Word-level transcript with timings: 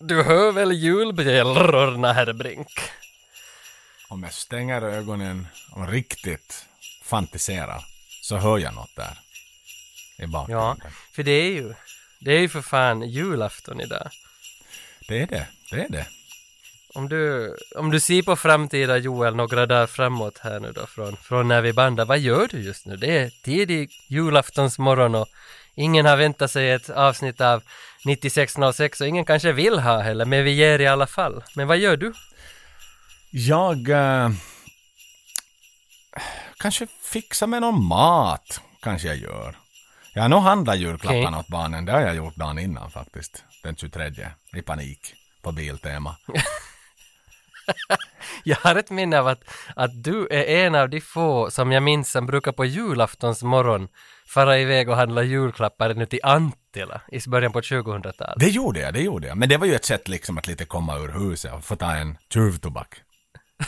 Du 0.00 0.22
hör 0.22 0.52
väl 0.52 0.72
julbjällrorna, 0.72 2.12
herr 2.12 2.32
Brink? 2.32 2.80
Om 4.08 4.22
jag 4.22 4.32
stänger 4.32 4.82
ögonen 4.82 5.46
och 5.72 5.88
riktigt 5.88 6.66
fantiserar 7.02 7.84
så 8.22 8.36
hör 8.36 8.58
jag 8.58 8.74
något 8.74 8.96
där. 8.96 9.18
I 10.18 10.22
Ja, 10.22 10.26
bakgrunden. 10.26 10.90
för 11.12 11.22
det 11.22 11.30
är 11.30 11.50
ju, 11.50 11.74
det 12.18 12.32
är 12.32 12.40
ju 12.40 12.48
för 12.48 12.62
fan 12.62 13.02
julafton 13.02 13.80
idag. 13.80 14.10
Det 15.08 15.22
är 15.22 15.26
det. 15.26 15.46
Det 15.70 15.80
är 15.84 15.88
det. 15.88 16.06
Om 16.94 17.08
du, 17.08 17.54
om 17.76 17.90
du 17.90 18.00
ser 18.00 18.22
på 18.22 18.36
framtida 18.36 18.96
Joel 18.98 19.34
några 19.36 19.66
dagar 19.66 19.86
framåt 19.86 20.38
här 20.38 20.60
nu 20.60 20.72
då 20.72 20.86
från, 20.86 21.16
från 21.16 21.48
när 21.48 21.60
vi 21.62 21.72
bandar, 21.72 22.04
vad 22.04 22.18
gör 22.18 22.48
du 22.50 22.58
just 22.60 22.86
nu? 22.86 22.96
Det 22.96 23.18
är 23.18 23.30
tidig 23.42 23.90
julaftonsmorgon 24.08 25.14
och 25.14 25.28
ingen 25.78 26.06
har 26.06 26.16
väntat 26.16 26.50
sig 26.50 26.70
ett 26.70 26.90
avsnitt 26.90 27.40
av 27.40 27.62
9606 28.04 29.00
och 29.00 29.06
ingen 29.06 29.24
kanske 29.24 29.52
vill 29.52 29.78
ha 29.78 30.00
heller, 30.00 30.24
men 30.24 30.44
vi 30.44 30.50
ger 30.50 30.78
i 30.78 30.86
alla 30.86 31.06
fall. 31.06 31.42
Men 31.54 31.68
vad 31.68 31.78
gör 31.78 31.96
du? 31.96 32.12
Jag... 33.30 33.88
eh, 33.88 34.30
kanske 36.58 36.86
fixar 37.12 37.46
med 37.46 37.60
någon 37.60 37.84
mat. 37.84 38.60
Kanske 38.82 39.08
jag 39.08 39.16
gör. 39.16 39.56
Jag 40.14 40.22
har 40.22 40.28
nog 40.28 40.42
handlat 40.42 40.78
julklapparna 40.78 41.28
Okej. 41.28 41.40
åt 41.40 41.48
barnen. 41.48 41.84
Det 41.84 41.92
har 41.92 42.00
jag 42.00 42.16
gjort 42.16 42.36
dagen 42.36 42.58
innan 42.58 42.90
faktiskt. 42.90 43.44
Den 43.62 43.76
23. 43.76 44.30
I 44.56 44.62
panik. 44.62 45.14
På 45.42 45.52
Biltema. 45.52 46.16
Jag 48.44 48.56
har 48.56 48.76
ett 48.76 48.90
minne 48.90 49.18
av 49.18 49.28
att, 49.28 49.44
att 49.76 50.04
du 50.04 50.28
är 50.30 50.44
en 50.44 50.74
av 50.74 50.88
de 50.88 51.00
få 51.00 51.50
som 51.50 51.72
jag 51.72 51.82
minns 51.82 52.10
som 52.10 52.26
brukar 52.26 52.52
på 52.52 52.64
julaftons 52.64 53.42
morgon 53.42 53.88
fara 54.28 54.58
iväg 54.58 54.88
och 54.88 54.96
handla 54.96 55.22
julklappar 55.22 55.94
nu 55.94 56.06
till 56.06 56.20
Antila 56.22 57.00
i 57.08 57.28
början 57.28 57.52
på 57.52 57.60
2000-talet. 57.60 58.34
Det 58.36 58.48
gjorde 58.48 58.80
jag, 58.80 58.94
det 58.94 59.00
gjorde 59.00 59.28
jag. 59.28 59.36
Men 59.36 59.48
det 59.48 59.56
var 59.56 59.66
ju 59.66 59.74
ett 59.74 59.84
sätt 59.84 60.08
liksom 60.08 60.38
att 60.38 60.46
lite 60.46 60.64
komma 60.64 60.98
ur 60.98 61.08
huset 61.08 61.52
och 61.52 61.64
få 61.64 61.76
ta 61.76 61.92
en 61.92 62.18
tjuvtobak. 62.32 63.02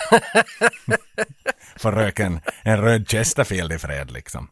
få 1.77 1.91
röka 1.91 2.27
en, 2.27 2.41
en 2.63 2.83
röd 2.83 3.09
Chesterfield 3.09 3.73
i 3.73 3.79
fred 3.79 4.11
liksom. 4.11 4.49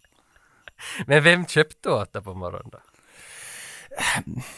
Men 1.07 1.23
vem 1.23 1.47
köpte 1.47 1.91
åt 1.91 2.13
dig 2.13 2.23
på 2.23 2.35
morgonen 2.35 2.71
då? 2.73 2.79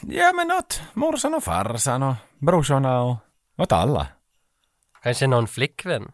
Ja 0.01 0.33
men 0.33 0.53
åt 0.53 0.83
morsan 0.93 1.35
och 1.35 1.45
farsan 1.45 2.03
och 2.03 2.15
brorsorna 2.39 3.03
och 3.03 3.17
åt 3.57 3.73
alla. 3.73 4.07
Kanske 5.03 5.27
någon 5.27 5.49
flickvän? 5.49 6.13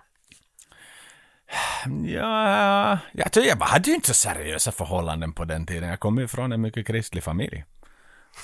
Ja, 2.05 2.99
jag 3.13 3.33
tror 3.33 3.47
jag 3.47 3.57
hade 3.57 3.91
ju 3.91 3.95
inte 3.95 4.07
så 4.07 4.15
seriösa 4.15 4.73
förhållanden 4.73 5.33
på 5.33 5.45
den 5.45 5.67
tiden. 5.67 5.89
Jag 5.89 6.01
kommer 6.01 6.23
ju 6.23 6.29
från 6.29 6.53
en 6.53 6.61
mycket 6.61 6.87
kristlig 6.87 7.25
familj. 7.25 7.65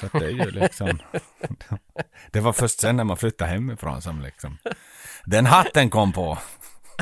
Så 0.01 0.19
det 0.19 0.25
är 0.25 0.31
ju 0.31 0.51
liksom... 0.51 0.99
det 2.31 2.41
var 2.41 2.53
först 2.53 2.81
sen 2.81 2.97
när 2.97 3.05
man 3.05 3.17
flyttade 3.17 3.51
hemifrån 3.51 4.03
som 4.03 4.23
liksom... 4.23 4.59
Den 5.25 5.47
hatten 5.47 5.91
kom 5.91 6.13
på. 6.13 6.39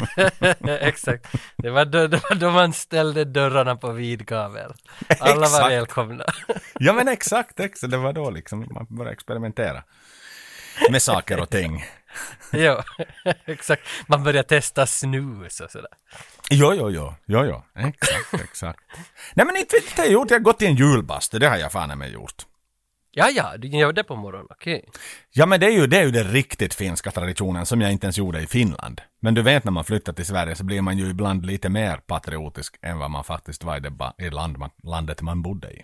Exakt. 0.66 1.26
Det 1.56 1.70
var, 1.70 1.84
då, 1.84 2.06
det 2.06 2.20
var 2.30 2.34
då 2.34 2.50
man 2.50 2.72
ställde 2.72 3.24
dörrarna 3.24 3.76
på 3.76 3.92
vid 3.92 4.26
gavel. 4.26 4.72
Alla 5.20 5.48
var 5.48 5.68
välkomna. 5.68 6.24
Ja 6.74 6.92
men 6.92 7.08
exakt, 7.08 7.60
exakt. 7.60 7.90
Det 7.90 7.96
var 7.96 8.12
då 8.12 8.30
liksom 8.30 8.68
man 8.70 8.86
började 8.88 9.12
experimentera. 9.12 9.82
Med 10.90 11.02
saker 11.02 11.40
och 11.40 11.50
ting. 11.50 11.84
Jo, 12.52 12.76
exakt. 13.44 13.82
Man 14.06 14.24
började 14.24 14.48
testa 14.48 14.86
snus 14.86 15.60
och 15.60 15.70
sådär. 15.70 15.90
Jo, 16.50 16.74
jo, 16.74 16.90
jo, 16.90 17.14
jo, 17.26 17.44
jo. 17.44 17.62
Exakt, 17.74 18.34
exakt. 18.44 18.80
Nej 19.34 19.46
men 19.46 19.56
inte 19.56 19.76
vet 19.76 19.98
jag 19.98 20.10
gjort. 20.10 20.30
Jag 20.30 20.38
har 20.38 20.44
gått 20.44 20.62
i 20.62 20.66
en 20.66 20.76
julbastu. 20.76 21.38
Det 21.38 21.48
har 21.48 21.56
jag 21.56 21.72
fan 21.72 21.98
med 21.98 22.12
gjort. 22.12 22.46
Ja, 23.12 23.30
ja, 23.30 23.56
du 23.58 23.68
gör 23.68 23.92
det 23.92 24.04
på 24.04 24.16
morgonen, 24.16 24.46
okej. 24.50 24.84
Ja 25.30 25.46
men 25.46 25.60
det 25.60 25.66
är 25.66 25.70
ju 25.70 25.86
det 25.86 25.98
är 25.98 26.04
ju 26.04 26.10
den 26.10 26.24
riktigt 26.24 26.74
finska 26.74 27.10
traditionen 27.10 27.66
som 27.66 27.80
jag 27.80 27.92
inte 27.92 28.06
ens 28.06 28.18
gjorde 28.18 28.40
i 28.40 28.46
Finland. 28.46 29.00
Men 29.20 29.34
du 29.34 29.42
vet 29.42 29.64
när 29.64 29.72
man 29.72 29.84
flyttar 29.84 30.12
till 30.12 30.26
Sverige 30.26 30.54
så 30.56 30.64
blir 30.64 30.82
man 30.82 30.98
ju 30.98 31.10
ibland 31.10 31.46
lite 31.46 31.68
mer 31.68 31.96
patriotisk 31.96 32.76
än 32.82 32.98
vad 32.98 33.10
man 33.10 33.24
faktiskt 33.24 33.64
var 33.64 33.76
i 33.76 33.80
det 33.80 34.30
land 34.30 34.58
man, 34.58 34.70
landet 34.82 35.22
man 35.22 35.42
bodde 35.42 35.70
i. 35.70 35.82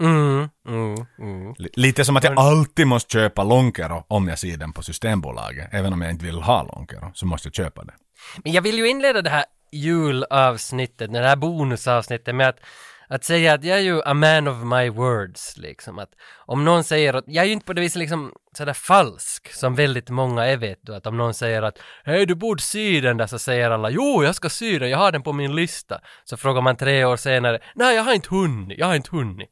Mm, 0.00 0.48
mm, 0.68 1.06
mm. 1.18 1.54
Lite 1.58 2.04
som 2.04 2.16
att 2.16 2.24
jag 2.24 2.38
alltid 2.38 2.86
måste 2.86 3.12
köpa 3.12 3.44
Lonkero 3.44 4.04
om 4.08 4.28
jag 4.28 4.38
ser 4.38 4.56
den 4.56 4.72
på 4.72 4.82
Systembolaget. 4.82 5.68
Även 5.72 5.92
om 5.92 6.02
jag 6.02 6.10
inte 6.10 6.24
vill 6.24 6.40
ha 6.42 6.62
Lonkero 6.62 7.10
så 7.14 7.26
måste 7.26 7.48
jag 7.48 7.54
köpa 7.54 7.84
det. 7.84 7.92
Men 8.44 8.52
jag 8.52 8.62
vill 8.62 8.78
ju 8.78 8.88
inleda 8.88 9.22
det 9.22 9.30
här 9.30 9.44
julavsnittet, 9.72 11.12
det 11.12 11.18
här 11.18 11.36
bonusavsnittet 11.36 12.34
med 12.34 12.48
att, 12.48 12.60
att 13.08 13.24
säga 13.24 13.54
att 13.54 13.64
jag 13.64 13.78
är 13.78 13.82
ju 13.82 14.02
a 14.02 14.14
man 14.14 14.48
of 14.48 14.56
my 14.56 14.90
words, 14.90 15.56
liksom. 15.56 15.98
Att 15.98 16.10
om 16.46 16.64
någon 16.64 16.84
säger 16.84 17.14
att, 17.14 17.24
jag 17.26 17.42
är 17.42 17.46
ju 17.46 17.52
inte 17.52 17.66
på 17.66 17.72
det 17.72 17.80
viset 17.80 17.98
liksom 17.98 18.32
sådär 18.56 18.72
falsk 18.72 19.52
som 19.52 19.74
väldigt 19.74 20.10
många 20.10 20.46
är 20.46 20.56
vet 20.56 20.78
du, 20.82 20.94
att 20.94 21.06
om 21.06 21.16
någon 21.16 21.34
säger 21.34 21.62
att 21.62 21.78
hej 22.04 22.26
du 22.26 22.34
borde 22.34 22.62
sy 22.62 23.00
den 23.00 23.16
där 23.16 23.26
så 23.26 23.38
säger 23.38 23.70
alla 23.70 23.90
jo 23.90 24.24
jag 24.24 24.34
ska 24.34 24.48
sy 24.48 24.78
den, 24.78 24.90
jag 24.90 24.98
har 24.98 25.12
den 25.12 25.22
på 25.22 25.32
min 25.32 25.54
lista. 25.54 26.00
Så 26.24 26.36
frågar 26.36 26.62
man 26.62 26.76
tre 26.76 27.04
år 27.04 27.16
senare, 27.16 27.58
nej 27.74 27.96
jag 27.96 28.02
har 28.02 28.12
inte 28.12 28.28
hunnit, 28.28 28.78
jag 28.78 28.86
har 28.86 28.94
inte 28.94 29.10
hunnit. 29.10 29.48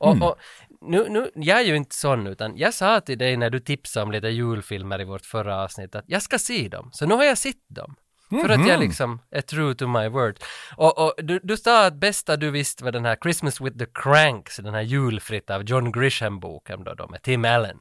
Och, 0.00 0.22
och 0.22 0.36
nu, 0.80 1.08
nu, 1.08 1.30
jag 1.34 1.60
är 1.60 1.64
ju 1.64 1.76
inte 1.76 1.96
sån 1.96 2.26
utan 2.26 2.56
jag 2.56 2.74
sa 2.74 3.00
till 3.00 3.18
dig 3.18 3.36
när 3.36 3.50
du 3.50 3.60
tipsade 3.60 4.04
om 4.04 4.12
lite 4.12 4.28
julfilmer 4.28 5.00
i 5.00 5.04
vårt 5.04 5.26
förra 5.26 5.62
avsnitt 5.62 5.94
att 5.94 6.04
jag 6.06 6.22
ska 6.22 6.38
se 6.38 6.68
dem. 6.68 6.90
Så 6.92 7.06
nu 7.06 7.14
har 7.14 7.24
jag 7.24 7.38
sett 7.38 7.68
dem. 7.68 7.96
För 8.30 8.48
att 8.48 8.68
jag 8.68 8.80
liksom 8.80 9.20
är 9.30 9.40
true 9.40 9.74
to 9.74 9.86
my 9.86 10.08
word. 10.08 10.36
Och, 10.76 10.98
och 10.98 11.14
du, 11.18 11.40
du 11.42 11.56
sa 11.56 11.86
att 11.86 11.94
bästa 11.94 12.36
du 12.36 12.50
visste 12.50 12.84
var 12.84 12.92
den 12.92 13.04
här 13.04 13.16
Christmas 13.22 13.60
with 13.60 13.78
the 13.78 13.86
Cranks, 13.94 14.56
den 14.56 14.74
här 14.74 14.80
julfritt 14.82 15.50
av 15.50 15.62
John 15.62 15.92
Grisham-boken 15.92 16.84
då, 16.84 16.94
då 16.94 17.08
med 17.08 17.22
Tim 17.22 17.44
Allen. 17.44 17.78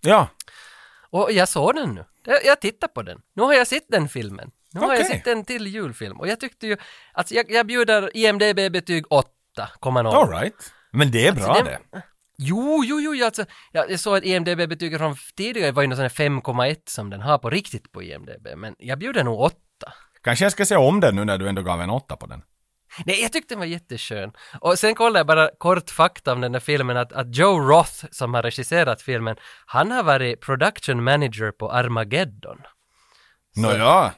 Ja, 0.00 0.28
Och 1.10 1.32
jag 1.32 1.48
såg 1.48 1.74
den 1.74 1.94
nu. 1.94 2.04
Jag, 2.24 2.44
jag 2.44 2.60
tittar 2.60 2.88
på 2.88 3.02
den. 3.02 3.20
Nu 3.34 3.42
har 3.42 3.54
jag 3.54 3.66
sett 3.66 3.86
den 3.88 4.08
filmen. 4.08 4.50
Nu 4.72 4.80
har 4.80 4.94
jag 4.94 5.06
sett 5.06 5.26
en 5.26 5.44
till 5.44 5.66
julfilm. 5.66 6.20
Och 6.20 6.28
jag 6.28 6.40
tyckte 6.40 6.66
ju, 6.66 6.76
alltså 7.12 7.34
jag, 7.34 7.50
jag 7.50 7.66
bjuder 7.66 8.16
IMDB-betyg 8.16 9.04
8,0. 9.04 10.14
alright. 10.14 10.72
Men 10.92 11.10
det 11.10 11.26
är 11.26 11.32
bra 11.32 11.44
Alltså, 11.44 11.64
det. 11.64 12.02
Jo, 12.38 12.82
jo, 12.84 13.00
jo, 13.00 13.24
alltså, 13.24 13.44
jag, 13.72 13.90
jag 13.90 14.00
såg 14.00 14.16
att 14.16 14.24
IMDB-betyget 14.24 14.98
från 14.98 15.16
tidigare 15.36 15.72
var 15.72 15.82
ju 15.82 15.88
någon 15.88 15.96
sån 15.96 16.02
här 16.02 16.10
5,1 16.10 16.76
som 16.86 17.10
den 17.10 17.20
har 17.20 17.38
på 17.38 17.50
riktigt 17.50 17.92
på 17.92 18.02
IMDB, 18.02 18.48
men 18.56 18.74
jag 18.78 18.98
bjuder 18.98 19.24
nog 19.24 19.40
8. 19.40 19.56
Kanske 20.22 20.44
jag 20.44 20.52
ska 20.52 20.66
se 20.66 20.76
om 20.76 21.00
den 21.00 21.16
nu 21.16 21.24
när 21.24 21.38
du 21.38 21.48
ändå 21.48 21.62
gav 21.62 21.80
en 21.80 21.90
åtta 21.90 22.16
på 22.16 22.26
den. 22.26 22.42
Nej, 23.06 23.22
jag 23.22 23.32
tyckte 23.32 23.54
den 23.54 23.58
var 23.58 23.66
jätteskön. 23.66 24.32
Och 24.60 24.78
sen 24.78 24.94
kollade 24.94 25.18
jag 25.18 25.26
bara 25.26 25.50
kort 25.58 25.90
fakta 25.90 26.32
om 26.32 26.40
den 26.40 26.52
där 26.52 26.60
filmen, 26.60 26.96
att, 26.96 27.12
att 27.12 27.36
Joe 27.36 27.60
Roth, 27.60 28.04
som 28.10 28.34
har 28.34 28.42
regisserat 28.42 29.02
filmen, 29.02 29.36
han 29.66 29.90
har 29.90 30.02
varit 30.02 30.40
production 30.40 31.04
manager 31.04 31.50
på 31.50 31.72
Armageddon. 31.72 32.58
Nåja, 33.56 34.12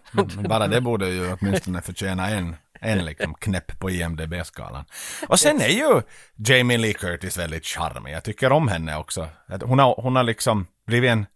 bara 0.48 0.66
det 0.66 0.80
borde 0.80 1.08
ju 1.08 1.32
åtminstone 1.32 1.82
förtjäna 1.82 2.28
en, 2.30 2.56
en 2.84 3.04
liksom 3.04 3.34
knäpp 3.34 3.78
på 3.78 3.90
IMDB-skalan. 3.90 4.84
Och 5.28 5.40
sen 5.40 5.60
är 5.60 5.68
ju 5.68 6.02
Jamie 6.36 6.78
Lee 6.78 6.92
Curtis 6.92 7.38
väldigt 7.38 7.66
charmig. 7.66 8.12
Jag 8.12 8.24
tycker 8.24 8.52
om 8.52 8.68
henne 8.68 8.96
också. 8.96 9.28
Hon 9.62 9.78
har, 9.78 9.94
hon 10.02 10.16
har 10.16 10.22
liksom 10.22 10.66
blivit 10.86 11.10
en... 11.10 11.26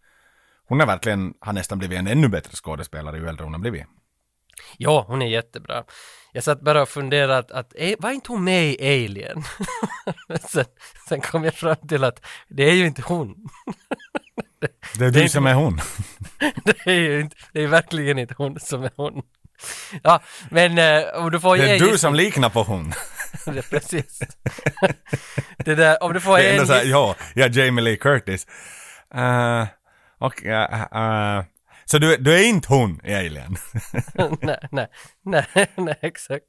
Hon 0.69 0.81
har 0.81 0.86
verkligen, 0.86 1.34
har 1.41 1.53
nästan 1.53 1.78
blivit 1.78 1.98
en 1.98 2.06
ännu 2.06 2.28
bättre 2.28 2.56
skådespelare 2.56 3.19
ju 3.19 3.28
äldre 3.28 3.44
hon 3.44 3.53
har 3.53 3.60
blivit. 3.60 3.86
Ja, 4.76 5.04
hon 5.09 5.22
är 5.22 5.26
jättebra. 5.26 5.84
Jag 6.32 6.44
satt 6.44 6.60
bara 6.60 6.82
och 6.82 6.88
funderade 6.88 7.38
att, 7.38 7.50
att 7.50 7.72
eh, 7.76 7.94
var 7.98 8.10
inte 8.10 8.32
hon 8.32 8.44
med 8.44 8.65
i 8.65 8.76
Alien? 8.80 9.42
Sen, 10.48 10.65
sen 11.09 11.20
kom 11.20 11.44
jag 11.44 11.54
fram 11.54 11.88
till 11.88 12.04
att 12.04 12.26
det 12.48 12.70
är 12.70 12.75
ju 12.75 12.86
inte 12.86 13.03
hon. 13.03 13.48
Det 14.98 15.04
är 15.04 15.10
du 15.10 15.28
som 15.28 15.47
är 15.47 15.54
hon. 15.54 15.80
det 16.65 16.86
är 16.86 17.00
ju 17.00 17.20
inte, 17.20 17.36
det 17.53 17.62
är 17.62 17.66
verkligen 17.66 18.19
inte 18.19 18.34
hon 18.38 18.60
som 18.60 18.84
är 18.84 18.91
hon. 18.97 19.22
Ja, 20.03 20.21
men 20.51 20.79
eh, 20.79 21.03
om 21.15 21.31
du 21.31 21.41
får 21.41 21.57
Det 21.57 21.71
är 21.71 21.79
du 21.79 21.87
giss- 21.91 21.97
som 21.99 22.15
liknar 22.15 22.49
på 22.49 22.63
hon. 22.63 22.93
det, 23.45 23.59
är 23.59 23.63
precis. 23.63 24.19
det 25.57 25.75
där, 25.75 26.03
om 26.03 26.13
du 26.13 26.21
får 26.21 26.39
Det 26.39 26.45
är 26.45 26.55
en 26.55 26.60
ändå 26.60 26.75
giss- 26.75 26.84
ja, 26.84 27.15
jag 27.34 27.57
är 27.57 27.65
Jamie 27.65 27.84
Lee 27.84 27.97
Curtis. 27.97 28.47
Uh, 29.15 29.66
och, 30.19 30.43
uh, 30.45 30.53
uh, 31.03 31.45
så 31.91 31.99
du, 31.99 32.17
du 32.17 32.35
är 32.35 32.45
inte 32.45 32.69
hon 32.69 33.01
i 33.05 33.15
Alien? 33.15 33.57
nej, 34.41 34.59
nej, 34.71 34.87
nej, 35.25 35.47
nej, 35.77 35.99
exakt. 36.03 36.45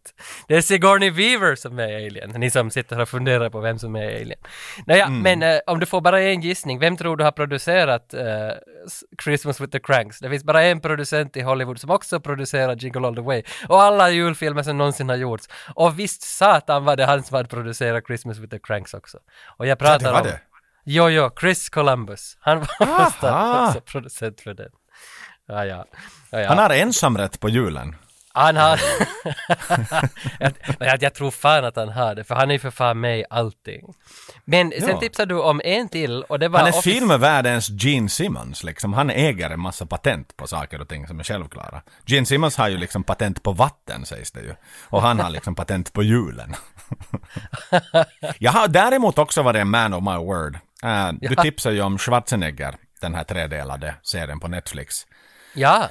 Det 0.47 0.55
är 0.55 0.61
Sigourney 0.61 1.09
Weaver 1.09 1.55
som 1.55 1.79
är 1.79 1.95
Alien, 2.07 2.29
ni 2.29 2.51
som 2.51 2.71
sitter 2.71 2.99
och 2.99 3.09
funderar 3.09 3.49
på 3.49 3.59
vem 3.59 3.79
som 3.79 3.95
är 3.95 4.05
Alien. 4.21 4.39
Nåja, 4.87 5.05
Mm. 5.05 5.21
men 5.21 5.43
eh, 5.43 5.59
om 5.67 5.79
du 5.79 5.85
får 5.85 6.01
bara 6.01 6.21
en 6.21 6.41
gissning, 6.41 6.79
vem 6.79 6.97
tror 6.97 7.17
du 7.17 7.23
har 7.23 7.31
producerat 7.31 8.13
s- 8.13 9.03
Christmas 9.23 9.61
with 9.61 9.71
the 9.71 9.79
Cranks? 9.79 10.19
Det 10.19 10.29
finns 10.29 10.43
bara 10.43 10.63
en 10.63 10.79
producent 10.81 11.37
i 11.37 11.41
Hollywood 11.41 11.79
som 11.79 11.89
också 11.89 12.19
producerar 12.19 12.75
Jingle 12.75 13.07
All 13.07 13.15
The 13.15 13.21
Way. 13.21 13.43
Och 13.67 13.81
alla 13.81 14.09
julfilmer 14.09 14.63
som 14.63 14.77
någonsin 14.77 15.09
har 15.09 15.15
gjorts. 15.15 15.49
Och 15.75 15.99
visst 15.99 16.21
satan 16.21 16.85
var 16.85 16.95
det 16.95 17.05
han 17.05 17.23
som 17.23 17.35
hade 17.35 17.49
producerat 17.49 18.03
Christmas 18.07 18.37
with 18.37 18.51
the 18.51 18.59
Cranks 18.59 18.93
också. 18.93 19.17
Och 19.57 19.67
jag 19.67 19.79
pratar 19.79 19.99
det 20.05 20.11
var 20.11 20.21
om... 20.21 20.27
det? 20.27 20.39
Jo, 20.85 21.09
jo, 21.09 21.29
Chris 21.39 21.69
Columbus. 21.69 22.37
Han 22.39 22.59
var 22.59 22.65
första 23.09 23.65
också 23.67 23.81
producent 23.81 24.41
för 24.41 24.53
den. 24.53 24.69
Ja, 25.49 25.65
ja. 25.65 25.85
ja. 26.29 26.47
Han 26.47 26.57
har 26.57 26.69
ensamrätt 26.69 27.39
på 27.39 27.49
julen. 27.49 27.95
Han 28.33 28.55
har... 28.55 28.79
jag, 30.39 30.53
jag, 30.79 31.03
jag 31.03 31.13
tror 31.13 31.31
fan 31.31 31.65
att 31.65 31.75
han 31.75 31.89
har 31.89 32.15
det, 32.15 32.23
för 32.23 32.35
han 32.35 32.49
är 32.49 32.53
ju 32.53 32.59
för 32.59 32.71
fan 32.71 32.99
med 32.99 33.19
i 33.19 33.25
allting. 33.29 33.93
Men 34.45 34.71
sen 34.71 34.89
Ja. 34.89 34.99
tipsade 34.99 35.33
du 35.33 35.39
om 35.41 35.61
en 35.63 35.89
till 35.89 36.23
och 36.23 36.39
det 36.39 36.47
var... 36.47 36.59
Han 36.59 36.67
är 36.67 36.71
Office- 36.71 36.81
filmvärldens 36.81 37.69
Gene 37.69 38.09
Simmons 38.09 38.63
liksom. 38.63 38.93
Han 38.93 39.09
äger 39.09 39.49
en 39.49 39.59
massa 39.59 39.85
patent 39.85 40.37
på 40.37 40.47
saker 40.47 40.81
och 40.81 40.87
ting 40.89 41.07
som 41.07 41.19
är 41.19 41.23
självklara. 41.23 41.81
Gene 42.05 42.25
Simmons 42.25 42.57
har 42.57 42.67
ju 42.69 42.77
liksom 42.77 43.03
patent 43.03 43.43
på 43.43 43.51
vatten 43.51 44.05
sägs 44.05 44.31
det 44.31 44.41
ju. 44.41 44.53
Och 44.83 45.01
han 45.01 45.19
har 45.19 45.29
liksom 45.29 45.55
patent 45.55 45.93
på 45.93 46.03
hjulen. 46.03 46.55
Jag 48.39 48.51
har 48.51 48.67
däremot 48.67 49.17
också 49.17 49.41
varit 49.43 49.61
en 49.61 49.69
man 49.69 49.93
of 49.93 50.03
my 50.03 50.17
word. 50.17 50.57
Uh, 50.85 51.11
du 51.21 51.35
tipsade 51.35 51.75
ju 51.75 51.81
om 51.81 51.97
Schwarzenegger, 51.97 52.75
den 53.01 53.15
här 53.15 53.23
tredelade 53.23 53.95
serien 54.03 54.39
på 54.39 54.47
Netflix. 54.47 55.05
Ja, 55.59 55.89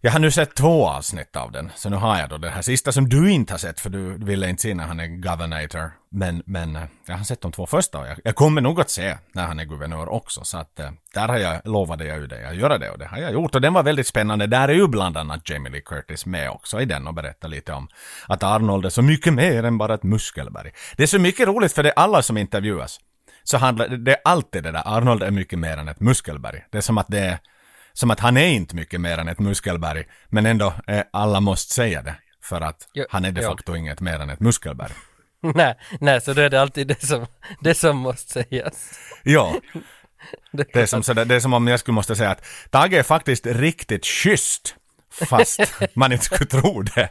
Jag 0.00 0.12
har 0.12 0.18
nu 0.18 0.30
sett 0.30 0.54
två 0.54 0.88
avsnitt 0.88 1.36
av 1.36 1.52
den, 1.52 1.72
så 1.76 1.90
nu 1.90 1.96
har 1.96 2.18
jag 2.18 2.28
då 2.28 2.38
det 2.38 2.50
här 2.50 2.62
sista 2.62 2.92
som 2.92 3.08
du 3.08 3.30
inte 3.30 3.52
har 3.52 3.58
sett 3.58 3.80
för 3.80 3.90
du 3.90 4.24
ville 4.24 4.48
inte 4.48 4.62
se 4.62 4.74
när 4.74 4.84
han 4.84 5.00
är 5.00 5.06
governator. 5.06 5.92
Men, 6.10 6.42
men 6.46 6.76
eh, 6.76 6.82
jag 7.06 7.16
har 7.16 7.24
sett 7.24 7.40
de 7.40 7.52
två 7.52 7.66
första 7.66 7.98
och 7.98 8.06
jag, 8.06 8.18
jag 8.24 8.34
kommer 8.34 8.60
nog 8.60 8.80
att 8.80 8.90
se 8.90 9.16
när 9.32 9.46
han 9.46 9.60
är 9.60 9.64
guvernör 9.64 10.08
också. 10.08 10.44
Så 10.44 10.58
att 10.58 10.80
eh, 10.80 10.90
där 11.14 11.28
har 11.28 11.38
jag, 11.38 11.60
lovade 11.64 12.04
jag 12.04 12.18
ju 12.18 12.26
det, 12.26 12.40
jag 12.40 12.54
göra 12.54 12.78
det 12.78 12.90
och 12.90 12.98
det 12.98 13.06
har 13.06 13.18
jag 13.18 13.32
gjort. 13.32 13.54
Och 13.54 13.60
den 13.60 13.72
var 13.72 13.82
väldigt 13.82 14.06
spännande. 14.06 14.46
Där 14.46 14.68
är 14.68 14.72
ju 14.74 14.88
bland 14.88 15.16
annat 15.16 15.50
Jamie 15.50 15.72
Lee 15.72 15.80
Curtis 15.80 16.26
med 16.26 16.50
också 16.50 16.80
i 16.80 16.84
den 16.84 17.06
och 17.06 17.14
berättar 17.14 17.48
lite 17.48 17.72
om 17.72 17.88
att 18.28 18.42
Arnold 18.42 18.84
är 18.86 18.90
så 18.90 19.02
mycket 19.02 19.32
mer 19.32 19.64
än 19.64 19.78
bara 19.78 19.94
ett 19.94 20.02
muskelberg. 20.02 20.72
Det 20.96 21.02
är 21.02 21.06
så 21.06 21.18
mycket 21.18 21.48
roligt 21.48 21.72
för 21.72 21.82
det 21.82 21.88
är 21.88 21.98
alla 21.98 22.22
som 22.22 22.38
intervjuas. 22.38 23.00
Så 23.44 23.58
handlar 23.58 23.88
det 23.88 24.12
är 24.12 24.20
alltid 24.24 24.62
det 24.62 24.72
där, 24.72 24.82
Arnold 24.96 25.22
är 25.22 25.30
mycket 25.30 25.58
mer 25.58 25.76
än 25.76 25.88
ett 25.88 26.00
muskelberg. 26.00 26.64
Det 26.70 26.78
är 26.78 26.82
som 26.82 26.98
att 26.98 27.08
det 27.08 27.18
är 27.18 27.38
som 27.94 28.10
att 28.10 28.20
han 28.20 28.36
är 28.36 28.46
inte 28.46 28.76
mycket 28.76 29.00
mer 29.00 29.18
än 29.18 29.28
ett 29.28 29.38
muskelberg, 29.38 30.04
men 30.28 30.46
ändå 30.46 30.74
eh, 30.86 31.02
alla 31.12 31.40
måste 31.40 31.74
säga 31.74 32.02
det. 32.02 32.14
För 32.42 32.60
att 32.60 32.88
Jo, 32.94 33.04
han 33.10 33.24
är 33.24 33.32
de 33.32 33.40
jo. 33.40 33.48
facto 33.48 33.76
inget 33.76 34.00
mer 34.00 34.20
än 34.20 34.30
ett 34.30 34.40
muskelberg. 34.40 34.92
nej, 35.54 35.74
nej, 36.00 36.20
så 36.20 36.32
då 36.32 36.42
är 36.42 36.50
det 36.50 36.60
alltid 36.60 36.86
det 36.86 37.06
som, 37.06 37.26
det 37.60 37.74
som 37.74 37.96
måste 37.96 38.32
sägas. 38.32 38.98
Ja, 39.22 39.54
Det, 40.52 40.66
det 40.72 40.80
är, 40.82 40.86
som, 40.86 41.02
sådär, 41.02 41.24
det 41.24 41.34
är 41.34 41.40
som 41.40 41.52
om 41.52 41.68
jag 41.68 41.80
skulle 41.80 41.94
måste 41.94 42.16
säga 42.16 42.30
att 42.30 42.44
Tage 42.70 42.92
är 42.92 43.02
faktiskt 43.02 43.46
riktigt 43.46 44.06
schysst. 44.06 44.76
Fast 45.28 45.60
man 45.94 46.12
inte 46.12 46.24
skulle 46.24 46.46
tro 46.46 46.82
det. 46.82 47.08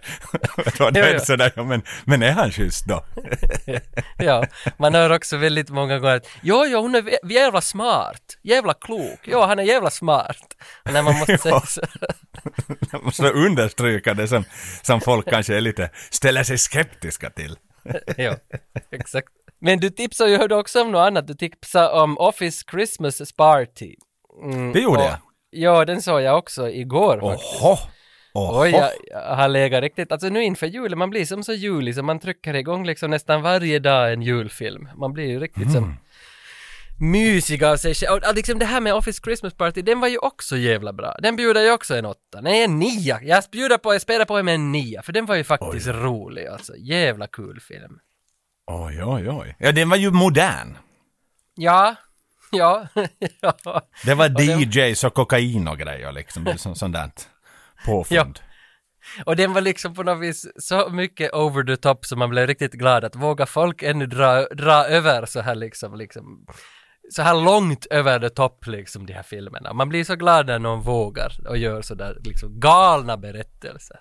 då 0.78 0.90
det 0.90 1.26
sådär, 1.26 1.52
ja, 1.56 1.64
men, 1.64 1.82
men 2.06 2.24
är 2.24 2.32
han 2.32 2.52
schysst 2.52 2.86
då? 2.86 3.04
Ja, 4.18 4.46
man 4.78 4.94
hör 4.94 5.10
också 5.10 5.38
väldigt 5.38 5.70
många 5.70 6.00
gånger 6.00 6.16
att 6.16 6.28
jo, 6.42 6.66
jo, 6.68 6.80
hon 6.82 6.96
är 6.96 7.32
jävla 7.32 7.62
smart, 7.62 8.22
jävla 8.44 8.74
klok, 8.74 9.20
jo, 9.24 9.40
han 9.42 9.60
är 9.60 9.64
jävla 9.64 9.90
smart. 9.90 10.48
Och 10.86 10.94
när 10.94 11.02
man 11.02 11.16
måste 11.18 11.38
säga 11.44 11.60
så, 11.60 11.82
Jag 12.92 13.04
måste 13.04 13.30
understryka 13.30 14.14
det 14.14 14.28
som, 14.28 14.44
som 14.82 15.02
folk 15.02 15.30
kanske 15.30 15.56
är 15.58 15.62
lite, 15.62 15.90
ställer 16.10 16.44
sig 16.44 16.58
skeptiska 16.58 17.30
till. 17.30 17.56
ja, 18.18 18.36
exakt. 18.92 19.28
Men 19.62 19.80
du 19.80 19.90
tipsade 19.90 20.30
ju 20.32 20.54
också 20.56 20.82
om 20.82 20.92
något 20.92 21.08
annat, 21.08 21.28
du 21.28 21.34
tipsade 21.34 21.90
om 21.90 22.18
Office 22.18 22.64
Christmas 22.72 23.32
Party. 23.34 23.96
Mm, 24.44 24.74
Det 24.74 24.80
gjorde 24.80 25.00
och- 25.00 25.06
jag. 25.06 25.18
Ja, 25.54 25.86
den 25.86 26.02
såg 26.02 26.22
jag 26.22 26.38
också 26.38 26.70
igår 26.70 27.20
faktiskt. 27.22 27.62
Oho! 27.64 27.78
Oho! 28.34 28.62
Oj, 28.64 28.70
jag, 28.72 28.90
jag 29.12 29.36
har 29.36 29.48
legat 29.48 29.82
riktigt, 29.82 30.12
alltså 30.12 30.30
nu 30.30 30.44
inför 30.44 30.68
julen, 30.68 30.98
man 30.98 31.10
blir 31.10 31.26
som 31.26 31.44
så 31.44 31.54
julig 31.54 31.96
så 31.96 32.04
man 32.04 32.20
trycker 32.20 32.54
igång 32.54 32.86
liksom 32.86 33.10
nästan 33.12 33.42
varje 33.42 33.80
dag 33.80 34.14
en 34.14 34.22
julfilm. 34.22 34.90
Man 34.96 35.14
blir 35.14 35.26
ju 35.26 35.40
riktigt 35.40 35.64
Mm. 35.64 35.74
som 35.74 35.98
mysig 37.00 37.64
av 37.64 37.78
sig 37.78 37.94
själv. 37.94 38.22
Och, 38.30 38.36
liksom 38.36 38.60
det 38.60 38.66
här 38.66 38.82
med 38.82 38.94
Office 38.94 39.22
Christmas 39.24 39.54
Party, 39.54 39.82
den 39.82 40.00
var 40.00 40.08
ju 40.08 40.18
också 40.18 40.58
jävla 40.58 40.94
bra. 40.94 41.16
Den 41.20 41.36
bjuder 41.36 41.62
ju 41.62 41.72
också 41.72 41.96
en 41.96 42.06
åtta. 42.06 42.42
Nej, 42.42 42.64
en 42.64 42.80
nia. 42.80 43.20
Jag 43.24 43.44
bjuder 43.52 43.78
på, 43.78 43.94
jag 43.94 44.02
spelar 44.02 44.26
på 44.26 44.44
med 44.44 44.56
en 44.56 44.72
nia, 44.72 45.02
för 45.02 45.14
den 45.14 45.26
var 45.26 45.36
ju 45.36 45.44
faktiskt 45.44 45.88
rolig 45.88 46.48
alltså. 46.48 46.74
Jävla 46.78 47.28
kul 47.28 47.60
film. 47.60 48.00
Oj, 48.72 49.04
oj, 49.04 49.30
oj. 49.30 49.56
Ja, 49.60 49.72
den 49.72 49.90
var 49.90 49.98
ju 49.98 50.12
modern. 50.12 50.78
Ja, 51.56 51.96
ja, 52.58 52.88
ja. 53.64 53.82
Det 54.06 54.14
var 54.14 54.42
DJs 54.42 55.04
och 55.04 55.14
kokain 55.14 55.68
och 55.68 55.78
grejer 55.78 56.12
liksom. 56.12 56.44
Det 56.44 56.58
så, 56.58 56.76
sånt 56.76 56.94
där 56.94 57.12
påfund. 57.86 58.40
Och 59.26 59.36
den 59.36 59.54
var 59.54 59.62
liksom 59.62 59.96
på 59.96 60.04
något 60.04 60.22
vis 60.22 60.48
så 60.60 60.90
mycket 60.90 61.34
over 61.34 61.64
the 61.64 61.78
top 61.78 62.06
så 62.06 62.16
man 62.16 62.30
blev 62.30 62.48
riktigt 62.48 62.74
glad 62.74 63.06
att 63.06 63.16
våga 63.16 63.46
folk 63.46 63.84
ännu 63.84 64.06
dra, 64.06 64.46
dra 64.46 64.86
över 64.86 65.26
så 65.26 65.42
här 65.42 65.56
liksom, 65.56 65.96
liksom 65.96 66.46
så 67.10 67.22
här 67.22 67.44
långt 67.44 67.86
över 67.86 68.20
the 68.20 68.30
top 68.30 68.68
liksom 68.68 69.06
de 69.06 69.14
här 69.14 69.24
filmerna. 69.24 69.74
Man 69.74 69.90
blir 69.90 70.04
så 70.04 70.16
glad 70.16 70.46
när 70.46 70.60
någon 70.60 70.82
vågar 70.82 71.48
och 71.48 71.58
gör 71.58 71.82
så 71.82 71.96
där 71.96 72.18
liksom 72.24 72.60
galna 72.60 73.18
berättelser. 73.18 74.00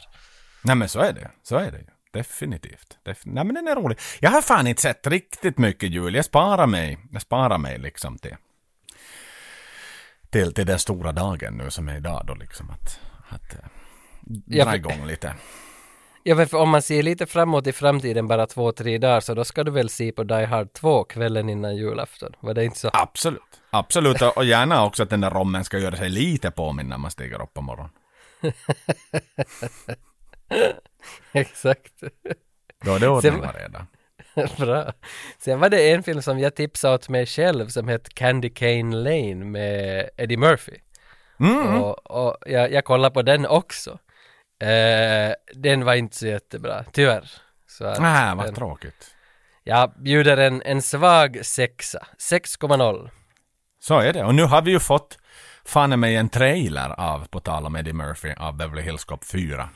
Nej 0.65 0.77
men 0.77 0.89
så 0.89 1.01
är 1.01 1.13
det. 1.13 1.31
Så 1.43 1.57
är 1.57 1.71
det 1.71 1.79
ju. 1.79 1.87
Definitivt. 2.13 2.99
Def- 3.05 3.23
Nej 3.25 3.45
men 3.45 3.55
den 3.55 3.69
är 3.69 3.77
rolig. 3.77 3.99
Jag 4.21 4.31
har 4.31 4.43
fan 4.43 4.67
inte 4.67 4.83
sett 4.83 5.07
riktigt 5.07 5.59
mycket 5.59 5.91
jul. 5.91 6.15
Jag 6.15 6.25
sparar 6.25 6.67
mig. 6.67 6.99
Jag 7.13 7.23
sparar 7.23 7.59
mig 7.59 7.79
liksom 7.79 8.19
till 8.19 8.37
till, 10.31 10.55
till 10.55 10.67
den 10.67 10.79
stora 10.79 11.13
dagen 11.13 11.55
nu 11.55 11.71
som 11.71 11.89
är 11.89 11.97
idag 11.97 12.25
då 12.27 12.35
liksom 12.35 12.71
att, 12.71 13.01
att 13.29 13.55
äh, 13.55 13.59
dra 14.65 14.77
igång 14.77 15.07
lite. 15.07 15.35
Ja, 16.23 16.35
men 16.35 16.49
för 16.49 16.59
om 16.59 16.69
man 16.69 16.83
ser 16.83 17.03
lite 17.03 17.27
framåt 17.27 17.67
i 17.67 17.73
framtiden, 17.73 18.29
bara 18.29 18.47
två, 18.47 18.73
tre 18.73 18.99
dagar, 18.99 19.21
så 19.21 19.35
då 19.35 19.45
ska 19.45 19.65
du 19.65 19.71
väl 19.71 19.89
se 19.89 20.13
på 20.13 20.25
Die 20.25 20.45
Hard 20.45 20.73
2 20.73 21.05
kvällen 21.05 21.49
innan 21.49 21.77
julafton? 21.77 22.33
Var 22.41 22.55
det 22.55 22.65
inte 22.65 22.79
så? 22.79 22.91
Absolut. 22.93 23.43
Absolut. 23.71 24.23
Och 24.23 24.37
och 24.37 24.45
gärna 24.45 24.85
också 24.85 25.03
att 25.03 25.11
den 25.11 25.21
där 25.21 25.31
rommen 25.31 25.65
ska 25.65 25.79
göra 25.79 25.97
sig 25.97 26.09
lite 26.09 26.51
påminn 26.51 26.89
när 26.89 26.99
man 26.99 27.11
stiger 27.11 27.43
upp 27.43 27.55
på 27.55 27.61
morgonen. 27.61 27.91
Exakt. 31.33 31.93
Då 32.85 32.95
är 32.95 33.01
det 33.01 33.09
ordning 33.09 33.33
Sen- 33.33 33.41
och 33.45 33.55
reda. 33.55 33.87
Bra. 34.59 34.93
Sen 35.39 35.61
var 35.61 35.69
det 35.69 35.91
en 35.93 36.03
film 36.03 36.23
som 36.23 36.39
jag 36.39 36.55
tipsade 36.55 36.95
åt 36.95 37.09
mig 37.09 37.27
själv 37.27 37.69
som 37.69 37.89
hette 37.89 38.11
Candy 38.11 38.51
Cane 38.51 38.97
Lane 38.97 39.35
med 39.35 40.11
Eddie 40.17 40.37
Murphy. 40.37 40.77
Mm. 41.41 41.83
Och, 41.83 42.11
och 42.11 42.37
jag, 42.47 42.73
jag 42.73 42.85
kollade 42.85 43.15
på 43.15 43.23
den 43.23 43.47
också. 43.47 43.99
Eh, 44.63 45.35
den 45.55 45.85
var 45.85 45.95
inte 45.95 46.17
så 46.17 46.27
jättebra, 46.27 46.85
tyvärr. 46.93 47.31
Så 47.67 47.85
att 47.85 48.01
Nej, 48.01 48.37
vad 48.37 48.47
den, 48.47 48.55
tråkigt. 48.55 49.15
jag 49.65 49.93
bjuder 49.97 50.37
en, 50.37 50.63
en 50.63 50.83
svag 50.83 51.39
sexa, 51.43 52.07
6,0. 52.31 53.11
Så 53.81 53.99
är 53.99 54.13
det. 54.13 54.25
Och 54.25 54.35
nu 54.35 54.43
har 54.43 54.63
vi 54.63 54.71
ju 54.71 54.81
fått 54.81 55.19
fan 55.65 56.01
mig 56.01 56.17
en 56.17 56.29
trailer 56.29 57.01
av, 57.01 57.29
på 57.29 57.41
tal 57.41 57.67
om 57.67 57.77
Eddie 57.77 57.93
Murphy, 57.93 58.33
av 58.37 58.57
Beverly 58.57 58.83
Hills 58.83 59.05
Cop 59.05 59.25
4. 59.25 59.69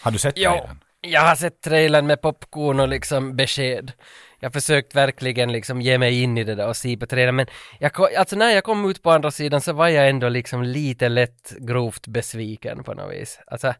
Har 0.00 0.10
du 0.10 0.18
sett 0.18 0.38
Ja, 0.38 0.50
trailern? 0.50 0.78
jag 1.00 1.20
har 1.20 1.34
sett 1.36 1.60
trailern 1.60 2.06
med 2.06 2.20
popcorn 2.20 2.80
och 2.80 2.88
liksom 2.88 3.36
besked. 3.36 3.92
Jag 4.40 4.48
har 4.48 4.52
försökt 4.52 4.94
verkligen 4.94 5.52
liksom 5.52 5.80
ge 5.82 5.98
mig 5.98 6.22
in 6.22 6.38
i 6.38 6.44
det 6.44 6.54
där 6.54 6.68
och 6.68 6.76
se 6.76 6.96
på 6.96 7.06
trailern 7.06 7.36
men 7.36 7.46
jag, 7.80 7.92
ko- 7.92 8.08
alltså 8.18 8.36
när 8.36 8.50
jag 8.50 8.64
kom 8.64 8.90
ut 8.90 9.02
på 9.02 9.10
andra 9.10 9.30
sidan 9.30 9.60
så 9.60 9.72
var 9.72 9.88
jag 9.88 10.08
ändå 10.08 10.28
liksom 10.28 10.62
lite 10.62 11.08
lätt 11.08 11.52
grovt 11.58 12.06
besviken 12.06 12.84
på 12.84 12.94
något 12.94 13.12
vis. 13.12 13.38
Alltså, 13.46 13.74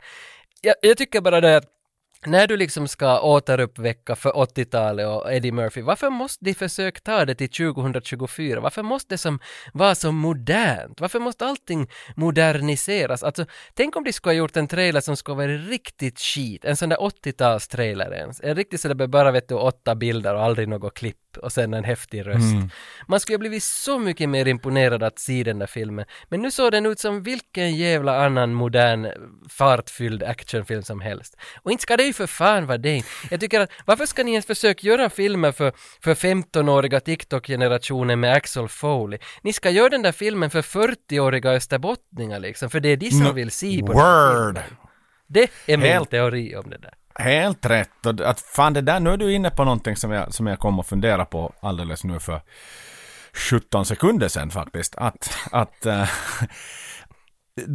jag, 0.60 0.74
jag 0.82 0.96
tycker 0.96 1.20
bara 1.20 1.40
det 1.40 1.56
att 1.56 1.64
när 2.26 2.46
du 2.46 2.56
liksom 2.56 2.88
ska 2.88 3.20
återuppväcka 3.20 4.16
för 4.16 4.30
80-talet 4.30 5.06
och 5.06 5.32
Eddie 5.32 5.52
Murphy, 5.52 5.82
varför 5.82 6.10
måste 6.10 6.44
de 6.44 6.54
försöka 6.54 7.00
ta 7.00 7.24
det 7.24 7.34
till 7.34 7.48
2024? 7.48 8.60
Varför 8.60 8.82
måste 8.82 9.14
det 9.14 9.18
som 9.18 9.38
vara 9.72 9.94
så 9.94 10.12
modernt? 10.12 11.00
Varför 11.00 11.18
måste 11.18 11.46
allting 11.46 11.90
moderniseras? 12.16 13.22
Alltså, 13.22 13.46
tänk 13.74 13.96
om 13.96 14.04
de 14.04 14.12
skulle 14.12 14.30
ha 14.30 14.38
gjort 14.38 14.56
en 14.56 14.68
trailer 14.68 15.00
som 15.00 15.16
skulle 15.16 15.36
vara 15.36 15.48
riktigt 15.48 16.20
skit, 16.20 16.64
en 16.64 16.76
sån 16.76 16.88
där 16.88 16.96
80-tals-trailer 16.96 18.12
ens. 18.14 18.40
En 18.40 18.56
riktigt 18.56 18.80
så 18.80 18.88
det 18.88 19.08
bara 19.08 19.30
vet 19.30 19.48
du 19.48 19.54
åtta 19.54 19.94
bilder 19.94 20.34
och 20.34 20.42
aldrig 20.42 20.68
något 20.68 20.94
klipp 20.94 21.16
och 21.36 21.52
sen 21.52 21.74
en 21.74 21.84
häftig 21.84 22.26
röst. 22.26 22.54
Man 23.08 23.20
skulle 23.20 23.34
ha 23.36 23.38
blivit 23.40 23.62
så 23.62 23.98
mycket 23.98 24.28
mer 24.28 24.48
imponerad 24.48 25.02
att 25.02 25.18
se 25.18 25.42
den 25.44 25.58
där 25.58 25.66
filmen. 25.66 26.04
Men 26.28 26.42
nu 26.42 26.50
såg 26.50 26.72
den 26.72 26.86
ut 26.86 26.98
som 27.00 27.22
vilken 27.22 27.76
jävla 27.76 28.24
annan 28.26 28.54
modern 28.54 29.08
fartfylld 29.50 30.22
actionfilm 30.22 30.82
som 30.82 31.00
helst. 31.00 31.36
Och 31.62 31.70
inte 31.72 31.82
ska 31.82 31.96
det 31.96 32.02
ju 32.04 32.12
för 32.12 32.26
fan 32.26 32.66
vara 32.66 32.78
det. 32.78 33.02
Jag 33.30 33.40
tycker 33.40 33.60
att 33.60 33.70
varför 33.84 34.06
ska 34.06 34.24
ni 34.24 34.30
ens 34.30 34.46
försöka 34.46 34.86
göra 34.86 35.10
filmer 35.10 35.52
för, 35.52 35.72
för 36.04 36.14
15-åriga 36.14 37.00
TikTok-generationen 37.00 38.20
med 38.20 38.32
Axel 38.32 38.68
Foley? 38.68 39.18
Ni 39.42 39.52
ska 39.52 39.70
göra 39.70 39.88
den 39.88 40.02
där 40.02 40.12
filmen 40.12 40.50
för 40.50 40.62
40-åriga 40.62 41.50
österbottningar 41.50 42.40
liksom, 42.40 42.70
för 42.70 42.80
det 42.80 42.88
är 42.88 42.96
de 42.96 43.10
som 43.10 43.22
No, 43.24 43.32
vill 43.32 43.50
se 43.50 43.80
på 43.80 43.92
den 43.92 44.00
här 44.00 44.34
Word! 44.34 44.58
filmen. 44.58 44.76
Det 45.28 45.50
är 45.66 45.76
min 45.76 45.86
Helt- 45.86 46.10
teori 46.10 46.56
om 46.56 46.70
det 46.70 46.78
där. 46.78 46.94
Helt 47.14 47.66
rätt. 47.66 48.06
Och 48.06 48.20
att 48.20 48.40
fan 48.40 48.72
det 48.72 48.80
där, 48.80 49.00
nu 49.00 49.10
är 49.12 49.16
du 49.16 49.32
inne 49.32 49.50
på 49.50 49.64
någonting 49.64 49.96
som 49.96 50.10
jag, 50.10 50.34
som 50.34 50.46
jag 50.46 50.58
kom 50.58 50.80
att 50.80 50.86
fundera 50.86 51.24
på 51.24 51.52
alldeles 51.60 52.04
nu 52.04 52.20
för 52.20 52.40
17 53.50 53.86
sekunder 53.86 54.28
sedan 54.28 54.50
faktiskt. 54.50 54.94
Att, 54.96 55.30
att 55.52 55.86
eh, 55.86 56.08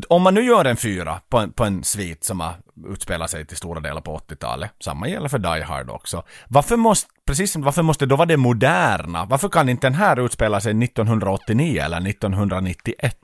om 0.10 0.22
man 0.22 0.34
nu 0.34 0.42
gör 0.42 0.66
en 0.66 0.78
fyra 0.78 1.22
på 1.30 1.38
en, 1.40 1.52
på 1.54 1.64
en 1.66 1.84
svit 1.84 2.24
som 2.24 2.40
har 2.40 2.54
utspelat 2.90 3.30
sig 3.30 3.46
till 3.46 3.58
stora 3.58 3.80
delar 3.80 4.02
på 4.02 4.18
80-talet, 4.18 4.72
samma 4.80 5.08
gäller 5.08 5.30
för 5.30 5.40
Die 5.40 5.64
Hard 5.64 5.90
också. 5.90 6.24
Varför 6.48 6.78
måste, 6.78 7.10
precis 7.28 7.52
som, 7.52 7.62
varför 7.62 7.82
måste 7.84 8.06
då 8.06 8.16
vara 8.16 8.26
det 8.26 8.38
moderna? 8.38 9.26
Varför 9.26 9.50
kan 9.50 9.70
inte 9.70 9.88
den 9.88 9.94
här 9.96 10.20
utspela 10.26 10.62
sig 10.62 10.84
1989 10.84 11.82
eller 11.82 12.10
1991? 12.10 13.16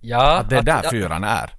Ja, 0.00 0.38
Att 0.38 0.50
det 0.50 0.56
är 0.56 0.62
där 0.62 0.78
att- 0.78 0.90
fyran 0.90 1.24
är. 1.24 1.50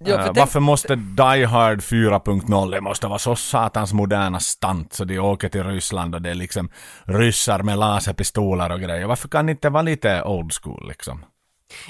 Ja, 0.00 0.22
tänk- 0.24 0.36
Varför 0.36 0.60
måste 0.60 0.94
Die 0.94 1.44
Hard 1.44 1.80
4.0, 1.82 2.70
det 2.70 2.80
måste 2.80 3.06
vara 3.06 3.18
så 3.18 3.36
satans 3.36 3.92
moderna 3.92 4.40
stant 4.40 4.92
så 4.92 5.04
de 5.04 5.18
åker 5.18 5.48
till 5.48 5.64
Ryssland 5.64 6.14
och 6.14 6.22
det 6.22 6.30
är 6.30 6.34
liksom 6.34 6.70
ryssar 7.04 7.62
med 7.62 7.78
laserpistoler 7.78 8.72
och 8.72 8.80
grejer. 8.80 9.06
Varför 9.06 9.28
kan 9.28 9.46
det 9.46 9.52
inte 9.52 9.68
vara 9.70 9.82
lite 9.82 10.22
old 10.22 10.52
school 10.62 10.88
liksom? 10.88 11.24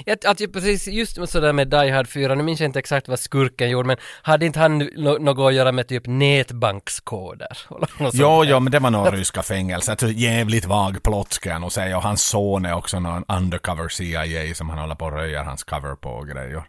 Att, 0.07 0.25
att 0.25 0.39
ju 0.39 0.47
precis 0.47 0.87
just 0.87 1.29
sådär 1.29 1.53
med 1.53 1.67
Die 1.69 1.89
Hard 1.91 2.07
4, 2.07 2.35
nu 2.35 2.43
minns 2.43 2.59
jag 2.59 2.67
inte 2.67 2.79
exakt 2.79 3.07
vad 3.07 3.19
skurken 3.19 3.69
gjorde, 3.69 3.87
men 3.87 3.97
hade 4.21 4.45
inte 4.45 4.59
han 4.59 4.77
no, 4.77 5.17
något 5.19 5.47
att 5.49 5.53
göra 5.53 5.71
med 5.71 5.87
typ 5.87 6.03
nätbankskoder? 6.07 7.57
Jo, 8.13 8.43
jo, 8.45 8.59
men 8.59 8.71
det 8.71 8.79
var 8.79 8.91
nog 8.91 9.13
ryska 9.13 9.43
fängelser. 9.43 9.91
Alltså, 9.91 10.07
jävligt 10.07 10.65
vag 10.65 11.03
plott 11.03 11.33
ska 11.33 11.49
jag 11.49 11.61
nog 11.61 11.71
säga. 11.71 11.97
Och 11.97 12.03
hans 12.03 12.23
son 12.23 12.65
är 12.65 12.73
också 12.73 12.99
någon 12.99 13.23
undercover 13.27 13.89
CIA 13.89 14.55
som 14.55 14.69
han 14.69 14.79
håller 14.79 14.95
på 14.95 15.05
och 15.05 15.11
röjer 15.11 15.43
hans 15.43 15.63
cover 15.63 15.95
på 15.95 16.09
och 16.09 16.27
grejer. 16.27 16.63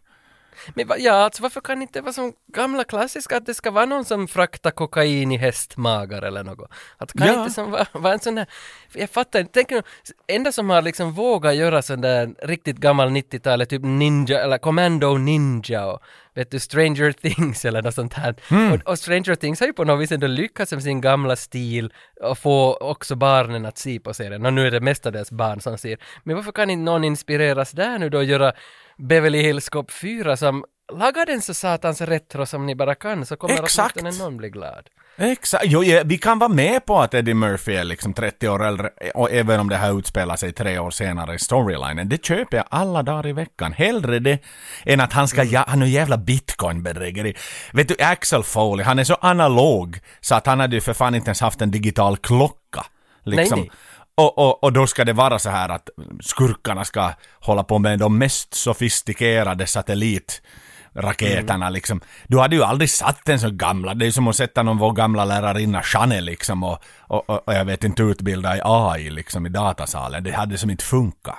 Men 0.75 0.87
ja, 0.99 1.13
alltså 1.13 1.43
varför 1.43 1.61
kan 1.61 1.79
det 1.79 1.83
inte 1.83 2.01
vara 2.01 2.13
som 2.13 2.33
gamla 2.53 2.85
klassiska 2.85 3.37
att 3.37 3.47
det 3.47 3.55
ska 3.55 3.71
vara 3.71 3.87
någon 3.87 4.05
som 4.05 4.29
fraktar 4.29 4.71
kokain 4.71 5.33
i 5.33 5.37
hästmagar 5.37 6.23
eller 6.23 6.45
något? 6.45 6.71
Att 6.97 7.13
kan 7.13 7.27
Ja. 7.27 7.41
inte 7.43 7.55
som 7.55 7.71
vara 7.71 7.87
va 7.93 8.13
en 8.13 8.21
sån 8.21 8.35
där, 8.35 8.47
jag 8.93 9.11
fattar 9.11 9.41
inte, 9.41 9.53
tänk 9.53 9.71
nu, 9.71 9.83
enda 10.27 10.53
som 10.53 10.71
har 10.71 10.83
liksom 10.83 11.13
vågat 11.13 11.55
göra 11.57 11.83
sån 11.83 12.01
där 12.01 12.35
riktigt 12.43 12.77
gammal 12.77 13.09
90-talet, 13.09 13.69
typ 13.69 13.83
Ninja 13.85 14.41
eller 14.41 14.59
Commando 14.59 15.17
Ninja 15.17 15.87
och 15.87 16.01
vet 16.35 16.51
du, 16.51 16.59
Stranger 16.59 17.13
Things 17.13 17.65
eller 17.65 17.83
något 17.83 17.95
sånt 17.95 18.15
här. 18.15 18.35
Mm. 18.51 18.73
Och, 18.73 18.89
och 18.89 18.99
Stranger 18.99 19.35
Things 19.35 19.61
har 19.61 19.67
ju 19.67 19.73
på 19.73 19.85
något 19.85 20.01
vis 20.01 20.13
ändå 20.13 20.27
lyckats 20.27 20.73
med 20.73 20.83
sin 20.83 21.01
gamla 21.01 21.37
stil 21.37 21.93
och 22.21 22.39
få 22.39 22.77
också 22.77 23.15
barnen 23.17 23.67
att 23.67 23.79
se 23.79 24.01
på 24.01 24.15
serien. 24.15 24.47
Och 24.47 24.53
nu 24.53 24.67
är 24.67 24.71
det 24.71 24.81
mestadels 24.81 25.31
barn 25.31 25.61
som 25.61 25.79
ser. 25.79 25.99
Men 26.25 26.37
varför 26.37 26.53
kan 26.53 26.71
inte 26.71 26.83
någon 26.83 27.05
inspireras 27.05 27.71
där 27.71 27.99
nu 27.99 28.09
då 28.09 28.19
och 28.19 28.25
göra 28.25 28.53
Beverly 29.01 29.43
Hills 29.43 29.69
Cop 29.69 29.91
4 29.91 30.37
som 30.37 30.65
lagar 30.93 31.27
den 31.27 31.43
så 31.43 31.55
satans 31.55 32.01
retro 32.01 32.47
som 32.47 32.67
ni 32.67 32.75
bara 32.75 32.95
kan 32.95 33.27
så 33.27 33.37
kommer 33.37 33.63
Exakt. 33.63 33.97
åtminstone 34.01 34.25
någon 34.25 34.37
bli 34.37 34.51
glad. 34.51 34.89
Exakt, 35.17 35.65
jo, 35.67 35.85
ja, 35.85 36.03
vi 36.05 36.19
kan 36.19 36.39
vara 36.39 36.49
med 36.49 36.85
på 36.85 36.99
att 36.99 37.15
Eddie 37.15 37.35
Murphy 37.35 37.75
är 37.75 37.85
liksom 37.85 38.15
30 38.15 38.49
år 38.49 38.65
äldre, 38.65 38.91
och 39.15 39.31
även 39.31 39.61
om 39.61 39.69
det 39.69 39.77
här 39.77 39.99
utspelar 39.99 40.37
sig 40.37 40.53
tre 40.53 40.79
år 40.79 40.91
senare 40.91 41.35
i 41.35 41.39
storylinen. 41.39 42.09
Det 42.09 42.25
köper 42.25 42.57
jag 42.57 42.67
alla 42.71 43.03
dagar 43.03 43.27
i 43.27 43.33
veckan. 43.33 43.73
Hellre 43.73 44.19
det 44.19 44.39
än 44.85 45.01
att 45.01 45.13
han 45.13 45.29
ska, 45.29 45.43
ja, 45.45 45.65
han 45.69 45.83
är 45.83 45.87
jävla 45.87 46.17
bitcoin-bedrägeri. 46.17 47.35
Vet 47.73 47.89
du, 47.89 47.97
Axel 47.99 48.43
Foley, 48.43 48.87
han 48.87 48.99
är 48.99 49.05
så 49.05 49.17
analog 49.21 49.99
så 50.21 50.35
att 50.35 50.47
han 50.47 50.61
hade 50.61 50.77
ju 50.77 50.81
för 50.81 50.93
fan 50.93 51.15
inte 51.15 51.29
ens 51.29 51.41
haft 51.41 51.63
en 51.63 51.71
digital 51.71 52.17
klocka. 52.17 52.87
Liksom. 53.23 53.59
Nej, 53.59 53.69
nej. 53.69 53.79
Och, 54.21 54.39
och, 54.39 54.65
och 54.65 54.73
då 54.73 54.87
ska 54.87 55.05
det 55.05 55.13
vara 55.13 55.39
så 55.39 55.51
här 55.51 55.69
att 55.69 55.89
skurkarna 56.21 56.85
ska 56.85 57.13
hålla 57.41 57.65
på 57.65 57.79
med 57.79 57.99
de 57.99 58.19
mest 58.19 58.55
sofistikerade 58.55 59.67
satellitraketerna 59.67 61.71
liksom. 61.71 62.01
Du 62.27 62.39
hade 62.39 62.57
ju 62.57 62.63
aldrig 62.63 62.91
satt 62.91 63.29
en 63.29 63.41
så 63.41 63.51
gamla, 63.51 63.95
det 63.95 64.05
är 64.05 64.07
ju 64.07 64.13
som 64.13 64.29
att 64.29 64.37
sätta 64.37 64.63
någon 64.63 64.79
vår 64.79 64.93
gamla 64.93 65.25
lärarinna 65.25 65.83
Chanel 65.83 66.25
liksom 66.25 66.63
och, 66.63 66.79
och, 66.99 67.31
och, 67.31 67.49
och 67.49 67.55
jag 67.55 67.65
vet 67.65 67.85
inte 67.85 68.03
utbilda 68.03 68.57
i 68.57 68.61
AI 68.65 69.11
liksom 69.11 69.47
i 69.47 69.49
datasalen. 69.49 70.25
Det 70.25 70.33
hade 70.33 70.59
som 70.59 70.71
inte 70.71 70.85
funkat. 70.85 71.37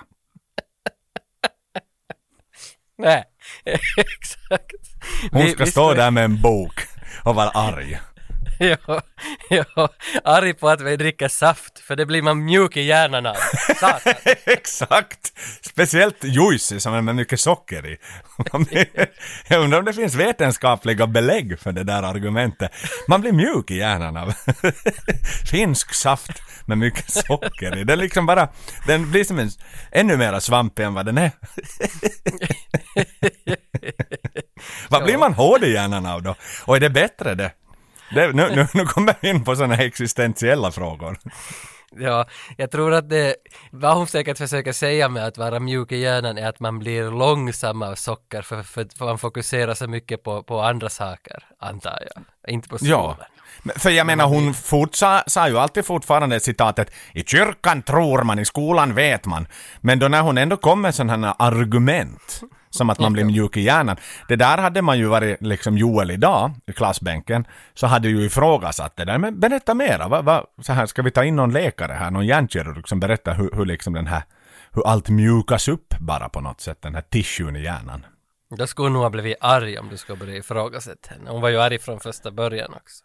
Nej, 2.97 3.23
exakt. 3.97 4.73
Hon 5.31 5.41
Vi- 5.41 5.51
ska 5.51 5.65
vi 5.65 5.71
stå 5.71 5.93
där 5.93 6.11
med 6.11 6.23
en 6.25 6.41
bok 6.41 6.73
och 7.23 7.35
vara 7.35 7.49
arg. 7.49 7.99
Ja, 8.69 9.01
ja, 9.49 9.89
arg 10.23 10.53
på 10.53 10.69
att 10.69 10.81
vi 10.81 10.97
dricker 10.97 11.27
saft, 11.27 11.79
för 11.79 11.95
det 11.95 12.05
blir 12.05 12.21
man 12.21 12.45
mjuk 12.45 12.77
i 12.77 12.81
hjärnan 12.81 13.25
av. 13.25 13.35
Satan. 13.79 14.13
Exakt! 14.45 15.33
Speciellt 15.61 16.23
juicy 16.23 16.79
som 16.79 16.93
är 16.93 17.01
med 17.01 17.15
mycket 17.15 17.39
socker 17.39 17.87
i. 17.87 17.97
Jag 19.47 19.63
undrar 19.63 19.79
om 19.79 19.85
det 19.85 19.93
finns 19.93 20.15
vetenskapliga 20.15 21.07
belägg 21.07 21.59
för 21.59 21.71
det 21.71 21.83
där 21.83 22.03
argumentet. 22.03 22.71
Man 23.07 23.21
blir 23.21 23.31
mjuk 23.31 23.71
i 23.71 23.77
hjärnan 23.77 24.17
av 24.17 24.33
finsk 25.51 25.93
saft 25.93 26.41
med 26.65 26.77
mycket 26.77 27.11
socker 27.11 27.77
i. 27.77 27.83
Den 27.83 27.99
liksom 27.99 28.25
bara, 28.25 28.49
den 28.87 29.11
blir 29.11 29.23
som 29.23 29.39
en 29.39 29.49
ännu 29.91 30.17
mera 30.17 30.41
svampig 30.41 30.83
än 30.83 30.93
vad 30.93 31.05
den 31.05 31.17
är. 31.17 31.31
vad 34.89 35.03
blir 35.03 35.17
man 35.17 35.33
hård 35.33 35.63
i 35.63 35.73
hjärnan 35.73 36.05
av 36.05 36.23
då? 36.23 36.35
Och 36.65 36.75
är 36.75 36.79
det 36.79 36.89
bättre 36.89 37.35
det? 37.35 37.51
Det 38.13 38.33
nu, 38.33 38.55
nu, 38.55 38.67
nu 38.73 38.85
kommer 38.85 39.15
vi 39.21 39.29
in 39.29 39.43
på 39.43 39.55
sådana 39.55 39.75
existentiella 39.75 40.71
frågor. 40.71 41.17
Ja, 41.95 42.25
jag 42.57 42.71
tror 42.71 42.93
att 42.93 43.09
det, 43.09 43.35
vad 43.71 43.95
hon 43.95 44.07
säkert 44.07 44.37
försöker 44.37 44.71
säga 44.71 45.09
med 45.09 45.25
att 45.25 45.37
vara 45.37 45.59
mjuk 45.59 45.91
i 45.91 45.97
hjärnan 45.97 46.37
är 46.37 46.47
att 46.47 46.59
man 46.59 46.79
blir 46.79 47.11
långsam 47.11 47.81
av 47.81 47.95
socker 47.95 48.41
för, 48.41 48.63
för, 48.63 48.87
för 48.97 49.05
man 49.05 49.17
fokuserar 49.17 49.73
så 49.73 49.87
mycket 49.87 50.23
på, 50.23 50.43
på 50.43 50.61
andra 50.61 50.89
saker, 50.89 51.43
antar 51.59 51.99
jag. 52.15 52.23
Inte 52.53 52.69
på 52.69 52.77
skolan. 52.77 53.15
Ja. 53.19 53.73
För 53.75 53.89
jag 53.89 54.07
menar 54.07 54.27
hon 54.27 54.53
fort 54.53 54.95
sa, 54.95 55.23
sa 55.27 55.49
ju 55.49 55.57
alltid 55.57 55.85
fortfarande 55.85 56.39
citatet 56.39 56.91
i 57.13 57.23
kyrkan 57.23 57.81
tror 57.81 58.23
man, 58.23 58.39
i 58.39 58.45
skolan 58.45 58.95
vet 58.95 59.25
man. 59.25 59.47
Men 59.81 59.99
då 59.99 60.07
när 60.07 60.21
hon 60.21 60.37
ändå 60.37 60.57
kom 60.57 60.81
med 60.81 60.95
sådana 60.95 61.27
här 61.27 61.35
argument 61.39 62.41
som 62.71 62.89
att 62.89 62.99
man 62.99 63.13
blir 63.13 63.23
mjuk 63.23 63.57
i 63.57 63.61
hjärnan. 63.61 63.97
Det 64.27 64.35
där 64.35 64.57
hade 64.57 64.81
man 64.81 64.97
ju 64.97 65.05
varit 65.05 65.41
liksom 65.41 65.77
Joel 65.77 66.11
idag 66.11 66.51
i 66.67 66.73
klassbänken 66.73 67.47
så 67.73 67.87
hade 67.87 68.09
ju 68.09 68.25
ifrågasatt 68.25 68.95
det 68.95 69.05
där. 69.05 69.17
Men 69.17 69.39
berätta 69.39 69.73
mera, 69.73 70.07
va, 70.07 70.21
va, 70.21 70.45
så 70.61 70.73
här, 70.73 70.85
ska 70.85 71.01
vi 71.01 71.11
ta 71.11 71.23
in 71.23 71.35
någon 71.35 71.53
läkare 71.53 71.93
här, 71.93 72.11
någon 72.11 72.25
hjärnkirurg 72.25 72.87
som 72.87 72.99
berättar 72.99 73.35
hur, 73.35 73.51
hur 73.53 73.65
liksom 73.65 73.93
den 73.93 74.07
här 74.07 74.23
hur 74.73 74.87
allt 74.87 75.09
mjukas 75.09 75.67
upp 75.67 75.93
bara 75.99 76.29
på 76.29 76.41
något 76.41 76.61
sätt, 76.61 76.81
den 76.81 76.95
här 76.95 77.01
tissuen 77.01 77.55
i 77.55 77.63
hjärnan. 77.63 78.05
Då 78.57 78.67
skulle 78.67 78.85
hon 78.85 78.93
nog 78.93 79.01
ha 79.01 79.09
blivit 79.09 79.37
arg 79.39 79.79
om 79.79 79.89
du 79.89 79.97
skulle 79.97 80.17
börja 80.17 80.37
ifrågasätta 80.37 81.09
henne. 81.09 81.29
Hon 81.31 81.41
var 81.41 81.49
ju 81.49 81.57
arg 81.61 81.79
från 81.79 81.99
första 81.99 82.31
början 82.31 82.73
också. 82.73 83.03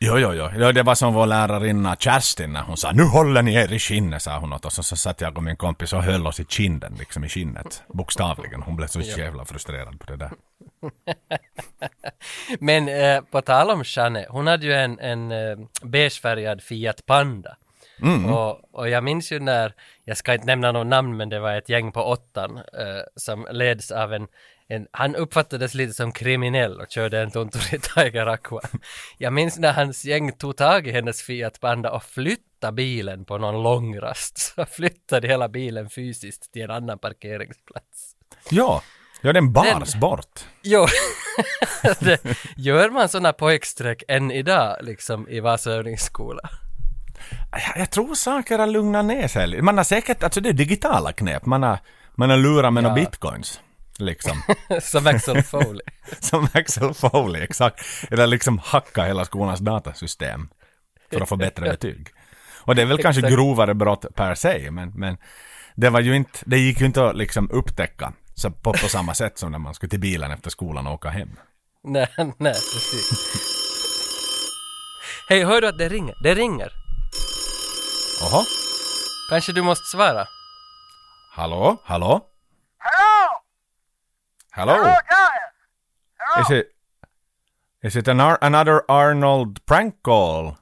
Jo, 0.00 0.18
jo, 0.18 0.32
jo. 0.32 0.48
Ja, 0.58 0.72
det 0.72 0.82
var 0.82 0.94
som 0.94 1.14
vår 1.14 1.26
lärarinna 1.26 1.96
Kerstin 1.96 2.52
när 2.52 2.62
hon 2.62 2.76
sa 2.76 2.92
nu 2.92 3.02
håller 3.02 3.42
ni 3.42 3.54
er 3.54 3.72
i 3.72 3.78
skinnet, 3.78 4.22
sa 4.22 4.38
hon 4.38 4.52
åt 4.52 4.64
oss. 4.64 4.78
Och 4.78 4.84
så 4.84 4.96
satt 4.96 5.20
jag 5.20 5.36
och 5.36 5.42
min 5.42 5.56
kompis 5.56 5.92
och 5.92 6.02
höll 6.02 6.26
oss 6.26 6.40
i 6.40 6.44
kinden, 6.44 6.94
liksom 6.98 7.24
i 7.24 7.28
skinnet. 7.28 7.82
Bokstavligen. 7.88 8.62
Hon 8.62 8.76
blev 8.76 8.86
så 8.86 9.00
jävla 9.00 9.44
frustrerad 9.44 10.00
på 10.00 10.06
det 10.06 10.16
där. 10.16 10.30
Men 12.60 12.88
eh, 12.88 13.20
på 13.30 13.40
tal 13.42 13.70
om 13.70 13.82
Jeanne, 13.86 14.26
hon 14.28 14.46
hade 14.46 14.66
ju 14.66 14.72
en, 14.72 14.98
en 14.98 15.32
eh, 15.32 15.58
beigefärgad 15.82 16.62
Fiat 16.62 17.06
Panda. 17.06 17.56
Och, 18.32 18.80
och 18.80 18.88
jag 18.88 19.04
minns 19.04 19.32
ju 19.32 19.40
när, 19.40 19.74
jag 20.04 20.16
ska 20.16 20.34
inte 20.34 20.46
nämna 20.46 20.72
någon 20.72 20.88
namn 20.88 21.16
men 21.16 21.28
det 21.28 21.40
var 21.40 21.54
ett 21.54 21.68
gäng 21.68 21.92
på 21.92 22.02
åttan 22.02 22.56
eh, 22.56 23.02
som 23.16 23.46
leds 23.50 23.90
av 23.90 24.12
en, 24.12 24.26
en, 24.70 24.86
han 24.92 25.16
uppfattades 25.16 25.74
lite 25.74 25.92
som 25.92 26.12
kriminell 26.12 26.80
och 26.80 26.90
körde 26.90 27.20
en 27.20 27.30
Tunturi 27.30 27.78
Tiger 27.78 28.26
Aqua. 28.26 28.60
Jag 29.18 29.32
minns 29.32 29.58
när 29.58 29.72
hans 29.72 30.04
gäng 30.04 30.32
tog 30.32 30.56
tag 30.56 30.86
i 30.86 30.92
hennes 30.92 31.22
Fiat 31.22 31.60
Panda 31.60 31.90
och 31.90 32.04
flyttade 32.04 32.72
bilen 32.72 33.24
på 33.24 33.38
någon 33.38 33.62
långrast. 33.62 34.38
Så 34.54 34.64
flyttade 34.64 35.28
hela 35.28 35.48
bilen 35.48 35.90
fysiskt 35.90 36.52
till 36.52 36.62
en 36.62 36.70
annan 36.70 36.98
parkeringsplats. 36.98 38.14
Ja, 38.50 38.82
ja 39.20 39.32
den 39.32 39.52
bars 39.52 39.94
bort. 39.94 40.40
Jo, 40.62 40.86
det, 42.00 42.20
gör 42.56 42.90
man 42.90 43.08
sådana 43.08 43.32
pojkstreck 43.32 44.02
än 44.08 44.30
idag 44.30 44.76
liksom 44.80 45.28
i 45.28 45.40
Vasa 45.40 45.70
övningsskola? 45.70 46.50
Jag, 47.50 47.78
jag 47.78 47.90
tror 47.90 48.14
saker 48.14 48.58
har 48.58 48.66
lugnat 48.66 49.04
ner 49.04 49.28
sig. 49.28 49.62
Man 49.62 49.76
har 49.76 49.84
säkert, 49.84 50.22
alltså 50.22 50.40
det 50.40 50.48
är 50.48 50.52
digitala 50.52 51.12
knep. 51.12 51.46
Man 51.46 51.62
har, 51.62 51.78
man 52.14 52.30
har 52.30 52.36
lurat 52.36 52.72
med 52.72 52.82
några 52.82 52.94
bitcoins. 52.94 53.60
Liksom. 54.00 54.42
Som 54.82 55.06
Axel 55.06 55.42
Foley. 55.42 55.86
Som 56.20 56.48
Axel 56.54 56.94
Foley, 56.94 57.42
exakt. 57.42 57.80
Eller 58.10 58.26
liksom 58.26 58.58
hacka 58.58 59.04
hela 59.04 59.24
skolans 59.24 59.60
datasystem. 59.60 60.48
För 61.12 61.20
att 61.20 61.28
få 61.28 61.36
bättre 61.36 61.64
betyg. 61.70 62.08
Och 62.60 62.74
det 62.74 62.82
är 62.82 62.86
väl 62.86 63.02
kanske 63.02 63.30
grovare 63.30 63.74
brott 63.74 64.06
per 64.14 64.34
se, 64.34 64.70
men, 64.70 64.90
men 64.90 65.16
det 65.74 65.90
var 65.90 66.00
ju 66.00 66.16
inte, 66.16 66.38
det 66.46 66.58
gick 66.58 66.80
ju 66.80 66.86
inte 66.86 67.08
att 67.08 67.16
liksom 67.16 67.50
upptäcka 67.50 68.12
så 68.34 68.50
på, 68.50 68.72
på 68.72 68.88
samma 68.88 69.14
sätt 69.14 69.38
som 69.38 69.52
när 69.52 69.58
man 69.58 69.74
skulle 69.74 69.90
till 69.90 70.00
bilen 70.00 70.30
efter 70.30 70.50
skolan 70.50 70.86
och 70.86 70.92
åka 70.94 71.08
hem. 71.08 71.28
nej, 71.84 72.08
nej, 72.16 72.52
precis. 72.52 73.10
Hej, 75.28 75.44
hör 75.44 75.60
du 75.60 75.68
att 75.68 75.78
det 75.78 75.88
ringer? 75.88 76.14
Det 76.22 76.34
ringer. 76.34 76.72
Jaha? 78.20 78.44
Kanske 79.30 79.52
du 79.52 79.62
måste 79.62 79.84
svara? 79.84 80.26
Hallå? 81.32 81.76
Hallå? 81.84 82.20
Hello! 84.52 84.74
Hello? 84.74 84.96
Hello, 86.18 86.42
Is 86.42 86.50
it, 86.50 86.72
is 87.82 87.96
it 87.96 88.08
an 88.08 88.20
Ar- 88.20 88.38
another 88.42 88.84
Arnold 88.90 89.64
prank 89.66 90.02
call? 90.02 90.58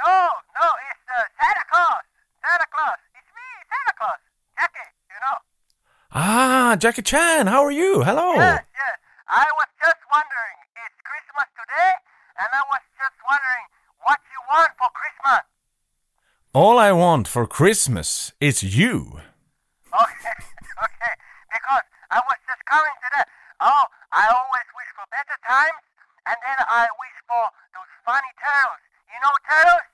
No, 0.00 0.14
no, 0.56 0.66
it's 0.88 1.04
uh, 1.10 1.22
Santa 1.38 1.64
Claus! 1.70 2.04
Santa 2.42 2.66
Claus! 2.72 2.98
It's 3.14 3.30
me, 3.34 3.48
Santa 3.68 3.94
Claus! 3.98 4.20
Jackie, 4.56 4.90
you 5.10 5.18
know. 5.20 5.36
Ah, 6.12 6.76
Jackie 6.78 7.02
Chan, 7.02 7.46
how 7.46 7.62
are 7.62 7.70
you? 7.70 8.02
Hello. 8.02 8.34
Yes, 8.34 8.64
yes. 8.74 8.96
I 9.28 9.46
was 9.58 9.68
just 9.82 10.00
wondering, 10.10 10.56
it's 10.80 10.98
Christmas 11.04 11.48
today, 11.54 11.92
and 12.40 12.48
I 12.50 12.62
was 12.72 12.82
just 12.96 13.18
wondering 13.28 13.64
what 14.06 14.18
you 14.32 14.40
want 14.48 14.72
for 14.78 14.88
Christmas. 14.96 15.44
All 16.54 16.78
I 16.78 16.90
want 16.90 17.28
for 17.28 17.46
Christmas 17.46 18.32
is 18.40 18.62
you. 18.64 19.20
Okay, 19.92 20.38
okay, 20.88 21.14
because 21.52 21.86
I 22.10 22.18
was 22.26 22.38
to 22.78 23.08
that. 23.16 23.26
Oh, 23.60 23.84
I 24.12 24.26
always 24.28 24.68
wish 24.76 24.90
for 24.94 25.04
better 25.10 25.36
times, 25.46 25.82
and 26.26 26.36
then 26.44 26.58
I 26.68 26.86
wish 26.98 27.16
for 27.28 27.44
those 27.74 27.92
funny 28.06 28.32
turtles. 28.38 28.82
You 29.10 29.18
know 29.22 29.34
turtles? 29.48 29.88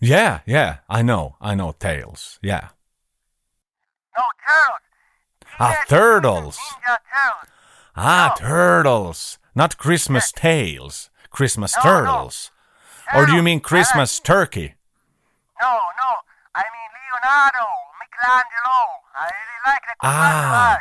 Yeah, 0.00 0.40
yeah, 0.46 0.78
I 0.88 1.02
know, 1.02 1.36
I 1.40 1.54
know 1.54 1.72
Tails. 1.72 2.38
Yeah. 2.42 2.68
No, 4.16 4.24
turtles. 4.46 4.80
Ah, 5.58 5.84
turtles. 5.88 6.58
Ninja 6.58 6.96
turtles. 7.12 7.48
Ah, 7.96 8.28
No. 8.40 8.46
turtles, 8.46 9.38
not 9.54 9.78
Christmas 9.78 10.32
tales. 10.32 11.10
Christmas 11.30 11.76
No, 11.76 11.82
no. 11.82 11.88
turtles. 11.90 12.50
Or 13.14 13.26
do 13.26 13.32
you 13.34 13.42
mean. 13.42 13.60
Christmas 13.60 14.18
turkey? 14.20 14.74
No, 15.60 15.68
no. 16.00 16.10
I 16.54 16.62
mean 16.64 16.90
Leonardo, 16.96 17.66
Michelangelo. 18.00 18.80
I 19.14 19.24
really 19.24 19.60
like 19.66 19.82
the 19.86 19.94
Ah. 20.02 20.78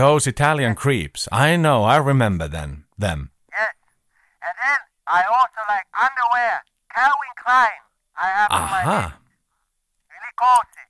Those 0.00 0.24
Italian 0.24 0.80
creeps. 0.80 1.28
I 1.28 1.60
know, 1.60 1.84
I 1.84 2.00
remember 2.00 2.48
them. 2.48 2.88
Them. 2.96 3.36
Yes. 3.52 3.76
And 4.40 4.56
then 4.56 4.80
I 5.04 5.28
also 5.28 5.60
like 5.68 5.84
underwear. 5.92 6.64
Calvin 6.88 7.34
Klein. 7.36 7.84
I 8.16 8.32
have 8.32 8.48
on 8.48 8.64
my 8.64 8.80
Aha. 8.80 8.96
list. 8.96 9.20
Really 10.08 10.32
cozy. 10.40 10.88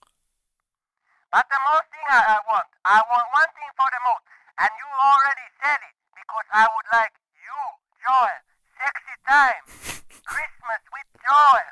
But 1.35 1.43
the 1.51 1.59
most 1.59 1.91
thing 1.91 2.07
I, 2.07 2.23
I 2.23 2.39
want, 2.47 2.71
I 2.87 3.03
want 3.11 3.27
one 3.35 3.51
thing 3.59 3.71
for 3.75 3.91
the 3.91 3.99
most, 4.07 4.23
and 4.63 4.71
you 4.79 4.87
already 4.87 5.47
said 5.59 5.83
it, 5.91 5.95
because 6.15 6.47
I 6.55 6.71
would 6.71 6.89
like 6.95 7.15
you, 7.35 7.59
Joel, 8.07 8.39
sexy 8.79 9.17
time, 9.27 9.65
Christmas 10.31 10.83
with 10.87 11.09
Joel. 11.19 11.67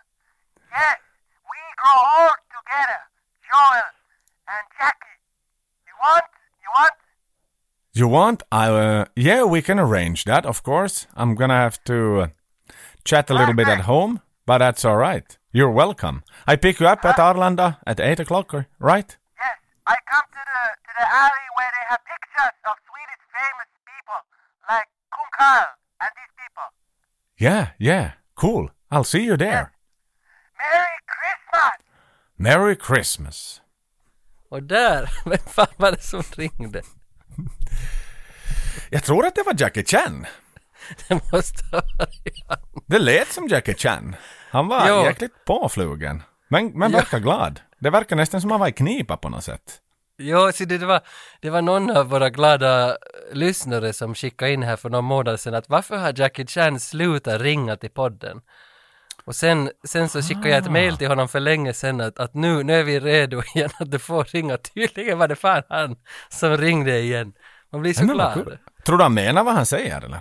Yes, 0.75 0.99
we 1.47 1.61
grow 1.79 1.99
old 2.03 2.43
together, 2.51 3.03
Joel 3.47 3.95
and 4.51 4.67
Jackie. 4.75 5.23
You 5.87 5.95
want? 6.03 6.27
You 6.67 6.75
want? 6.75 6.99
You 7.99 8.07
want? 8.07 8.45
I 8.53 8.69
uh, 8.71 9.05
yeah, 9.17 9.43
we 9.43 9.61
can 9.61 9.81
arrange 9.81 10.23
that. 10.23 10.47
Of 10.47 10.63
course, 10.63 11.09
I'm 11.17 11.35
gonna 11.35 11.59
have 11.59 11.83
to 11.85 12.21
uh, 12.21 12.27
chat 13.03 13.29
a 13.29 13.35
little 13.35 13.55
bit 13.55 13.67
at 13.67 13.81
home, 13.91 14.21
but 14.47 14.59
that's 14.59 14.85
all 14.85 14.97
right. 14.97 15.27
You're 15.51 15.73
welcome. 15.73 16.23
I 16.47 16.55
pick 16.55 16.79
you 16.79 16.87
up 16.87 17.05
at 17.05 17.17
Arlanda 17.17 17.79
at 17.89 17.99
eight 17.99 18.21
o'clock, 18.21 18.55
right? 18.79 19.17
Yes, 19.43 19.59
I 19.85 19.97
come 20.07 20.27
to 20.31 20.43
the 20.47 20.63
to 20.87 20.93
the 20.97 21.07
alley 21.11 21.47
where 21.57 21.71
they 21.75 21.85
have 21.91 21.99
pictures 22.07 22.57
of 22.71 22.75
Swedish 22.87 23.25
famous 23.35 23.71
people 23.91 24.21
like 24.71 24.89
Kung 25.11 25.31
Karl 25.37 25.67
and 26.01 26.11
these 26.15 26.35
people. 26.39 26.69
Yeah, 27.37 27.67
yeah, 27.81 28.13
cool. 28.37 28.71
I'll 28.93 29.11
see 29.13 29.25
you 29.25 29.37
there. 29.37 29.73
Merry 30.57 30.99
Christmas! 31.15 31.75
Merry 32.39 32.77
Christmas. 32.77 33.61
Och 34.51 34.63
där, 34.63 35.11
vem 35.25 35.39
fan 35.47 35.75
var 35.77 35.91
det 35.91 36.03
som 36.03 36.23
ringde? 36.23 36.83
Jag 38.91 39.05
tror 39.05 39.27
att 39.27 39.35
det 39.35 39.43
var 39.43 39.55
Jackie 39.59 39.85
Chan. 39.85 40.27
Det 41.09 41.33
måste 41.33 41.65
ha 41.73 41.83
varit 41.99 42.45
han. 42.49 42.59
Det 42.87 42.99
lät 42.99 43.33
som 43.33 43.49
Jackie 43.49 43.75
Chan. 43.75 44.17
Han 44.51 44.69
var 44.69 44.89
Jo. 44.89 45.05
jäkligt 45.05 45.45
påflugen. 45.45 46.23
Men, 46.49 46.67
men 46.67 46.93
Ja. 46.93 46.99
verkar 46.99 47.19
glad. 47.19 47.61
Det 47.81 47.91
verkar 47.91 48.17
nästan 48.17 48.41
som 48.41 48.51
han 48.51 48.61
var 48.61 48.69
i 48.69 48.73
knipa 48.73 49.17
på 49.17 49.29
något 49.29 49.45
sätt. 49.45 49.79
Jo, 50.19 50.53
så 50.55 50.65
det, 50.65 50.79
det, 50.79 50.87
var, 50.87 51.01
det 51.41 51.51
var 51.51 51.63
någon 51.63 51.91
av 51.91 52.07
våra 52.09 52.31
glada 52.31 52.97
lyssnare 53.33 53.93
som 53.93 54.15
skickade 54.15 54.53
in 54.53 54.63
här 54.63 54.77
för 54.77 54.91
några 54.91 55.03
månader 55.03 55.37
sedan 55.37 55.55
att 55.55 55.69
varför 55.69 55.97
har 55.97 56.13
Jackie 56.17 56.47
Chan 56.47 56.81
slutat 56.81 57.41
ringa 57.41 57.77
till 57.77 57.91
podden? 57.91 58.41
Och 59.29 59.37
sen, 59.37 59.71
sen 59.85 60.09
så 60.09 60.23
skickade 60.23 60.49
jag 60.49 60.59
ett 60.59 60.71
mail 60.71 60.97
till 60.97 61.09
honom 61.09 61.29
för 61.29 61.41
länge 61.41 61.73
sedan 61.73 62.01
att, 62.01 62.19
att 62.19 62.35
nu, 62.35 62.63
nu 62.63 62.75
är 62.75 62.83
vi 62.85 63.01
redo 63.01 63.43
igen 63.55 63.71
att 63.81 63.91
du 63.91 63.99
får 63.99 64.25
ringa. 64.25 64.57
Tydligen 64.57 65.19
var 65.19 65.29
det 65.29 65.37
fan 65.37 65.63
han 65.69 65.97
som 66.29 66.57
ringde 66.57 66.99
igen. 66.99 67.33
Man 67.73 67.81
blir 67.81 67.95
så 67.95 68.07
vad 68.07 68.15
glad. 68.17 68.35
kul. 68.35 68.59
Tror 68.85 68.97
du 68.99 69.03
han 69.03 69.15
menar 69.15 69.45
vad 69.45 69.55
han 69.55 69.67
säger 69.67 70.01
eller? 70.05 70.21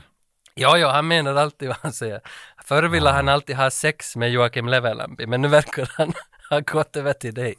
Ja, 0.54 0.78
ja, 0.78 0.92
han 0.92 1.08
menar 1.08 1.36
alltid 1.36 1.68
vad 1.68 1.78
han 1.82 1.94
säger. 1.94 2.22
Förr 2.66 2.84
ville 2.84 3.10
han 3.10 3.30
alltid 3.30 3.56
ha 3.56 3.70
sex 3.70 4.16
med 4.16 4.32
Joakim 4.32 4.68
Levelampi, 4.68 5.28
men 5.28 5.42
nu 5.42 5.48
verkar 5.48 5.92
han 5.98 6.14
ha 6.50 6.60
gått 6.60 6.96
över 6.96 7.14
till 7.14 7.34
dig. 7.34 7.56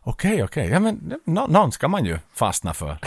Okej, 0.00 0.44
okej. 0.44 0.68
Ja, 0.68 0.80
men 0.80 1.20
nå- 1.24 1.46
någon 1.46 1.72
ska 1.72 1.88
man 1.88 2.04
ju 2.04 2.18
fastna 2.34 2.74
för. 2.74 2.98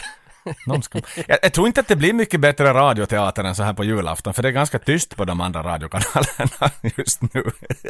Någon 0.67 0.83
ska... 0.83 1.01
jag, 1.27 1.39
jag 1.41 1.53
tror 1.53 1.67
inte 1.67 1.81
att 1.81 1.87
det 1.87 1.95
blir 1.95 2.13
mycket 2.13 2.39
bättre 2.39 2.73
radioteater 2.73 3.43
än 3.43 3.55
så 3.55 3.63
här 3.63 3.73
på 3.73 3.83
julafton, 3.83 4.33
för 4.33 4.43
det 4.43 4.49
är 4.49 4.53
ganska 4.53 4.79
tyst 4.79 5.15
på 5.15 5.25
de 5.25 5.41
andra 5.41 5.63
radiokanalerna 5.63 6.71
just 6.97 7.21
nu. 7.21 7.43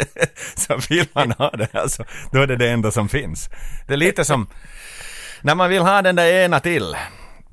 så 0.56 0.80
vill 0.90 1.06
man 1.14 1.32
ha 1.32 1.50
det, 1.50 1.76
alltså, 1.76 2.04
då 2.32 2.42
är 2.42 2.48
det 2.48 2.56
det 2.56 2.70
enda 2.70 2.92
som 2.92 3.10
finns. 3.10 3.50
Det 3.88 3.94
är 3.94 3.98
lite 3.98 4.26
som 4.26 4.48
när 5.42 5.56
man 5.56 5.70
vill 5.70 5.82
ha 5.82 6.02
den 6.02 6.16
där 6.16 6.28
ena 6.28 6.60
till 6.60 6.96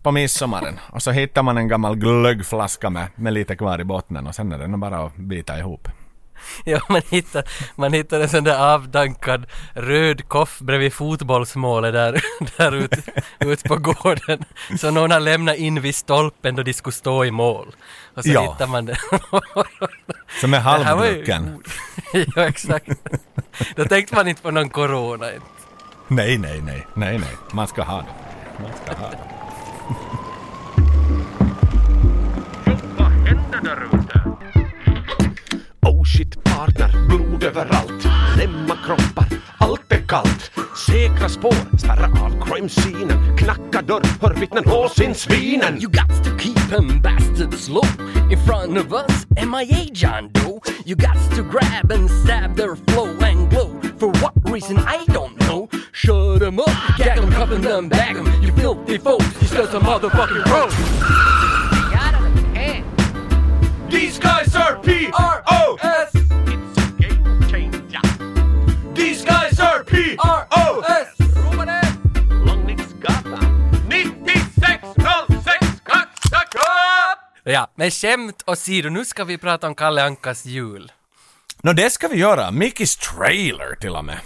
på 0.03 0.13
midsommaren 0.13 0.81
och 0.93 1.03
så 1.03 1.11
hittar 1.11 1.43
man 1.43 1.59
en 1.59 1.69
gammal 1.69 1.97
glöggflaska 1.97 2.91
med, 2.91 3.07
med 3.15 3.33
lite 3.33 3.57
kvar 3.57 3.81
i 3.81 3.85
botten 3.85 4.27
och 4.27 4.35
sen 4.35 4.53
är 4.53 4.59
det 4.59 4.77
bara 4.77 5.07
att 5.07 5.17
bita 5.17 5.59
ihop. 5.59 5.89
Ja, 6.65 6.81
man 6.89 7.03
hittar, 7.11 7.45
man 7.77 7.93
hittar 7.93 8.21
en 8.21 8.29
sån 8.29 8.45
där 8.45 8.75
avdankad 8.75 9.47
röd 9.73 10.29
koff 10.29 10.59
bredvid 10.59 10.93
fotbollsmålet 10.93 11.93
där, 11.93 12.21
där 12.57 12.75
ut, 12.75 12.93
ut 13.39 13.63
på 13.65 13.77
gården. 13.77 14.45
Så 14.79 14.91
någon 14.91 15.11
har 15.11 15.21
lämnat 15.21 15.57
in 15.57 15.81
vid 15.81 15.95
stolpen 15.95 16.57
då 16.57 16.63
de 16.63 16.73
skulle 16.73 16.95
stå 16.95 17.25
i 17.25 17.31
mål. 17.31 17.75
Och 18.15 18.23
så 18.25 18.31
Ja. 18.31 18.41
hittar 18.53 18.67
man 18.67 18.87
det. 18.87 18.97
Som 20.41 20.55
är 20.55 20.59
halvdrucken. 20.61 21.63
ja, 22.37 22.43
exakt. 22.49 22.89
Då 23.77 23.85
tänkte 23.85 24.15
man 24.15 24.29
inte 24.29 24.43
på 24.43 24.51
någon 24.51 24.69
corona. 24.71 25.33
inte. 25.35 25.47
Nej, 26.09 26.39
nej, 26.39 26.61
nej, 26.63 26.87
nej, 26.95 27.19
nej. 27.19 27.37
Man 27.53 27.69
ska 27.69 27.83
ha 27.83 27.97
det. 27.99 28.63
Man 28.63 28.71
ska 28.85 28.95
ha 29.03 29.11
det. 29.11 29.19
Vad 32.99 33.07
händer 33.09 33.61
där 33.63 33.85
ute? 33.93 33.98
Blod 37.09 37.45
överallt 37.45 38.09
Lämma 38.37 38.77
kroppar, 38.87 39.27
allt 39.59 39.93
er 39.93 39.97
är 39.97 40.07
kallt 40.07 40.51
Säkra 40.87 41.29
spår, 41.29 41.79
spärra 41.79 42.07
av 42.07 42.45
crime-scenen 42.45 43.37
Knacka 43.37 43.83
dörr, 43.83 44.03
hör 44.21 44.35
vittnen 44.35 44.65
hås 44.67 45.01
in 45.01 45.15
svinen 45.15 45.81
You 45.81 45.91
got 45.91 46.25
to 46.25 46.31
keep 46.39 46.71
them 46.71 47.01
bastards 47.03 47.69
low 47.69 47.85
in 48.31 48.39
front 48.39 48.79
of 48.79 48.93
us. 48.93 49.27
MIA 49.37 49.89
John 49.93 50.31
Doe. 50.33 50.61
You 50.85 50.97
got 50.97 51.37
to 51.37 51.43
grab 51.43 51.93
and 51.93 52.11
stab 52.11 52.57
their 52.57 52.77
flow 52.77 53.17
and 53.21 53.51
glow. 53.51 53.81
For 53.99 54.09
what 54.21 54.35
reason 54.45 54.79
I 54.79 55.05
don't 55.13 55.39
know. 55.41 55.69
Shut 55.93 56.41
them 56.41 56.59
up, 56.61 56.69
gag 56.99 57.17
them, 57.17 57.31
cuff 57.31 57.51
them, 57.51 57.89
bag 57.89 58.17
them. 58.17 58.27
You 58.43 58.53
filthy 58.53 58.99
folks, 58.99 59.27
you 59.41 59.47
still 59.47 59.67
some 59.67 59.85
motherfucking 59.85 60.45
road. 60.47 60.73
These 63.91 64.19
guys 64.19 64.55
are 64.55 64.79
P-R-O-S 64.81 66.11
It's 66.15 66.18
Ja, 77.53 77.73
men 77.75 77.91
skämt 77.91 78.43
åsido, 78.47 78.89
nu 78.91 79.05
ska 79.05 79.25
vi 79.25 79.39
prata 79.39 79.67
om 79.67 79.75
Kalle 79.75 80.05
Ankas 80.05 80.45
jul. 80.47 80.93
Nå, 81.63 81.73
det 81.73 81.91
ska 81.91 82.09
vi 82.09 82.17
göra. 82.17 82.51
Mickis 82.51 82.97
trailer 82.97 83.75
till 83.81 83.91
och 83.97 84.05
med. 84.05 84.19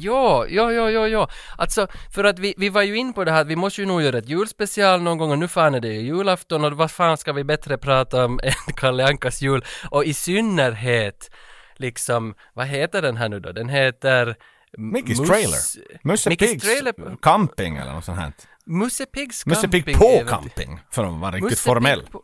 Ja, 0.00 0.46
ja, 0.48 0.72
ja, 0.72 0.90
ja, 0.90 1.08
ja. 1.08 1.28
Alltså, 1.58 1.86
för 2.14 2.24
att 2.24 2.38
vi, 2.38 2.54
vi 2.56 2.68
var 2.68 2.82
ju 2.82 2.96
in 2.96 3.12
på 3.12 3.24
det 3.24 3.32
här, 3.32 3.44
vi 3.44 3.56
måste 3.56 3.80
ju 3.80 3.86
nog 3.86 4.02
göra 4.02 4.18
ett 4.18 4.28
julspecial 4.28 5.02
någon 5.02 5.18
gång 5.18 5.30
och 5.30 5.38
nu 5.38 5.48
fan 5.48 5.74
är 5.74 5.80
det 5.80 5.88
ju 5.88 6.00
julafton 6.00 6.64
och 6.64 6.72
vad 6.72 6.90
fan 6.90 7.16
ska 7.18 7.32
vi 7.32 7.44
bättre 7.44 7.78
prata 7.78 8.24
om 8.24 8.40
än 8.42 8.74
Kalle 8.76 9.06
Ankas 9.06 9.42
jul 9.42 9.64
och 9.90 10.04
i 10.04 10.14
synnerhet 10.14 11.30
liksom, 11.76 12.34
vad 12.54 12.66
heter 12.66 13.02
den 13.02 13.16
här 13.16 13.28
nu 13.28 13.40
då? 13.40 13.52
Den 13.52 13.68
heter 13.68 14.36
Mickis 14.78 15.20
Mus- 15.20 15.26
trailer. 15.28 15.58
Musse 16.02 16.30
Pigs 16.36 16.64
trailer- 16.64 17.16
camping 17.22 17.76
eller 17.76 17.92
något 17.92 18.04
sånt 18.04 18.18
här. 18.18 18.32
Musse 18.66 19.06
Pigs 19.06 19.46
Musse 19.46 19.60
camping. 19.62 19.82
Pigg 19.82 19.96
på 19.98 20.04
är 20.04 20.18
väl- 20.24 20.28
camping, 20.28 20.80
för 20.90 21.04
att 21.04 21.20
vara 21.20 21.30
riktigt 21.30 21.50
Musse 21.50 21.62
formell. 21.62 22.02
På- 22.12 22.22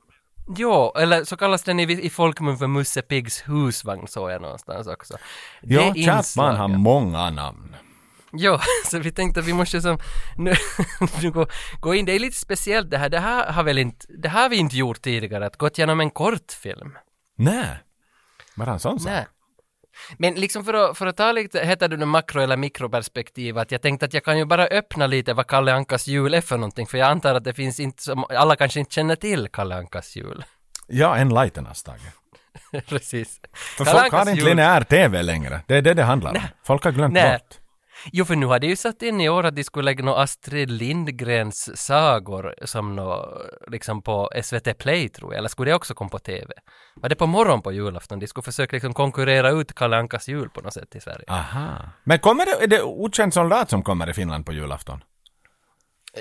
Ja, 0.56 0.92
eller 0.96 1.24
så 1.24 1.36
kallas 1.36 1.62
den 1.62 1.80
i, 1.80 1.82
i 1.82 2.10
folkmun 2.10 2.58
för 2.58 2.66
Musse 2.66 3.02
Piggs 3.02 3.48
husvagn 3.48 4.06
såg 4.08 4.30
jag 4.30 4.42
någonstans 4.42 4.86
också. 4.86 5.16
Ja, 5.60 5.92
Det 5.94 6.04
Chapman 6.04 6.56
har 6.56 6.68
många 6.68 7.30
namn. 7.30 7.76
Ja, 8.32 8.60
så 8.90 8.98
vi 8.98 9.12
tänkte 9.12 9.40
att 9.40 9.46
vi 9.46 9.52
måste 9.52 9.80
som 9.80 9.98
nu, 10.36 10.54
nu 11.22 11.30
gå, 11.30 11.46
gå 11.80 11.94
in, 11.94 12.04
det 12.04 12.12
är 12.12 12.18
lite 12.18 12.38
speciellt 12.38 12.90
det 12.90 12.98
här, 12.98 13.08
det 13.08 13.18
här 13.18 13.52
har 13.52 13.62
väl 13.62 13.78
inte, 13.78 14.06
det 14.08 14.28
här 14.28 14.42
har 14.42 14.48
vi 14.48 14.56
inte 14.56 14.76
gjort 14.76 15.02
tidigare, 15.02 15.46
att 15.46 15.56
gått 15.56 15.78
igenom 15.78 16.00
en 16.00 16.10
kortfilm. 16.10 16.98
Nej. 17.36 17.82
Bara 18.54 18.72
en 18.72 18.80
sån 18.80 19.00
sak. 19.00 19.12
Nej. 19.12 19.26
Men 20.18 20.34
liksom 20.34 20.64
för 20.64 20.74
att, 20.74 20.98
för 20.98 21.06
att 21.06 21.16
ta 21.16 21.32
lite, 21.32 21.64
heter 21.66 21.88
det 21.88 21.96
nu 21.96 22.04
makro 22.04 22.40
eller 22.40 22.56
mikroperspektiv, 22.56 23.58
att 23.58 23.72
jag 23.72 23.82
tänkte 23.82 24.06
att 24.06 24.14
jag 24.14 24.24
kan 24.24 24.38
ju 24.38 24.44
bara 24.44 24.66
öppna 24.66 25.06
lite 25.06 25.34
vad 25.34 25.46
Kalle 25.46 25.74
Ankas 25.74 26.06
jul 26.06 26.34
är 26.34 26.40
för 26.40 26.56
någonting, 26.56 26.86
för 26.86 26.98
jag 26.98 27.08
antar 27.10 27.34
att 27.34 27.44
det 27.44 27.54
finns 27.54 27.80
inte 27.80 28.02
som, 28.02 28.24
alla 28.30 28.56
kanske 28.56 28.80
inte 28.80 28.94
känner 28.94 29.16
till 29.16 29.48
Kalle 29.52 29.74
Ankas 29.76 30.16
jul. 30.16 30.44
Ja, 30.86 31.16
enlighten 31.16 31.66
us, 31.66 31.82
Tage. 31.82 32.00
Precis. 32.88 33.40
För 33.52 33.84
Kalle 33.84 34.00
folk 34.00 34.12
har 34.12 34.18
Ankas 34.20 34.28
inte 34.28 34.40
jul- 34.40 34.48
lineär 34.48 34.80
TV 34.84 35.22
längre. 35.22 35.60
Det 35.66 35.76
är 35.76 35.82
det 35.82 35.94
det 35.94 36.02
handlar 36.02 36.30
om. 36.30 36.40
Folk 36.64 36.84
har 36.84 36.92
glömt 36.92 37.14
Nej. 37.14 37.32
bort. 37.32 37.57
Jo, 38.12 38.24
för 38.24 38.36
nu 38.36 38.46
hade 38.46 38.66
ju 38.66 38.76
satt 38.76 39.02
in 39.02 39.20
i 39.20 39.28
år 39.28 39.46
att 39.46 39.56
de 39.56 39.64
skulle 39.64 39.84
lägga 39.84 40.04
nå 40.04 40.14
Astrid 40.14 40.70
Lindgrens 40.70 41.78
sagor 41.86 42.54
som 42.64 42.96
nå, 42.96 43.38
liksom 43.70 44.02
på 44.02 44.30
SVT 44.42 44.78
Play 44.78 45.08
tror 45.08 45.32
jag, 45.32 45.38
eller 45.38 45.48
skulle 45.48 45.70
det 45.70 45.74
också 45.74 45.94
komma 45.94 46.10
på 46.10 46.18
TV? 46.18 46.52
Var 46.94 47.08
det 47.08 47.16
på 47.16 47.26
morgon 47.26 47.62
på 47.62 47.72
julafton? 47.72 48.18
De 48.18 48.26
skulle 48.26 48.44
försöka 48.44 48.76
liksom 48.76 48.94
konkurrera 48.94 49.50
ut 49.50 49.74
Kalle 49.74 49.96
Ankas 49.96 50.28
jul 50.28 50.50
på 50.50 50.60
något 50.60 50.74
sätt 50.74 50.96
i 50.96 51.00
Sverige. 51.00 51.24
Aha. 51.28 51.68
Men 52.04 52.18
kommer 52.18 52.44
det, 52.46 52.64
är 52.64 52.66
det 52.66 52.82
Okänd 52.82 53.34
soldat 53.34 53.70
som 53.70 53.82
kommer 53.82 54.10
i 54.10 54.14
Finland 54.14 54.46
på 54.46 54.52
julafton? 54.52 55.04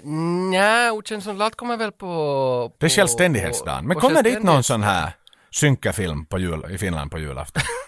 Nja, 0.03 0.91
Okänd 0.93 1.23
soldat 1.23 1.55
kommer 1.55 1.77
väl 1.77 1.91
på... 1.91 2.71
Det 2.79 2.85
är 2.85 2.89
på- 2.89 2.95
självständighetsdagen. 2.95 3.87
Men 3.87 3.95
på 3.95 4.01
kommer 4.01 4.23
dit 4.23 4.43
någon 4.43 4.55
självständighets- 4.55 4.61
sån 4.61 4.83
här 4.83 5.11
synkafilm 5.51 6.25
på 6.25 6.39
jul, 6.39 6.65
i 6.69 6.77
Finland 6.77 7.11
på 7.11 7.19
julafton? 7.19 7.63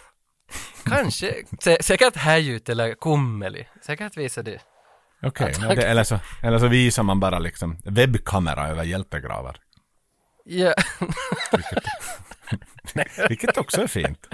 Kanske. 0.86 1.36
Sä- 1.66 1.82
säkert 1.82 2.16
Häjut 2.16 2.70
eller 2.70 2.94
Kummeli. 2.94 3.68
Säkert 3.86 4.18
visar 4.18 4.44
det. 4.44 4.62
Okej, 5.22 5.54
men 5.60 5.76
det- 5.76 5.88
eller, 5.88 6.04
så, 6.04 6.20
eller 6.44 6.60
så 6.60 6.68
visar 6.68 7.04
man 7.04 7.20
bara 7.20 7.40
liksom 7.40 7.78
webbkamera 7.86 8.68
över 8.68 8.84
hjältegravar. 8.84 9.58
Ja, 10.46 10.74
Vilket 13.30 13.58
också 13.64 13.82
är 13.82 13.88
fint. 13.88 14.28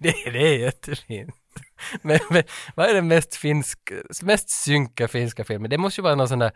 det, 0.00 0.14
det 0.32 0.54
är 0.54 0.58
jättefint. 0.58 1.34
Men, 2.02 2.18
men 2.30 2.42
vad 2.74 2.86
är 2.90 2.94
den 2.94 3.08
mest 3.08 3.34
finsk, 3.36 3.78
mest 4.22 4.50
synka 4.50 5.08
finska 5.08 5.44
filmen? 5.44 5.70
Det 5.70 5.78
måste 5.78 6.00
ju 6.00 6.02
vara 6.02 6.14
någon 6.14 6.28
sån 6.28 6.38
där 6.38 6.52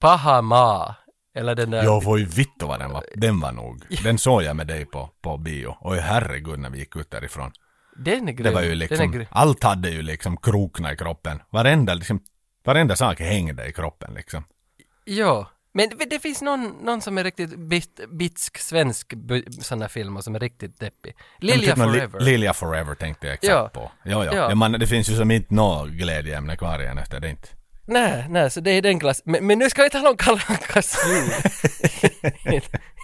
Paha 0.00 0.42
Ma. 0.42 0.94
Eller 1.36 1.54
den 1.54 1.70
där... 1.70 2.00
Får 2.00 2.18
ju 2.18 2.24
vittu 2.24 2.66
vad 2.66 2.80
den 2.80 2.90
var. 2.90 3.04
Den 3.14 3.40
var 3.40 3.52
nog. 3.52 3.84
Den 4.02 4.18
såg 4.18 4.42
jag 4.42 4.56
med 4.56 4.66
dig 4.66 4.86
på, 4.86 5.10
på 5.22 5.38
bio. 5.38 5.76
Oj 5.80 5.98
herregud 5.98 6.58
när 6.58 6.70
vi 6.70 6.78
gick 6.78 6.96
ut 6.96 7.10
därifrån. 7.10 7.52
Den 7.96 8.28
är 8.28 8.32
grym. 8.32 8.44
Det 8.44 8.50
var 8.50 8.62
ju 8.62 8.74
liksom, 8.74 9.24
allt 9.30 9.62
hade 9.62 9.90
ju 9.90 10.02
liksom 10.02 10.36
krokna 10.36 10.92
i 10.92 10.96
kroppen. 10.96 11.42
Varenda 11.50 11.94
liksom, 11.94 12.20
varenda 12.64 12.96
sak 12.96 13.20
hängde 13.20 13.66
i 13.66 13.72
kroppen 13.72 14.14
liksom. 14.14 14.44
Ja. 15.04 15.50
Men 15.76 15.88
det, 16.10 16.18
finns 16.18 16.42
någon, 16.42 16.68
någon 16.82 17.00
som 17.00 17.18
är 17.18 17.24
riktigt 17.24 17.58
bit, 17.58 18.00
bitsk 18.12 18.58
svensk 18.58 19.12
bu- 19.12 19.50
sån 19.60 19.80
här 19.80 19.88
film 19.88 20.16
och 20.16 20.24
som 20.24 20.34
är 20.34 20.40
riktigt 20.40 20.80
deppig. 20.80 21.14
Lilja 21.38 21.68
Typ 21.68 21.76
någon 21.76 21.92
Li- 21.92 21.98
Forever. 21.98 22.20
Lilja 22.20 22.52
Forever 22.54 22.94
tänkte 22.94 23.26
jag 23.26 23.34
exakt 23.34 23.50
Ja. 23.52 23.68
på. 23.68 23.92
Ja, 24.04 24.24
ja. 24.24 24.34
Ja. 24.34 24.48
ja. 24.48 24.54
man, 24.54 24.72
det 24.72 24.86
finns 24.86 25.10
ju 25.10 25.16
som 25.16 25.30
inte 25.30 25.54
något 25.54 25.88
glädjeämne 25.90 26.56
kvar 26.56 26.78
igen 26.82 26.98
efter 26.98 27.20
det 27.20 27.30
inte. 27.30 27.48
Nej, 27.86 28.26
nej, 28.28 28.50
så 28.50 28.60
det 28.60 28.70
är 28.70 28.82
den 28.82 29.00
klass. 29.00 29.22
Men, 29.24 29.46
men 29.46 29.58
nu 29.58 29.70
ska 29.70 29.82
vi 29.82 29.90
tala 29.90 30.10
om 30.10 30.16
Kalle 30.16 30.40
Ankas. 30.46 30.96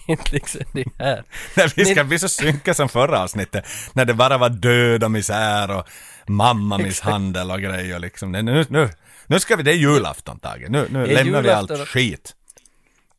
Inte- 0.08 0.34
liksom 0.34 0.60
det 0.72 0.84
här. 0.98 1.24
När 1.56 1.72
vi 1.76 1.84
ska 1.84 2.04
bli 2.04 2.18
så 2.18 2.28
synka 2.28 2.74
som 2.74 2.88
förra 2.88 3.20
avsnittet. 3.22 3.66
När 3.92 4.04
det 4.04 4.14
bara 4.14 4.38
var 4.38 4.48
död 4.48 5.04
och 5.04 5.10
misär 5.10 5.70
och 5.70 5.88
mammamisshandel 6.26 7.50
och 7.50 7.60
grejer 7.60 7.98
liksom. 7.98 8.32
Nej, 8.32 8.42
Nu, 8.42 8.64
nu, 8.68 8.88
nu 9.26 9.40
ska 9.40 9.56
vi, 9.56 9.62
det 9.62 9.70
är 9.70 9.74
julafton 9.76 10.38
Tage. 10.38 10.66
Nu, 10.68 10.86
nu 10.90 11.06
lämnar 11.06 11.42
vi 11.42 11.50
allt 11.50 11.88
skit. 11.88 12.34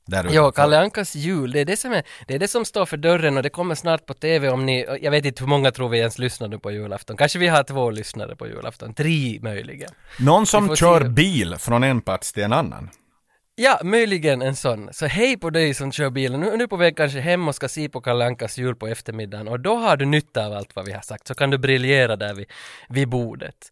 Där 0.06 0.28
Ja. 0.32 0.52
Kalle 0.52 0.80
Ankas 0.80 1.16
jul, 1.16 1.52
det 1.52 1.60
är 1.60 1.66
det 1.66 1.78
som 1.78 1.94
är, 1.94 2.04
det 2.28 2.36
är 2.36 2.40
det 2.40 2.48
som 2.48 2.66
står 2.66 2.86
för 2.86 2.98
dörren 2.98 3.38
och 3.38 3.44
det 3.44 3.50
kommer 3.50 3.76
snart 3.76 4.06
på 4.06 4.14
TV 4.14 4.50
om 4.50 4.66
ni, 4.66 4.86
jag 5.02 5.12
vet 5.12 5.26
inte 5.26 5.44
hur 5.44 5.50
många 5.50 5.72
tror 5.72 5.90
vi 5.90 5.98
ens 6.00 6.20
lyssnar 6.20 6.48
nu 6.48 6.60
på 6.60 6.72
julafton. 6.72 7.18
Kanske 7.18 7.40
vi 7.40 7.48
har 7.48 7.64
två 7.64 7.92
lyssnare 7.92 8.36
på 8.36 8.48
julafton, 8.48 8.94
tre 8.94 9.40
möjligen. 9.42 9.90
Någon 10.20 10.46
som 10.46 10.76
kör 10.76 11.02
se. 11.02 11.08
bil 11.08 11.56
från 11.60 11.84
en 11.84 12.02
plats 12.02 12.34
till 12.34 12.44
en 12.44 12.54
annan. 12.54 12.90
Ja, 13.56 13.80
möjligen 13.84 14.42
en 14.42 14.56
sån. 14.56 14.90
Så 14.94 15.06
hej 15.06 15.38
på 15.38 15.50
dig 15.50 15.74
som 15.74 15.92
kör 15.92 16.10
bilen. 16.10 16.40
Nu 16.40 16.50
är 16.50 16.58
du 16.58 16.68
på 16.68 16.76
väg 16.78 16.98
kanske 16.98 17.20
hem 17.20 17.48
och 17.48 17.56
ska 17.56 17.68
se 17.70 17.90
på 17.90 18.02
Kalle 18.02 18.26
Ankas 18.26 18.58
jul 18.58 18.76
på 18.76 18.88
eftermiddagen 18.88 19.48
och 19.48 19.60
då 19.60 19.76
har 19.76 19.98
du 19.98 20.06
nytta 20.06 20.46
av 20.46 20.54
allt 20.54 20.76
vad 20.76 20.86
vi 20.86 20.92
har 20.92 21.02
sagt. 21.02 21.28
Så 21.28 21.36
kan 21.36 21.50
du 21.50 21.58
briljera 21.58 22.16
där 22.16 22.34
vid, 22.34 22.46
vid 22.90 23.10
bordet. 23.10 23.72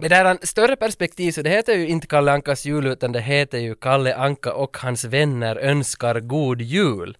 Det 0.00 0.08
där 0.08 0.24
är 0.24 0.30
en 0.30 0.38
större 0.42 0.76
perspektiv, 0.76 1.32
så 1.32 1.42
det 1.42 1.50
heter 1.50 1.74
ju 1.74 1.88
inte 1.88 2.06
Kalle 2.06 2.32
Ankas 2.32 2.64
jul 2.64 2.86
utan 2.86 3.12
det 3.12 3.20
heter 3.20 3.58
ju 3.58 3.74
Kalle 3.74 4.14
Anka 4.16 4.52
och 4.52 4.76
hans 4.76 5.04
vänner 5.04 5.56
önskar 5.56 6.20
god 6.20 6.60
jul. 6.62 7.16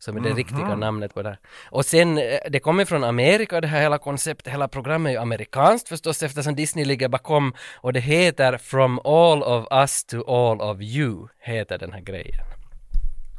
Som 0.00 0.16
är 0.16 0.20
det 0.20 0.32
riktiga 0.32 0.74
namnet 0.76 1.14
på 1.14 1.22
det 1.22 1.28
här. 1.28 1.38
Och 1.70 1.84
sen, 1.84 2.18
eh, 2.18 2.38
det 2.50 2.60
kommer 2.60 2.84
från 2.84 3.04
Amerika 3.04 3.60
det 3.60 3.66
här 3.68 3.80
hela 3.80 3.98
konceptet, 3.98 4.52
hela 4.52 4.68
programmet 4.68 5.10
är 5.10 5.14
ju 5.14 5.18
amerikanskt 5.20 5.88
förstås 5.88 6.22
eftersom 6.22 6.54
Disney 6.54 6.84
ligger 6.84 7.08
bakom 7.08 7.54
och 7.76 7.92
det 7.92 8.00
heter 8.00 8.56
From 8.58 8.98
all 8.98 9.42
of 9.42 9.66
us 9.70 10.04
to 10.04 10.16
all 10.30 10.60
of 10.60 10.80
you, 10.80 11.28
heter 11.42 11.78
den 11.78 11.92
här 11.92 12.00
grejen. 12.00 12.44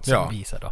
Som 0.02 0.14
Ja. 0.14 0.30
visar 0.32 0.60
då 0.60 0.72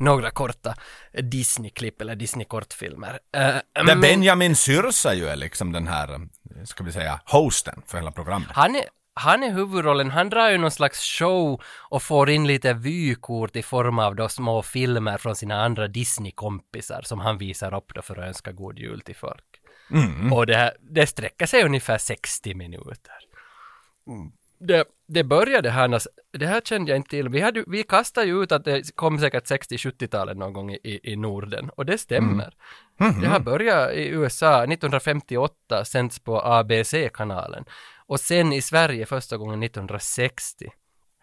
några 0.00 0.30
korta 0.30 0.74
Disney-klipp 1.22 2.00
eller 2.00 2.14
Disney-kortfilmer. 2.16 3.18
Eh, 3.34 3.40
Där 3.40 3.62
men- 3.84 4.00
Benjamin 4.00 4.56
Syrsa 4.56 5.14
ju 5.14 5.26
är 5.28 5.36
liksom 5.36 5.72
den 5.72 5.88
här, 5.88 6.20
ska 6.64 6.84
vi 6.84 6.92
säga, 6.92 7.20
hosten 7.24 7.82
för 7.86 7.98
hela 7.98 8.12
programmet. 8.12 8.48
Han 8.52 8.76
är, 8.76 8.84
han 9.14 9.42
är 9.42 9.50
huvudrollen, 9.52 10.10
han 10.10 10.28
drar 10.30 10.50
ju 10.50 10.58
någon 10.58 10.70
slags 10.70 11.00
show 11.18 11.62
och 11.90 12.02
får 12.02 12.30
in 12.30 12.46
lite 12.46 12.72
vykort 12.74 13.56
i 13.56 13.62
form 13.62 13.98
av 13.98 14.16
då 14.16 14.28
små 14.28 14.62
filmer 14.62 15.18
från 15.18 15.36
sina 15.36 15.64
andra 15.64 15.88
Disney-kompisar 15.88 17.02
som 17.02 17.20
han 17.20 17.38
visar 17.38 17.74
upp 17.74 17.94
då 17.94 18.02
för 18.02 18.16
att 18.16 18.28
önska 18.28 18.52
god 18.52 18.78
jul 18.78 19.00
till 19.00 19.16
folk. 19.16 19.44
Och 20.32 20.46
det, 20.46 20.56
här, 20.56 20.72
det 20.80 21.06
sträcker 21.06 21.46
sig 21.46 21.62
ungefär 21.64 21.98
60 21.98 22.54
minuter. 22.54 23.14
Det, 24.60 24.84
det 25.08 25.24
började 25.24 25.70
här, 25.70 25.88
när- 25.88 26.00
det 26.38 26.46
här 26.46 26.60
kände 26.60 26.90
jag 26.90 26.96
inte 26.96 27.10
till. 27.10 27.28
Vi, 27.28 27.40
hade, 27.40 27.64
vi 27.66 27.82
kastade 27.82 28.26
ju 28.26 28.42
ut 28.42 28.52
att 28.52 28.64
det 28.64 28.96
kom 28.96 29.18
säkert 29.18 29.50
60-70-talet 29.50 30.36
någon 30.36 30.52
gång 30.52 30.70
i, 30.72 31.00
i, 31.02 31.16
Norden. 31.16 31.70
Och 31.76 31.86
det 31.86 31.98
stämmer. 31.98 32.54
Det 33.20 33.28
här 33.28 33.40
började 33.40 33.92
i 33.94 34.08
USA 34.08 34.64
1958, 34.64 35.84
sänds 35.84 36.18
på 36.18 36.40
ABC-kanalen. 36.44 37.64
Och 38.06 38.20
sen 38.20 38.52
i 38.52 38.62
Sverige 38.62 39.06
första 39.06 39.36
gången 39.36 39.62
1960. 39.62 40.70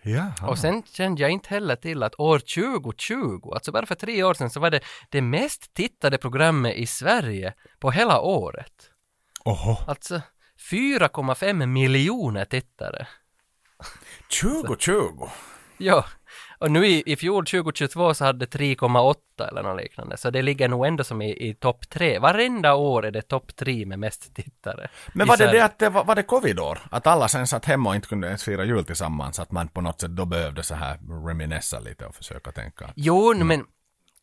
Jaha. 0.02 0.34
Och 0.48 0.58
sen 0.58 0.84
kände 0.84 1.21
jag 1.21 1.32
inte 1.32 1.50
heller 1.50 1.76
till 1.76 2.04
att 2.04 2.19
år 2.19 2.39
2020, 2.39 3.52
alltså 3.54 3.71
bara 3.71 3.86
för 3.86 3.95
tre 3.95 4.24
år 4.24 4.34
sedan, 4.34 4.50
så 4.50 4.60
var 4.60 4.69
det 4.71 4.80
det 5.10 5.21
mest 5.21 5.74
tittade 5.74 6.17
programmet 6.17 6.76
i 6.76 6.88
Sverige 6.88 7.54
på 7.80 7.91
hela 7.91 8.19
året. 8.21 8.89
Oho. 9.45 9.78
Alltså 9.88 10.21
4,5 10.71 11.65
miljoner 11.65 12.45
tittare. 12.45 13.08
2020. 14.42 15.30
Ja, 15.78 16.06
och 16.60 16.72
nu 16.72 16.88
i, 16.88 17.04
i 17.06 17.16
fjol 17.16 17.46
2022 17.46 18.14
så 18.14 18.26
hade 18.26 18.46
det 18.46 18.58
3,8 18.58 19.50
eller 19.50 19.64
något 19.64 19.82
liknande. 19.82 20.18
Så 20.18 20.30
det 20.30 20.42
ligger 20.42 20.68
nog 20.68 20.86
ändå 20.86 21.04
som 21.04 21.22
i, 21.22 21.50
i 21.50 21.54
topp 21.54 21.90
tre. 21.90 22.20
Varenda 22.20 22.76
år 22.76 23.06
är 23.06 23.12
det 23.12 23.22
topp 23.22 23.56
tre 23.56 23.86
med 23.86 24.00
mest 24.00 24.36
tittare. 24.36 24.88
Men 25.14 25.28
var 25.28 25.38
det 25.38 25.52
det 25.52 25.66
att 25.66 25.80
det 25.80 25.90
var, 25.90 26.04
var 26.04 26.16
det 26.16 26.24
covid-år? 26.24 26.80
Att 26.92 27.08
alla 27.08 27.28
sen 27.28 27.48
satt 27.48 27.66
hemma 27.66 27.90
och 27.90 27.96
inte 27.96 28.08
kunde 28.08 28.28
ens 28.28 28.44
fira 28.44 28.64
jul 28.64 28.86
tillsammans? 28.86 29.40
Att 29.40 29.52
man 29.52 29.68
på 29.68 29.82
något 29.82 30.02
sätt 30.02 30.12
då 30.12 30.26
behövde 30.26 30.64
så 30.64 30.76
här 30.76 31.00
reminessa 31.28 31.80
lite 31.80 32.06
och 32.06 32.16
försöka 32.16 32.52
tänka. 32.52 32.90
Jo, 32.96 33.34
men 33.34 33.66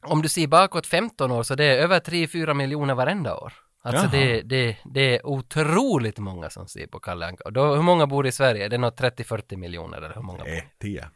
om 0.06 0.22
du 0.22 0.28
ser 0.28 0.46
bakåt 0.46 0.86
15 0.86 1.30
år 1.30 1.42
så 1.42 1.54
det 1.54 1.64
är 1.64 1.78
över 1.78 2.00
3-4 2.00 2.54
miljoner 2.54 2.94
varenda 2.94 3.36
år. 3.36 3.52
Alltså 3.84 4.06
det, 4.06 4.42
det, 4.42 4.76
det 4.84 5.16
är 5.16 5.26
otroligt 5.26 6.18
många 6.18 6.50
som 6.50 6.68
ser 6.68 6.86
på 6.86 7.00
Kalle 7.00 7.26
Anka. 7.26 7.50
Då, 7.50 7.74
hur 7.74 7.82
många 7.82 8.06
bor 8.06 8.26
i 8.26 8.32
Sverige? 8.32 8.68
Det 8.68 8.76
är 8.76 8.78
nog 8.78 8.92
30-40 8.92 9.56
miljoner 9.56 9.96
eller 9.96 10.14
hur 10.14 10.22
många? 10.22 10.44
Eh, 10.44 10.62
tio. 10.80 11.08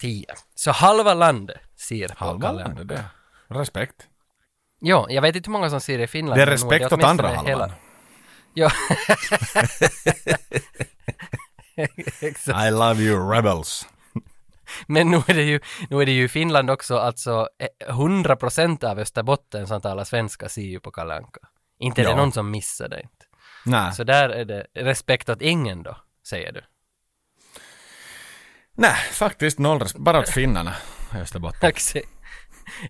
10. 0.00 0.26
Så 0.54 0.70
halva 0.70 1.14
landet 1.14 1.60
ser 1.76 2.08
på 2.08 2.24
Halva 2.24 2.48
Kalle 2.48 2.64
Anka. 2.64 2.78
landet, 2.78 2.88
det. 2.88 3.04
Respekt. 3.54 4.08
Ja, 4.80 5.06
jag 5.10 5.22
vet 5.22 5.36
inte 5.36 5.48
hur 5.48 5.52
många 5.52 5.70
som 5.70 5.80
ser 5.80 5.98
det 5.98 6.04
i 6.04 6.06
Finland. 6.06 6.40
Det 6.40 6.42
är 6.42 6.46
respekt 6.46 6.92
åt 6.92 7.04
andra 7.04 7.28
halvan. 7.28 7.72
Ja. 8.54 8.70
Exakt. 12.20 12.66
I 12.66 12.70
love 12.70 13.02
you 13.02 13.30
rebels. 13.32 13.88
Men 14.86 15.10
nu 15.10 15.16
är 15.16 15.34
det 15.34 15.42
ju, 15.42 15.60
nu 15.90 16.02
är 16.02 16.06
det 16.06 16.12
ju 16.12 16.24
i 16.24 16.28
Finland 16.28 16.70
också, 16.70 16.98
alltså 16.98 17.48
eh, 17.58 17.94
100% 17.94 18.84
av 18.84 18.98
Österbotten 18.98 19.66
som 19.66 19.80
talar 19.80 20.04
svenska 20.04 20.48
ser 20.48 20.62
ju 20.62 20.80
på 20.80 20.90
Kalle 20.90 21.14
Anka. 21.14 21.40
Inte 21.80 22.00
är 22.00 22.04
det 22.04 22.10
Ja. 22.10 22.16
någon 22.16 22.32
som 22.32 22.50
missar 22.50 22.88
det 22.88 23.00
inte. 23.00 23.24
Nej. 23.66 23.92
Så 23.92 24.04
där 24.04 24.28
är 24.28 24.44
det 24.44 24.66
respekt 24.74 25.28
åt 25.28 25.42
ingen 25.42 25.82
då, 25.82 25.96
säger 26.28 26.52
du. 26.52 26.60
Nej, 28.76 28.94
faktiskt 29.12 29.58
noll 29.58 29.78
respekt. 29.80 30.04
Bara 30.04 30.18
åt 30.18 30.28
finnarna 30.28 30.74
i 31.14 31.16
Österbotten. 31.18 31.60
Exakt. 31.68 32.08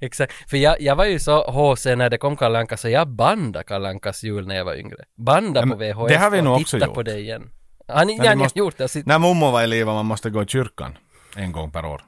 Exakt. 0.00 0.50
För 0.50 0.57
jag, 0.57 0.81
jag 0.81 0.96
var 0.96 1.05
ju 1.05 1.18
så 1.18 1.50
HC 1.50 1.87
när 1.87 2.11
det 2.11 2.18
kom 2.18 2.37
Kalle 2.37 2.59
Anka, 2.59 2.76
så 2.76 2.88
jag 2.88 3.09
bandade 3.09 3.64
Kalle 3.64 3.88
Ankas 3.88 4.22
jul 4.22 4.46
när 4.46 4.55
jag 4.57 4.64
var 4.64 4.74
yngre. 4.74 5.05
Banda 5.16 5.61
Ja, 5.61 5.66
på 5.66 5.74
VHS 5.76 6.09
det 6.09 6.16
har 6.18 6.31
vi 6.31 6.42
nog 6.42 6.61
också 6.61 6.76
titta 6.76 6.87
gjort. 6.87 6.94
på 6.94 7.03
det 7.03 7.18
igen. 7.18 7.50
Men 7.88 7.96
ja, 7.96 8.05
ni 8.05 8.26
har 8.29 8.37
måste- 8.37 8.59
gjort 8.59 8.79
det? 8.79 8.88
Så, 8.88 9.03
När 9.07 9.18
mommo 9.18 9.50
var 9.50 9.62
i 9.62 9.66
livet 9.66 9.87
man 9.94 10.07
måste 10.07 10.31
gå 10.31 10.42
i 10.42 10.46
kyrkan 10.46 10.98
en 11.37 11.53
gång 11.53 11.72
per 11.72 11.85
år. 11.85 12.03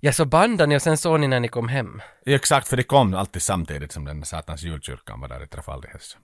Ja, 0.00 0.12
så 0.12 0.24
bandade 0.24 0.66
ni 0.68 0.76
och 0.76 0.82
sen 0.82 0.96
såg 0.96 1.20
ni 1.20 1.28
när 1.28 1.40
ni 1.40 1.48
kom 1.48 1.68
hem. 1.68 2.02
Exakt, 2.26 2.68
för 2.68 2.76
det 2.76 2.82
kom 2.82 3.14
alltid 3.14 3.42
samtidigt 3.42 3.92
som 3.92 4.04
den 4.04 4.24
satans 4.24 4.62
julkyrkan 4.62 5.20
var 5.20 5.28
där 5.28 5.42
i 5.44 5.46
Trefaldighäs. 5.46 6.16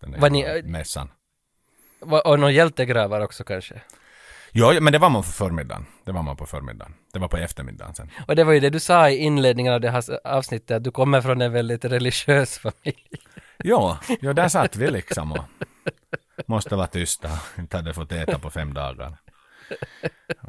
Den 0.00 0.10
där 0.10 0.18
Var 0.18 0.30
ni- 0.30 0.62
mässan. 0.62 1.08
Va- 2.00 2.20
Och 2.20 2.38
några 2.40 2.52
hjältegravar 2.52 3.20
också 3.20 3.44
kanske. 3.44 3.80
Jo, 4.52 4.72
men 4.80 4.92
det 4.92 4.98
var 4.98 5.10
man 5.10 5.22
på 5.22 5.28
förmiddagen. 5.28 5.86
Det 6.04 6.12
var 6.12 6.22
man 6.22 6.36
på 6.36 6.46
förmiddagen. 6.46 6.94
Det 7.12 7.18
var 7.18 7.28
på 7.28 7.36
eftermiddagen 7.36 7.94
sen. 7.94 8.10
Och 8.28 8.36
det 8.36 8.44
var 8.44 8.52
ju 8.52 8.60
det 8.60 8.70
du 8.70 8.80
sa 8.80 9.10
i 9.10 9.16
inledningen 9.16 9.72
av 9.72 9.80
det 9.80 9.90
här 9.90 10.04
avsnittet, 10.26 10.70
att 10.76 10.84
du 10.84 10.90
kommer 10.90 11.20
från 11.20 11.40
en 11.42 11.52
väldigt 11.52 11.84
religiös 11.84 12.58
familj. 12.58 13.02
Ja, 13.58 13.98
ja 14.20 14.32
där 14.32 14.48
satt 14.48 14.76
vi 14.76 14.90
liksom 14.90 15.32
och 15.32 15.44
Måste 16.46 16.76
vara 16.76 16.86
tysta. 16.86 17.30
Inte 17.58 17.76
hade 17.76 17.94
fått 17.94 18.12
äta 18.12 18.38
på 18.38 18.50
fem 18.50 18.74
dagar. 18.74 19.16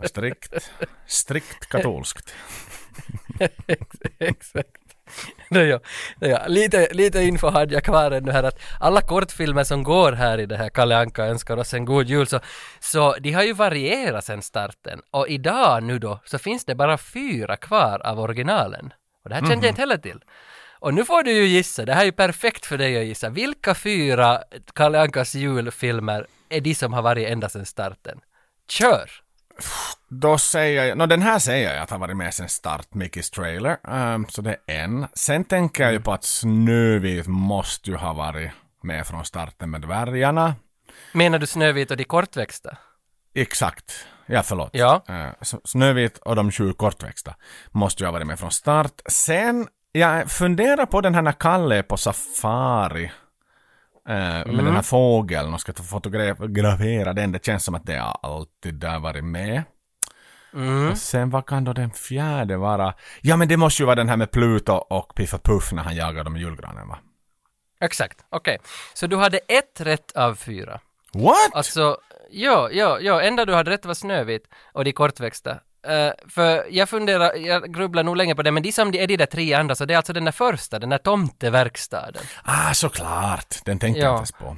Strikt, 0.03 0.71
strikt 1.06 1.69
katolskt. 1.69 2.36
Exakt. 4.19 4.88
Nåja, 5.49 5.80
nåja. 6.21 6.47
Lite, 6.47 6.88
lite 6.93 7.21
info 7.21 7.49
hade 7.49 7.73
jag 7.73 7.84
kvar 7.84 8.12
ännu 8.12 8.32
här 8.32 8.43
att 8.43 8.60
alla 8.80 9.01
kortfilmer 9.01 9.63
som 9.63 9.84
går 9.84 10.12
här 10.12 10.38
i 10.38 10.45
det 10.45 10.58
här 10.58 10.69
Kalle 10.69 10.97
Anka 10.97 11.25
önskar 11.25 11.58
oss 11.58 11.73
en 11.73 11.86
god 11.86 12.08
jul 12.08 12.27
så, 12.27 12.39
så 12.80 13.15
de 13.19 13.32
har 13.32 13.43
ju 13.43 13.53
varierat 13.53 14.25
sedan 14.25 14.41
starten 14.41 15.01
och 15.12 15.27
idag 15.27 15.84
nu 15.84 15.99
då 15.99 16.19
så 16.25 16.38
finns 16.38 16.65
det 16.65 16.75
bara 16.75 16.97
fyra 16.97 17.58
kvar 17.58 18.01
av 18.06 18.19
originalen. 18.19 18.93
Och 19.23 19.30
det 19.30 19.36
här 19.36 19.41
kände 19.41 19.65
jag 19.65 19.71
inte 19.71 19.82
heller 19.82 19.97
till. 19.97 20.19
Och 20.80 20.93
nu 20.93 21.06
får 21.06 21.23
du 21.23 21.32
ju 21.32 21.45
gissa, 21.45 21.86
det 21.86 21.93
här 21.93 22.01
är 22.01 22.06
ju 22.06 22.12
perfekt 22.12 22.65
för 22.65 22.77
dig 22.77 22.99
att 22.99 23.06
gissa. 23.06 23.30
Vilka 23.30 23.75
fyra 23.75 24.41
Kalle 24.73 25.01
Ankas 25.01 25.36
julfilmer 25.36 26.27
är 26.49 26.62
de 26.62 26.75
som 26.75 26.93
har 26.93 27.01
varit 27.01 27.27
ända 27.27 27.49
sedan 27.49 27.65
starten? 27.65 28.19
Kör! 28.67 29.12
Då 30.10 30.38
säger 30.38 30.86
jag, 30.86 30.97
no, 30.97 31.06
den 31.06 31.21
här 31.21 31.39
säger 31.39 31.73
jag 31.73 31.84
att 31.84 31.89
har 31.89 31.97
varit 31.97 32.17
med 32.17 32.34
sen 32.34 32.49
start, 32.49 32.88
Mickey's 32.91 33.34
trailer. 33.34 33.77
Ehm, 33.88 34.25
så 34.30 34.41
det 34.41 34.58
är 34.65 34.84
en. 34.84 35.08
Sen 35.13 35.43
tänker 35.43 35.84
jag 35.84 35.93
ju 35.93 35.99
på 35.99 36.13
att 36.13 36.23
Snövit 36.23 37.27
måste 37.27 37.89
ju 37.89 37.97
ha 37.97 38.13
varit 38.13 38.51
med 38.84 39.08
från 39.08 39.25
starten 39.25 39.69
med 39.69 39.82
dvärgarna. 39.82 40.56
Menar 41.12 41.39
du 41.39 41.47
Snövit 41.47 41.91
och 41.91 41.97
de 41.97 42.03
kortväxta? 42.03 42.77
Exakt. 43.34 44.06
Ja, 44.25 44.43
förlåt. 44.43 44.69
Ja. 44.73 45.03
Så 45.41 45.62
Snövit 45.63 46.17
och 46.17 46.36
de 46.36 46.51
sju 46.51 46.73
kortväxta 46.73 47.36
måste 47.71 48.03
ju 48.03 48.08
ha 48.08 48.12
varit 48.12 48.27
med 48.27 48.39
från 48.39 48.51
start. 48.51 49.01
Sen, 49.10 49.67
jag 49.91 50.32
funderar 50.32 50.86
på 50.86 51.01
den 51.01 51.15
här 51.15 51.21
när 51.21 51.32
Kalle 51.32 51.75
är 51.75 51.84
på 51.84 51.97
safari. 51.97 53.12
Eh, 54.07 54.45
Med 54.53 54.65
den 54.65 54.75
här 54.75 54.81
fågeln 54.81 55.53
och 55.53 55.61
ska 55.61 55.73
fotografera 55.73 57.13
den. 57.13 57.31
Det 57.31 57.45
känns 57.45 57.63
som 57.63 57.75
att 57.75 57.85
det 57.85 57.97
har 57.97 58.19
alltid 58.23 58.73
där 58.73 58.99
varit 58.99 59.23
med. 59.23 59.63
Och 60.91 60.97
sen 60.97 61.29
vad 61.29 61.45
kan 61.45 61.63
då 61.63 61.73
den 61.73 61.91
fjärde 61.91 62.57
vara? 62.57 62.93
Ja 63.21 63.37
men 63.37 63.47
det 63.47 63.57
måste 63.57 63.81
ju 63.81 63.85
vara 63.85 63.95
den 63.95 64.09
här 64.09 64.17
med 64.17 64.31
Pluto 64.31 64.73
och 64.73 65.15
Piff 65.15 65.33
och 65.33 65.43
Puff 65.43 65.71
när 65.71 65.83
han 65.83 65.95
jagar 65.95 66.23
dem 66.23 66.37
i 66.37 66.39
julgranen 66.39 66.87
va? 66.87 66.97
Exakt, 67.81 68.25
okej. 68.29 68.57
Så 68.93 69.07
du 69.07 69.17
hade 69.17 69.37
ett 69.37 69.81
rätt 69.81 70.11
av 70.11 70.35
fyra. 70.35 70.79
What? 71.13 71.53
Alltså, 71.53 71.97
ja, 72.29 72.69
ja, 72.71 72.99
ja, 72.99 73.21
enda 73.21 73.45
du 73.45 73.53
hade 73.53 73.71
rätt 73.71 73.85
var 73.85 73.93
Snövit 73.93 74.47
och 74.73 74.85
de 74.85 74.91
kortväxta. 74.91 75.59
Eh, 75.88 76.12
för 76.30 76.65
jag 76.69 76.89
funderar, 76.89 77.36
jag 77.36 77.73
grubblar 77.73 78.04
nog 78.04 78.17
länge 78.17 78.36
på 78.36 78.41
det, 78.43 78.52
men 78.52 78.63
de 78.63 78.71
som 78.71 78.91
de 78.91 79.04
är 79.04 79.08
de 79.08 79.17
där 79.17 79.26
tre 79.26 79.54
andra, 79.54 79.76
så 79.76 79.86
det 79.86 79.93
är 79.93 79.97
alltså 79.97 80.13
den 80.13 80.26
där 80.26 80.32
första, 80.32 80.80
den 80.80 80.89
där 80.89 80.97
tomteverkstaden. 80.97 82.23
Ah, 82.43 82.73
såklart. 82.73 83.56
Den 83.65 83.80
tänkte 83.80 84.00
jag 84.00 84.08
Ja. 84.08 84.12
inte 84.12 84.19
ens 84.19 84.32
på. 84.32 84.58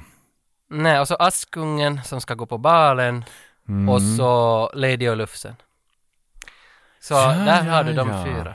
Nej, 0.70 1.00
och 1.00 1.08
så 1.08 1.14
Askungen 1.16 2.00
som 2.04 2.20
ska 2.20 2.34
gå 2.34 2.46
på 2.46 2.58
balen, 2.58 3.24
Mm. 3.68 3.88
och 3.88 4.02
så 4.02 4.70
Lady 4.74 5.08
och 5.08 5.16
Lufsen. 5.16 5.56
Så 7.00 7.14
Ja, 7.14 7.32
där 7.32 7.64
ja, 7.66 7.72
har 7.72 7.84
du 7.84 7.92
de 7.92 8.08
ja. 8.10 8.24
fyra. 8.24 8.54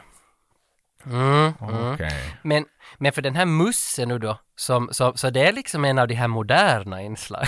Mm, 1.05 1.53
mm. 1.61 1.93
Okej. 1.93 2.37
Men, 2.41 2.65
men 2.97 3.11
för 3.11 3.21
den 3.21 3.35
här 3.35 3.45
Musse 3.45 4.05
nu 4.05 4.19
då, 4.19 4.39
som, 4.55 4.89
som, 4.91 5.17
så 5.17 5.29
det 5.29 5.47
är 5.47 5.53
liksom 5.53 5.85
en 5.85 5.99
av 5.99 6.07
de 6.07 6.15
här 6.15 6.27
moderna 6.27 7.01
inslagen. 7.01 7.47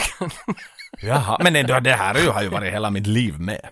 Jaha, 1.01 1.37
men 1.43 1.55
ändå, 1.55 1.79
det 1.79 1.93
här 1.93 2.31
har 2.33 2.41
ju 2.41 2.49
varit 2.49 2.73
hela 2.73 2.89
mitt 2.89 3.07
liv 3.07 3.39
med. 3.39 3.69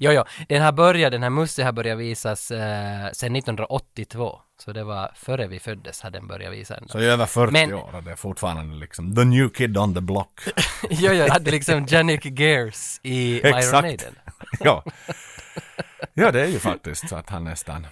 Jo, 0.00 0.12
jo, 0.12 0.24
den 0.48 0.62
har 0.62 0.72
börjat, 0.72 1.12
den 1.12 1.22
här 1.22 1.30
Musse 1.30 1.64
har 1.64 1.72
börjat 1.72 1.98
visas 1.98 2.50
eh, 2.50 3.10
sedan 3.12 3.36
1982. 3.36 4.40
Så 4.58 4.72
det 4.72 4.84
var 4.84 5.12
före 5.14 5.46
vi 5.46 5.58
föddes 5.60 6.00
hade 6.00 6.18
den 6.18 6.26
börjat 6.26 6.52
visa 6.52 6.76
ändå. 6.76 6.88
Så 6.88 7.00
i 7.00 7.06
över 7.06 7.26
40 7.26 7.52
Men- 7.52 7.74
år 7.74 7.90
och 7.94 8.02
det 8.02 8.10
är 8.10 8.16
fortfarande 8.16 8.76
liksom 8.76 9.14
the 9.14 9.24
new 9.24 9.48
kid 9.48 9.78
on 9.78 9.94
the 9.94 10.00
block. 10.00 10.40
jo, 10.90 11.12
jo, 11.12 11.26
hade 11.30 11.50
liksom 11.50 11.86
Jannik 11.88 12.24
Gears 12.40 13.00
i 13.02 13.40
Iron. 13.40 13.82
Maiden. 13.82 14.14
ja. 14.60 14.84
ja, 16.14 16.32
det 16.32 16.40
är 16.40 16.46
ju 16.48 16.58
faktiskt 16.58 17.08
så 17.08 17.16
att 17.16 17.30
han 17.30 17.44
nästan, 17.44 17.86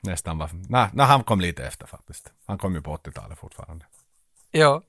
nästan 0.00 0.38
var, 0.38 0.50
nej, 0.68 0.88
nej, 0.92 1.06
han 1.06 1.24
kom 1.24 1.40
lite 1.40 1.66
efter 1.66 1.86
faktiskt. 1.86 2.32
Han 2.46 2.58
kom 2.58 2.74
ju 2.74 2.82
på 2.82 2.96
80-talet 2.96 3.38
fortfarande. 3.38 3.84
Ja. 4.50 4.82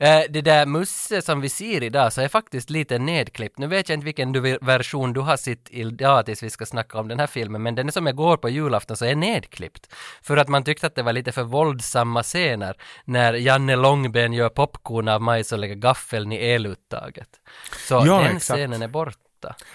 Eh, 0.00 0.20
det 0.30 0.40
där 0.40 0.66
Musse 0.66 1.22
som 1.22 1.40
vi 1.40 1.48
ser 1.48 1.82
idag 1.82 2.12
så 2.12 2.20
är 2.20 2.28
faktiskt 2.28 2.70
lite 2.70 2.98
nedklippt. 2.98 3.58
Nu 3.58 3.66
vet 3.66 3.88
jag 3.88 3.96
inte 3.96 4.04
vilken 4.04 4.32
du, 4.32 4.58
version 4.60 5.12
du 5.12 5.20
har 5.20 5.36
sett 5.36 5.66
idag 5.70 6.26
tills 6.26 6.42
vi 6.42 6.50
ska 6.50 6.66
snacka 6.66 6.98
om 6.98 7.08
den 7.08 7.18
här 7.20 7.26
filmen, 7.26 7.62
men 7.62 7.74
den 7.74 7.92
som 7.92 8.06
jag 8.06 8.16
går 8.16 8.36
på 8.36 8.48
julafton 8.48 8.96
så 8.96 9.04
är 9.04 9.14
nedklippt. 9.14 9.92
För 10.22 10.36
att 10.36 10.48
man 10.48 10.64
tyckte 10.64 10.86
att 10.86 10.94
det 10.94 11.02
var 11.02 11.12
lite 11.12 11.32
för 11.32 11.42
våldsamma 11.42 12.22
scener 12.22 12.76
när 13.04 13.32
Janne 13.34 13.76
Långben 13.76 14.32
gör 14.32 14.48
popcorn 14.48 15.08
av 15.08 15.22
majs 15.22 15.52
och 15.52 15.58
lägger 15.58 15.74
gaffeln 15.74 16.32
i 16.32 16.36
eluttaget. 16.36 17.28
Så 17.88 17.94
Ja, 18.06 18.18
den 18.18 18.36
exakt. 18.36 18.58
scenen 18.58 18.82
är 18.82 18.88
borta. 18.88 19.18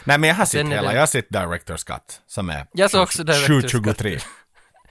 Nej, 0.04 0.18
men 0.18 0.28
jag 0.30 0.36
har 0.36 0.46
sett 0.46 0.68
hela, 0.68 0.82
det- 0.88 0.94
jag 0.94 1.02
har 1.02 1.08
sett 1.08 1.30
Director's 1.30 1.86
Cut 1.94 2.22
som 2.28 2.50
är 2.50 2.66
Jag 2.74 2.92
såg 2.92 3.02
också 3.04 3.24
Director's 3.24 3.62
Cut. 3.62 3.72
723. 3.72 4.20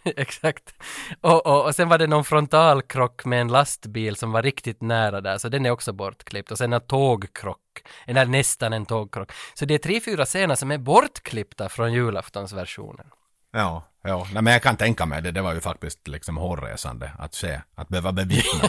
Exakt. 0.17 0.75
Och, 1.21 1.47
och, 1.47 1.65
och 1.65 1.75
sen 1.75 1.89
var 1.89 1.99
det 1.99 2.07
någon 2.07 2.25
frontalkrock 2.25 3.25
med 3.25 3.41
en 3.41 3.49
lastbil 3.49 4.17
som 4.17 4.33
var 4.33 4.43
riktigt 4.43 4.83
nära 4.83 5.21
där, 5.21 5.39
så 5.39 5.49
den 5.49 5.67
är 5.67 5.71
också 5.71 5.93
bortklippt. 5.93 6.51
Och 6.51 6.59
sen 6.59 6.73
en 6.73 6.81
tågkrock, 6.81 7.83
eller 8.07 8.27
nästan 8.27 8.73
en 8.73 8.87
tågkrock. 8.87 9.33
Så 9.55 9.65
det 9.65 9.75
är 9.75 9.79
tre, 9.79 10.01
fyra 10.01 10.25
scener 10.25 10.55
som 10.55 10.71
är 10.71 10.79
bortklippta 10.79 11.69
från 11.69 11.93
julaftonsversionen. 11.93 13.07
Ja, 13.53 13.85
ja. 14.09 14.27
Nej, 14.33 14.43
men 14.43 14.53
jag 14.53 14.63
kan 14.63 14.77
tänka 14.77 15.07
mig 15.07 15.23
det. 15.23 15.31
Det 15.31 15.43
var 15.43 15.55
ju 15.55 15.61
faktiskt 15.61 16.09
liksom 16.09 16.37
hårresande 16.37 17.11
att 17.19 17.35
se, 17.35 17.61
att 17.75 17.89
behöva 17.89 18.13
bevittna. 18.13 18.69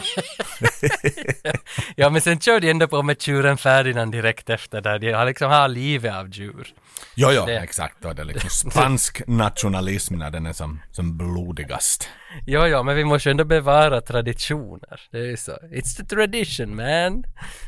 Ja, 1.96 2.10
men 2.10 2.20
sen 2.20 2.40
körde 2.40 2.66
jag 2.66 2.70
ändå 2.70 2.88
på 2.88 3.02
med 3.02 3.22
tjuren 3.22 3.56
Ferdinand 3.58 4.12
direkt 4.12 4.50
efter 4.50 4.80
där. 4.80 4.98
De 4.98 5.12
har 5.12 5.26
liksom 5.26 5.50
har 5.50 5.68
livet 5.68 6.14
av 6.14 6.28
djur. 6.30 6.68
jo, 7.14 7.28
jo, 7.32 7.46
Det- 7.46 7.58
exakt. 7.58 8.04
Och 8.04 8.14
det 8.14 8.22
är 8.22 8.26
liksom 8.26 8.70
spansk 8.70 9.22
nationalism 9.26 10.14
när 10.14 10.30
den 10.30 10.46
är 10.46 10.52
som, 10.52 10.80
som 10.90 11.16
blodigast. 11.18 12.08
Jo, 12.46 12.66
jo, 12.66 12.82
men 12.82 12.96
vi 12.96 13.04
måste 13.04 13.28
ju 13.28 13.30
ändå 13.30 13.44
bevara 13.44 14.00
traditioner. 14.00 15.00
Det 15.10 15.18
är 15.18 15.24
ju 15.26 15.36
så. 15.36 15.52
It's 15.52 15.96
the 15.96 16.04
tradition 16.04 16.76
man. 16.76 17.24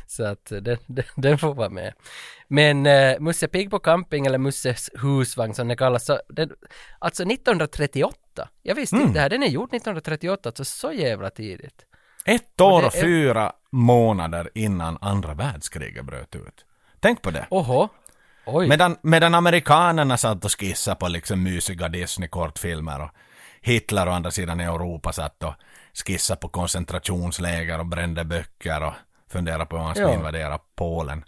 Så 0.07 0.25
att 0.25 0.51
eh, 0.51 0.57
den, 0.57 0.77
den, 0.85 1.05
den 1.15 1.37
får 1.37 1.53
vara 1.53 1.69
med. 1.69 1.93
Men 2.53 2.85
uh, 2.85 3.19
Musse 3.19 3.47
Pigg 3.47 3.69
på 3.71 3.79
camping 3.79 4.25
eller 4.25 4.37
Musses 4.37 4.89
husvagn 5.01 5.53
som 5.53 5.67
det 5.67 5.75
kallas, 5.75 6.05
så 6.05 6.19
den, 6.29 6.49
alltså 6.99 7.23
1938. 7.23 8.49
Jag 8.61 8.75
visste 8.75 8.95
inte 8.95 9.13
det 9.13 9.19
här, 9.19 9.29
den 9.29 9.43
är 9.43 9.47
gjord 9.47 9.69
1938, 9.73 10.49
alltså 10.49 10.65
så 10.65 10.91
jävla 10.91 11.29
tidigt. 11.29 11.85
Ett 12.25 12.61
år 12.61 12.85
och 12.85 12.95
är- 12.95 13.01
fyra 13.01 13.51
månader 13.71 14.49
innan 14.55 14.97
andra 15.01 15.33
världskriget 15.33 16.05
bröt 16.05 16.35
ut. 16.35 16.65
Tänk 16.99 17.21
på 17.21 17.31
det. 17.31 17.47
Oho. 17.49 17.89
Oj. 18.45 18.67
Medan, 18.67 18.97
medan 19.01 19.35
amerikanerna 19.35 20.17
satt 20.17 20.45
och 20.45 20.51
skissade 20.59 20.95
på 20.95 21.07
liksom 21.07 21.43
mysiga 21.43 21.87
Disney-kortfilmer 21.89 23.01
och 23.01 23.09
Hitler 23.61 24.07
å 24.07 24.11
andra 24.11 24.31
sidan 24.31 24.61
i 24.61 24.63
Europa 24.63 25.11
satt 25.13 25.43
och 25.43 25.53
skissade 26.05 26.39
på 26.39 26.49
koncentrationsläger 26.49 27.79
och 27.79 27.85
brände 27.85 28.23
böcker 28.25 28.83
och 28.83 28.93
funderade 29.31 29.65
på 29.65 29.77
hur 29.77 29.83
man 29.83 29.93
ska 29.95 30.01
Ja. 30.01 30.07
Mm. 30.07 30.19
invadera 30.19 30.59
Polen. 30.75 31.23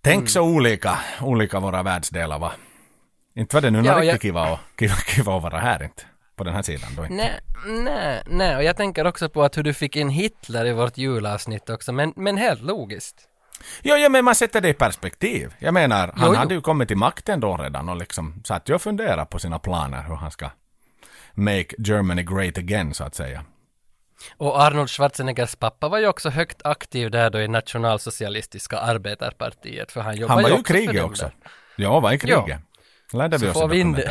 Tänk 0.00 0.28
så 0.30 0.42
olika, 0.42 0.98
olika 1.22 1.60
våra 1.60 1.82
världsdelar 1.82 2.38
var. 2.38 2.52
Inte 3.36 3.56
var 3.56 3.60
det 3.60 3.70
nu 3.70 3.78
Ja, 3.78 3.94
och 3.94 4.00
riktigt 4.00 4.12
jag- 4.12 4.20
kiva, 4.20 4.42
att- 4.42 4.60
kiva, 4.78 4.94
kiva 4.94 5.36
att 5.36 5.42
vara 5.42 5.58
här 5.58 5.82
inte. 5.82 6.02
På 6.36 6.44
den 6.44 6.54
här 6.54 6.62
sidan 6.62 6.90
då 6.96 7.02
inte. 7.02 7.14
Nej, 7.14 7.40
nej, 7.66 8.22
nej, 8.26 8.56
och 8.56 8.62
jag 8.64 8.76
tänker 8.76 9.06
också 9.06 9.28
på 9.28 9.42
att 9.42 9.56
hur 9.56 9.62
du 9.62 9.74
fick 9.74 9.96
in 9.96 10.08
Hitler 10.08 10.66
i 10.66 10.72
vårt 10.72 10.98
julavsnitt 10.98 11.70
också, 11.70 11.92
men, 11.92 12.12
men 12.16 12.36
helt 12.36 12.62
logiskt. 12.62 13.28
Jo, 13.82 13.94
jo, 13.98 14.10
men 14.10 14.24
man 14.24 14.34
sätter 14.34 14.60
det 14.60 14.68
i 14.68 14.74
perspektiv. 14.74 15.54
Jag 15.58 15.74
menar, 15.74 16.12
han 16.16 16.30
jo. 16.30 16.34
hade 16.34 16.54
ju 16.54 16.60
kommit 16.60 16.88
till 16.88 16.96
makten 16.96 17.40
då 17.40 17.56
redan 17.56 17.88
och 17.88 17.96
liksom 17.96 18.42
satt 18.44 18.68
ju 18.68 18.74
och 18.74 18.82
funderade 18.82 19.26
på 19.26 19.38
sina 19.38 19.58
planer 19.58 20.02
hur 20.02 20.14
han 20.14 20.30
ska 20.30 20.50
make 21.34 21.66
Germany 21.78 22.22
great 22.22 22.58
again, 22.58 22.94
så 22.94 23.04
att 23.04 23.14
säga. 23.14 23.44
Och 24.36 24.62
Arnold 24.62 24.90
Schwarzeneggers 24.90 25.56
pappa 25.56 25.88
var 25.88 25.98
ju 25.98 26.06
också 26.06 26.30
högt 26.30 26.60
aktiv 26.64 27.10
där 27.10 27.30
då 27.30 27.40
i 27.40 27.48
nationalsocialistiska 27.48 28.78
arbetarpartiet, 28.78 29.92
för 29.92 30.00
han 30.00 30.16
jobbade 30.16 30.34
Han 30.34 30.42
var 30.42 30.50
ju 30.50 30.60
i 30.60 30.62
kriget 30.64 31.04
också. 31.04 31.24
där. 31.24 31.34
Ja, 31.76 32.00
var 32.00 32.12
i 32.12 32.18
kriget. 32.18 32.44
Ja. 32.46 32.58
Lärde 33.12 33.38
Så 33.38 33.44
vi 33.44 33.50
oss 33.50 33.54
får 33.54 33.68
vi 33.68 33.80
in. 33.80 34.02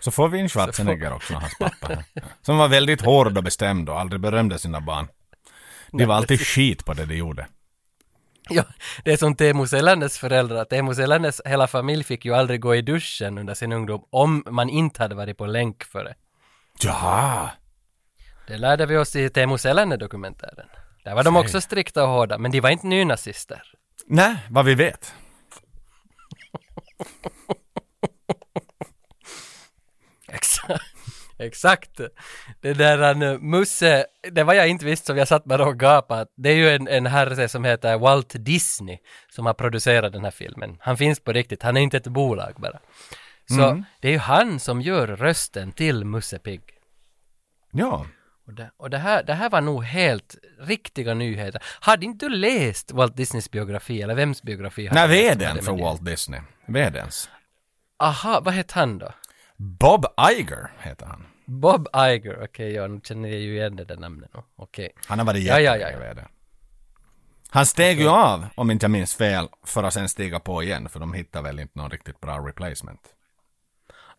Så 0.00 0.10
får 0.10 0.28
vi 0.28 0.38
in 0.38 0.48
Schwarzenegger 0.48 1.12
också, 1.12 1.34
hans 1.34 1.58
pappa. 1.58 2.04
Som 2.42 2.58
var 2.58 2.68
väldigt 2.68 3.00
hård 3.00 3.36
och 3.36 3.44
bestämd 3.44 3.88
och 3.88 4.00
aldrig 4.00 4.20
berömde 4.20 4.58
sina 4.58 4.80
barn. 4.80 5.08
De 5.92 6.04
var 6.04 6.14
alltid 6.14 6.40
skit 6.40 6.84
på 6.84 6.94
det 6.94 7.06
de 7.06 7.16
gjorde. 7.16 7.46
Ja, 8.48 8.64
det 9.04 9.12
är 9.12 9.16
som 9.16 9.36
Teemu 9.36 9.66
Selännes 9.66 10.18
föräldrar. 10.18 10.64
Teemu 10.64 10.94
Selännes 10.94 11.40
hela 11.44 11.66
familj 11.66 12.04
fick 12.04 12.24
ju 12.24 12.34
aldrig 12.34 12.60
gå 12.60 12.74
i 12.74 12.82
duschen 12.82 13.38
under 13.38 13.54
sin 13.54 13.72
ungdom 13.72 14.04
om 14.10 14.44
man 14.46 14.68
inte 14.68 15.02
hade 15.02 15.14
varit 15.14 15.38
på 15.38 15.46
länk 15.46 15.84
för 15.84 16.04
det. 16.04 16.14
Ja, 16.82 17.50
Det 18.46 18.56
lärde 18.56 18.86
vi 18.86 18.96
oss 18.96 19.16
i 19.16 19.30
Teemu 19.30 19.58
Selänne-dokumentären. 19.58 20.66
Där 21.04 21.14
var 21.14 21.24
de 21.24 21.36
också 21.36 21.60
strikta 21.60 22.04
och 22.04 22.08
hårda, 22.10 22.38
men 22.38 22.50
de 22.50 22.60
var 22.60 22.70
inte 22.70 22.86
nynazister. 22.86 23.62
nej, 24.06 24.36
vad 24.50 24.64
vi 24.64 24.74
vet. 24.74 25.14
Exakt. 30.28 30.84
Exakt. 31.38 32.00
Det 32.60 32.74
där 32.74 32.98
han, 32.98 33.22
eh, 33.22 33.38
Musse, 33.38 34.06
det 34.32 34.42
var 34.44 34.54
jag 34.54 34.68
inte 34.68 34.84
visste 34.84 35.06
som 35.06 35.16
jag 35.16 35.28
satt 35.28 35.44
bara 35.44 35.66
och 35.66 35.80
gapade. 35.80 36.26
Det 36.36 36.48
är 36.48 36.54
ju 36.54 36.70
en, 36.70 36.88
en 36.88 37.06
herre 37.06 37.48
som 37.48 37.64
heter 37.64 37.98
Walt 37.98 38.34
Disney 38.38 38.98
som 39.30 39.46
har 39.46 39.54
producerat 39.54 40.12
den 40.12 40.24
här 40.24 40.30
filmen. 40.30 40.76
Han 40.80 40.96
finns 40.96 41.20
på 41.20 41.32
riktigt, 41.32 41.62
han 41.62 41.76
är 41.76 41.80
inte 41.80 41.96
ett 41.96 42.06
bolag 42.06 42.54
bara. 42.56 42.78
Så 43.48 43.84
det 44.00 44.08
är 44.08 44.12
ju 44.12 44.18
han 44.18 44.60
som 44.60 44.80
gör 44.80 45.06
rösten 45.06 45.72
till 45.72 46.04
Musse 46.04 46.38
Pigg. 46.38 46.62
Ja. 47.72 48.06
Och, 48.52 48.56
det, 48.56 48.70
och 48.76 48.90
det, 48.90 48.98
här, 48.98 49.22
det 49.22 49.34
här 49.34 49.50
var 49.50 49.60
nog 49.60 49.84
helt 49.84 50.36
riktiga 50.60 51.14
nyheter. 51.14 51.62
Hade 51.80 52.04
inte 52.04 52.26
du 52.26 52.34
läst 52.34 52.92
Walt 52.92 53.16
Disneys 53.16 53.50
biografi, 53.50 54.02
eller 54.02 54.14
vems 54.14 54.42
biografi? 54.42 54.88
Nej, 54.92 55.08
vdn 55.08 55.62
för? 55.62 55.72
Walt 55.72 56.04
Disney. 56.04 56.40
Vdns. 56.66 57.30
Aha, 57.98 58.40
vad 58.44 58.54
hette 58.54 58.74
han 58.74 58.98
då? 58.98 59.12
Bob 59.56 60.06
Iger 60.30 60.70
heter 60.80 61.06
han. 61.06 61.26
Bob 61.44 61.88
Iger, 61.96 62.44
okej, 62.44 62.72
ja, 62.72 62.86
nu 62.86 63.00
känner 63.04 63.28
jag 63.28 63.38
ju 63.38 63.54
igen 63.56 63.76
det 63.76 63.84
där 63.84 63.96
namnet. 63.96 64.30
Okej. 64.56 64.92
Han 65.06 65.18
har 65.18 65.26
varit 65.26 65.42
Ja, 65.42 65.60
ja, 65.60 65.76
jättelänge 65.76 65.98
ja, 65.98 66.06
ja. 66.06 66.14
VD. 66.14 66.22
Han 67.48 67.66
steg 67.66 68.00
ju 68.00 68.08
av, 68.08 68.46
om 68.54 68.70
inte 68.70 68.84
jag 68.84 68.90
minns 68.90 69.14
fel, 69.14 69.48
för 69.64 69.82
att 69.82 69.94
sen 69.94 70.08
stiga 70.08 70.40
på 70.40 70.62
igen, 70.62 70.88
för 70.88 71.00
de 71.00 71.12
hittade 71.12 71.48
väl 71.48 71.60
inte 71.60 71.78
någon 71.78 71.90
riktigt 71.90 72.20
bra 72.20 72.38
replacement. 72.38 73.00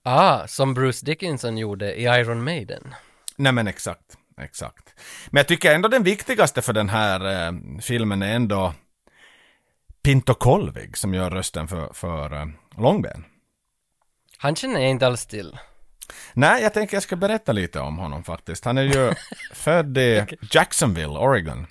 Ah, 0.03 0.47
som 0.47 0.73
Bruce 0.73 1.05
Dickinson 1.05 1.57
gjorde 1.57 1.95
i 1.95 2.03
Iron 2.03 2.43
Maiden. 2.43 2.95
Nej 3.35 3.51
men 3.51 3.67
exakt, 3.67 4.17
exakt. 4.41 4.93
Men 5.31 5.39
jag 5.39 5.47
tycker 5.47 5.75
ändå 5.75 5.89
den 5.89 6.03
viktigaste 6.03 6.61
för 6.61 6.73
den 6.73 6.89
här 6.89 7.47
eh, 7.47 7.53
filmen 7.81 8.21
är 8.21 8.35
ändå 8.35 8.73
Pinto 10.03 10.33
Kolvig 10.33 10.97
som 10.97 11.13
gör 11.13 11.29
rösten 11.31 11.67
för, 11.67 11.93
för 11.93 12.33
eh, 12.41 12.45
Långben. 12.77 13.25
Han 14.37 14.55
känner 14.55 14.79
jag 14.81 14.89
inte 14.89 15.07
alls 15.07 15.25
till. 15.25 15.57
Nej, 16.33 16.63
jag 16.63 16.73
tänker 16.73 16.95
jag 16.95 17.03
ska 17.03 17.15
berätta 17.15 17.51
lite 17.51 17.79
om 17.79 17.97
honom 17.97 18.23
faktiskt. 18.23 18.65
Han 18.65 18.77
är 18.77 18.81
ju 18.83 19.13
född 19.53 19.97
i 19.97 20.25
Jacksonville, 20.51 21.07
Oregon. 21.19 21.67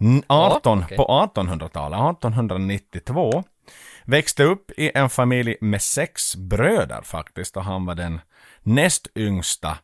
N- 0.00 0.22
18, 0.26 0.82
okej. 0.84 0.96
På 0.96 1.30
1800-talet, 1.34 1.98
1892. 2.18 3.44
Växte 4.04 4.44
upp 4.44 4.70
i 4.76 4.90
en 4.94 5.10
familj 5.10 5.56
med 5.60 5.82
sex 5.82 6.36
bröder 6.36 7.02
faktiskt 7.02 7.56
och 7.56 7.64
han 7.64 7.86
var 7.86 7.94
den 7.94 8.20
näst 8.62 9.08
yngsta. 9.16 9.78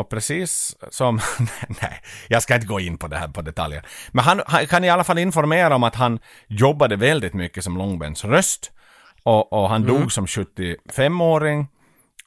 Och 0.00 0.08
precis 0.08 0.76
som, 0.90 1.20
nej, 1.82 2.00
jag 2.28 2.42
ska 2.42 2.54
inte 2.54 2.66
gå 2.66 2.80
in 2.80 2.98
på 2.98 3.08
det 3.08 3.16
här 3.16 3.28
på 3.28 3.42
detaljer. 3.42 3.86
Men 4.12 4.24
han, 4.24 4.42
han 4.46 4.66
kan 4.66 4.84
i 4.84 4.90
alla 4.90 5.04
fall 5.04 5.18
informera 5.18 5.74
om 5.74 5.82
att 5.82 5.94
han 5.94 6.18
jobbade 6.46 6.96
väldigt 6.96 7.34
mycket 7.34 7.64
som 7.64 7.76
Långbens 7.76 8.24
röst. 8.24 8.72
Och, 9.22 9.52
och 9.52 9.68
han 9.68 9.86
dog 9.86 10.12
som 10.12 10.26
75-åring 10.26 11.68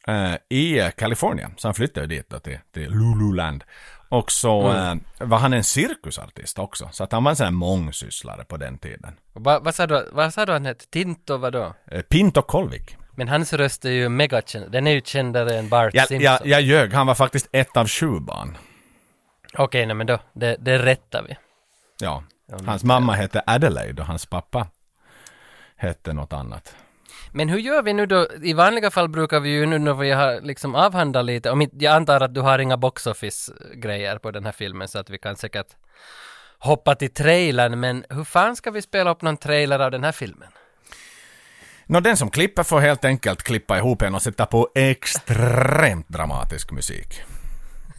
eh, 0.07 0.33
i 0.49 0.91
Kalifornien. 0.97 1.53
Så 1.57 1.67
han 1.67 1.75
flyttade 1.75 2.07
dit 2.07 2.29
då 2.29 2.39
till, 2.39 2.59
till 2.73 2.91
Lululand. 2.91 3.63
Och 4.09 4.31
så 4.31 4.71
eh, 4.71 4.95
var 5.19 5.37
han 5.37 5.53
en 5.53 5.63
cirkusartist 5.63 6.59
också. 6.59 6.89
Så 6.91 7.03
att 7.03 7.11
han 7.11 7.23
var 7.23 7.31
en 7.31 7.35
sån 7.35 7.43
här 7.43 7.51
mångsysslare 7.51 8.43
på 8.43 8.57
den 8.57 8.77
tiden. 8.77 9.15
Va, 9.33 9.59
vad, 9.59 9.75
sa 9.75 9.87
du, 9.87 10.09
vad 10.11 10.33
sa 10.33 10.45
du 10.45 10.51
han 10.51 10.65
hette? 10.65 10.85
Tinto 10.85 11.37
vadå? 11.37 11.73
Eh, 11.91 12.01
Pinto 12.01 12.41
Kolvik. 12.41 12.97
Men 13.15 13.27
hans 13.27 13.53
röst 13.53 13.85
är 13.85 13.91
ju 13.91 14.09
megakänd. 14.09 14.71
Den 14.71 14.87
är 14.87 14.91
ju 14.91 15.01
kändare 15.01 15.57
än 15.57 15.69
Bart 15.69 15.93
Jag, 15.93 16.07
Simpson. 16.07 16.23
jag, 16.25 16.45
jag 16.45 16.61
ljög, 16.61 16.93
han 16.93 17.07
var 17.07 17.15
faktiskt 17.15 17.49
ett 17.51 17.77
av 17.77 17.87
sju 17.87 18.19
barn. 18.19 18.57
Okej, 19.57 19.85
nej 19.85 19.95
men 19.95 20.07
då, 20.07 20.19
det, 20.33 20.57
det 20.59 20.77
rättar 20.77 21.23
vi. 21.23 21.37
Ja. 21.99 22.23
Hans 22.65 22.83
mamma 22.83 23.13
hette 23.13 23.43
Adelaide 23.45 23.99
och 23.99 24.05
hans 24.05 24.25
pappa 24.25 24.67
hette 25.75 26.13
något 26.13 26.33
annat. 26.33 26.75
Men 27.31 27.49
hur 27.49 27.59
gör 27.59 27.81
vi 27.81 27.93
nu 27.93 28.05
då? 28.05 28.27
I 28.43 28.53
vanliga 28.53 28.91
fall 28.91 29.09
brukar 29.09 29.39
vi 29.39 29.49
ju 29.49 29.65
nu 29.65 29.79
när 29.79 29.93
vi 29.93 30.11
har 30.11 30.41
liksom 30.41 30.75
avhandlat 30.75 31.25
lite, 31.25 31.51
om 31.51 31.69
jag 31.73 31.95
antar 31.95 32.21
att 32.21 32.33
du 32.33 32.41
har 32.41 32.59
inga 32.59 32.77
box 32.77 33.07
office-grejer 33.07 34.17
på 34.17 34.31
den 34.31 34.45
här 34.45 34.51
filmen 34.51 34.87
så 34.87 34.99
att 34.99 35.09
vi 35.09 35.17
kan 35.17 35.35
säkert 35.35 35.67
hoppa 36.59 36.95
till 36.95 37.13
trailern, 37.13 37.79
men 37.79 38.05
hur 38.09 38.23
fan 38.23 38.55
ska 38.55 38.71
vi 38.71 38.81
spela 38.81 39.11
upp 39.11 39.21
någon 39.21 39.37
trailer 39.37 39.79
av 39.79 39.91
den 39.91 40.03
här 40.03 40.11
filmen? 40.11 40.49
Nå, 41.85 41.99
den 41.99 42.17
som 42.17 42.29
klipper 42.29 42.63
får 42.63 42.79
helt 42.79 43.05
enkelt 43.05 43.43
klippa 43.43 43.77
ihop 43.77 44.01
en 44.01 44.15
och 44.15 44.21
sätta 44.21 44.45
på 44.45 44.69
extremt 44.75 46.09
dramatisk 46.09 46.71
musik. 46.71 47.21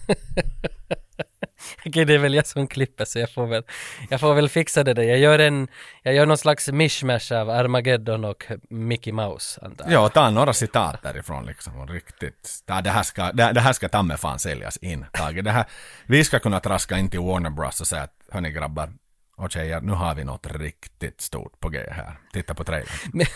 Okej, 1.87 2.05
det 2.05 2.15
är 2.15 2.19
väl 2.19 2.35
jag 2.35 2.47
som 2.47 2.67
klipper 2.67 3.05
så 3.05 3.19
jag 3.19 3.31
får 3.31 3.47
väl, 3.47 3.63
jag 4.11 4.21
får 4.21 4.35
väl 4.35 4.49
fixa 4.49 4.85
det 4.85 4.95
där. 4.95 5.03
Jag 5.03 5.19
gör 5.19 5.39
en, 5.39 5.69
jag 6.03 6.15
gör 6.15 6.27
någon 6.27 6.39
slags 6.39 6.69
mishmash 6.69 7.33
av 7.33 7.51
Armageddon 7.51 8.25
och 8.25 8.45
Mickey 8.71 9.13
Mouse, 9.13 9.61
antar 9.65 9.85
jag. 9.85 9.93
Ja, 9.93 10.09
ta 10.09 10.31
några 10.31 10.53
citat 10.53 11.03
därifrån 11.03 11.47
liksom. 11.47 11.77
och 11.77 11.91
Riktigt. 11.91 12.63
Ja, 12.67 12.81
det 12.81 12.91
här 12.91 13.03
ska, 13.03 13.33
det, 13.33 13.53
det 13.53 13.61
här 13.61 13.73
ska 13.73 13.89
ta 13.89 14.17
fan 14.17 14.39
säljas 14.39 14.77
in, 14.77 15.07
Tage. 15.13 15.45
Det 15.45 15.51
här, 15.51 15.65
vi 16.07 16.25
ska 16.25 16.39
kunna 16.39 16.61
traska 16.61 16.99
in 16.99 17.11
till 17.11 17.21
Warner 17.21 17.51
Bros 17.51 17.81
och 17.81 17.87
säga 17.87 18.03
att 18.03 18.15
hörni 18.31 18.51
grabbar 18.51 18.93
och 19.37 19.51
tjejer, 19.51 19.81
nu 19.81 19.93
har 19.93 20.15
vi 20.15 20.25
något 20.25 20.47
riktigt 20.47 21.21
stort 21.21 21.61
på 21.61 21.69
G 21.69 21.79
här. 21.91 22.19
Titta 22.33 22.55
på 22.55 22.65
trailern. 22.65 22.89
Men, 23.13 23.27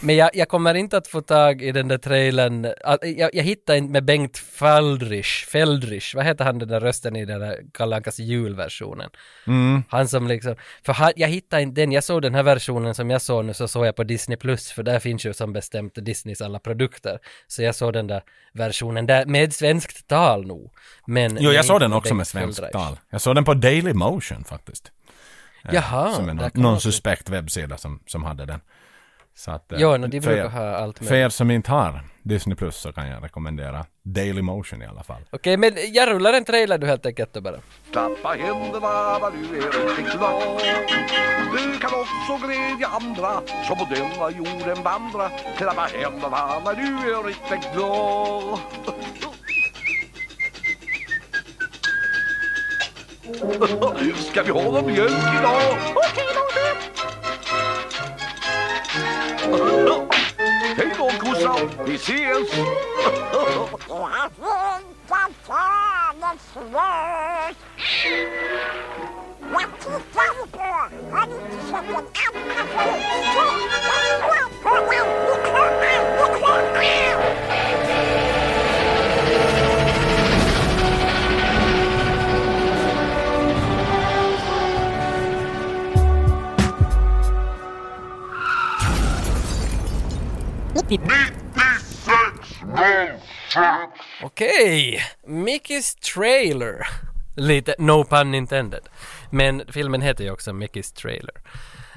men 0.00 0.16
jag, 0.16 0.30
jag 0.34 0.48
kommer 0.48 0.74
inte 0.74 0.96
att 0.96 1.08
få 1.08 1.20
tag 1.20 1.62
i 1.62 1.72
den 1.72 1.88
där 1.88 1.98
trailern. 1.98 2.66
Jag, 3.02 3.34
jag 3.34 3.44
hittar 3.44 3.74
inte 3.74 3.92
med 3.92 4.04
Bengt 4.04 4.38
Feldrich, 4.38 5.46
Feldrich, 5.46 6.14
vad 6.14 6.24
heter 6.24 6.44
han 6.44 6.58
den 6.58 6.68
där 6.68 6.80
rösten 6.80 7.16
i 7.16 7.24
den 7.24 7.40
där 7.40 7.60
Kalle 7.72 7.96
Ankas 7.96 8.18
julversionen? 8.18 9.10
Han 9.88 10.08
som 10.08 10.28
liksom, 10.28 10.56
för 10.86 10.92
han, 10.92 11.12
jag 11.16 11.28
hittade 11.28 11.62
inte 11.62 11.80
den, 11.80 11.92
jag 11.92 12.04
såg 12.04 12.22
den 12.22 12.34
här 12.34 12.42
versionen 12.42 12.94
som 12.94 13.10
jag 13.10 13.22
såg 13.22 13.44
nu 13.44 13.54
så 13.54 13.68
såg 13.68 13.86
jag 13.86 13.96
på 13.96 14.04
Disney 14.04 14.36
Plus 14.36 14.72
för 14.72 14.82
där 14.82 14.98
finns 14.98 15.26
ju 15.26 15.32
som 15.32 15.52
bestämt 15.52 15.94
Disneys 15.94 16.40
alla 16.40 16.58
produkter. 16.58 17.18
Så 17.46 17.62
jag 17.62 17.74
såg 17.74 17.92
den 17.92 18.06
där 18.06 18.22
versionen 18.52 19.06
där 19.06 19.26
med 19.26 19.54
svenskt 19.54 20.08
tal 20.08 20.46
nog. 20.46 20.72
Men 21.06 21.38
Jo, 21.40 21.52
jag 21.52 21.64
såg 21.64 21.80
den 21.80 21.92
också 21.92 22.14
Bengt 22.14 22.16
med 22.16 22.26
svenskt 22.26 22.72
tal. 22.72 22.98
Jag 23.10 23.20
såg 23.20 23.34
den 23.34 23.44
på 23.44 23.54
Daily 23.54 23.92
Motion 23.92 24.44
faktiskt. 24.44 24.92
Jaha, 25.72 26.12
som 26.12 26.28
är 26.28 26.34
där 26.34 26.50
någon, 26.54 26.62
man- 26.62 26.80
suspekt 26.80 27.28
webbsida 27.28 27.76
som, 27.76 28.00
som 28.06 28.24
hade 28.24 28.44
den. 28.46 28.60
Så 29.36 29.50
att, 29.50 29.72
eh, 29.72 29.80
Ja, 29.80 29.96
no, 29.96 30.06
de 30.06 30.20
för 30.20 30.30
brukar 30.30 30.44
er- 30.44 30.48
ha 30.48 30.76
allt 30.76 31.00
med. 31.00 31.08
För 31.08 31.14
er 31.14 31.28
som 31.28 31.50
inte 31.50 31.70
har 31.70 32.00
Disney 32.22 32.56
Plus 32.56 32.76
så 32.76 32.92
kan 32.92 33.08
jag 33.08 33.24
rekommendera 33.24 33.86
Daily 34.02 34.42
Motion 34.42 34.82
i 34.82 34.86
alla 34.86 35.02
fall. 35.02 35.20
Okej, 35.30 35.56
men 35.56 35.72
jag 35.92 36.08
rullar 36.08 36.32
en 36.32 36.44
trailer 36.44 36.78
du 36.78 36.86
helt 36.86 37.06
enkelt 37.06 37.32
då 37.32 37.40
bara. 37.40 37.56
Klappa 37.92 38.28
händerna 38.28 39.18
när 39.18 39.30
du 39.30 39.58
är 39.58 39.96
riktigt 39.96 40.12
glad. 40.18 40.42
Du 41.52 41.78
kan 41.78 41.90
också 42.00 42.46
glädja 42.46 42.86
andra 42.88 43.32
som 43.66 43.78
på 43.78 43.86
denna 43.94 44.30
jorden 44.30 44.82
vandra. 44.82 45.30
Klappa 45.56 45.88
händerna 45.92 46.58
när 46.64 46.74
du 46.74 47.14
är 47.14 47.22
riktigt 47.22 47.72
glad. 47.74 48.58
Ska 53.24 54.42
vi 54.42 54.50
ha 54.50 54.62
någon 54.62 54.86
mjölk 54.86 55.12
idag? 55.38 55.78
Okej 55.94 56.26
då. 59.86 60.06
Hej 60.76 60.90
då 60.98 61.10
kossan, 61.18 61.70
vi 61.86 61.94
ses! 61.94 62.48
Vad 69.52 69.66
tittar 69.80 70.28
du 70.34 70.46
på? 70.50 70.58
Har 71.12 71.26
du 71.26 71.34
inte 71.34 71.66
sett 71.66 71.88
en 71.88 72.04
Okej, 94.22 95.02
Mickey's 95.26 96.14
Trailer. 96.14 96.86
Lite 97.36 97.74
no 97.78 98.04
pun 98.04 98.34
intended. 98.34 98.88
Men 99.30 99.62
filmen 99.68 100.02
heter 100.02 100.24
ju 100.24 100.30
också 100.30 100.50
Mickey's 100.50 100.94
Trailer. 100.94 101.34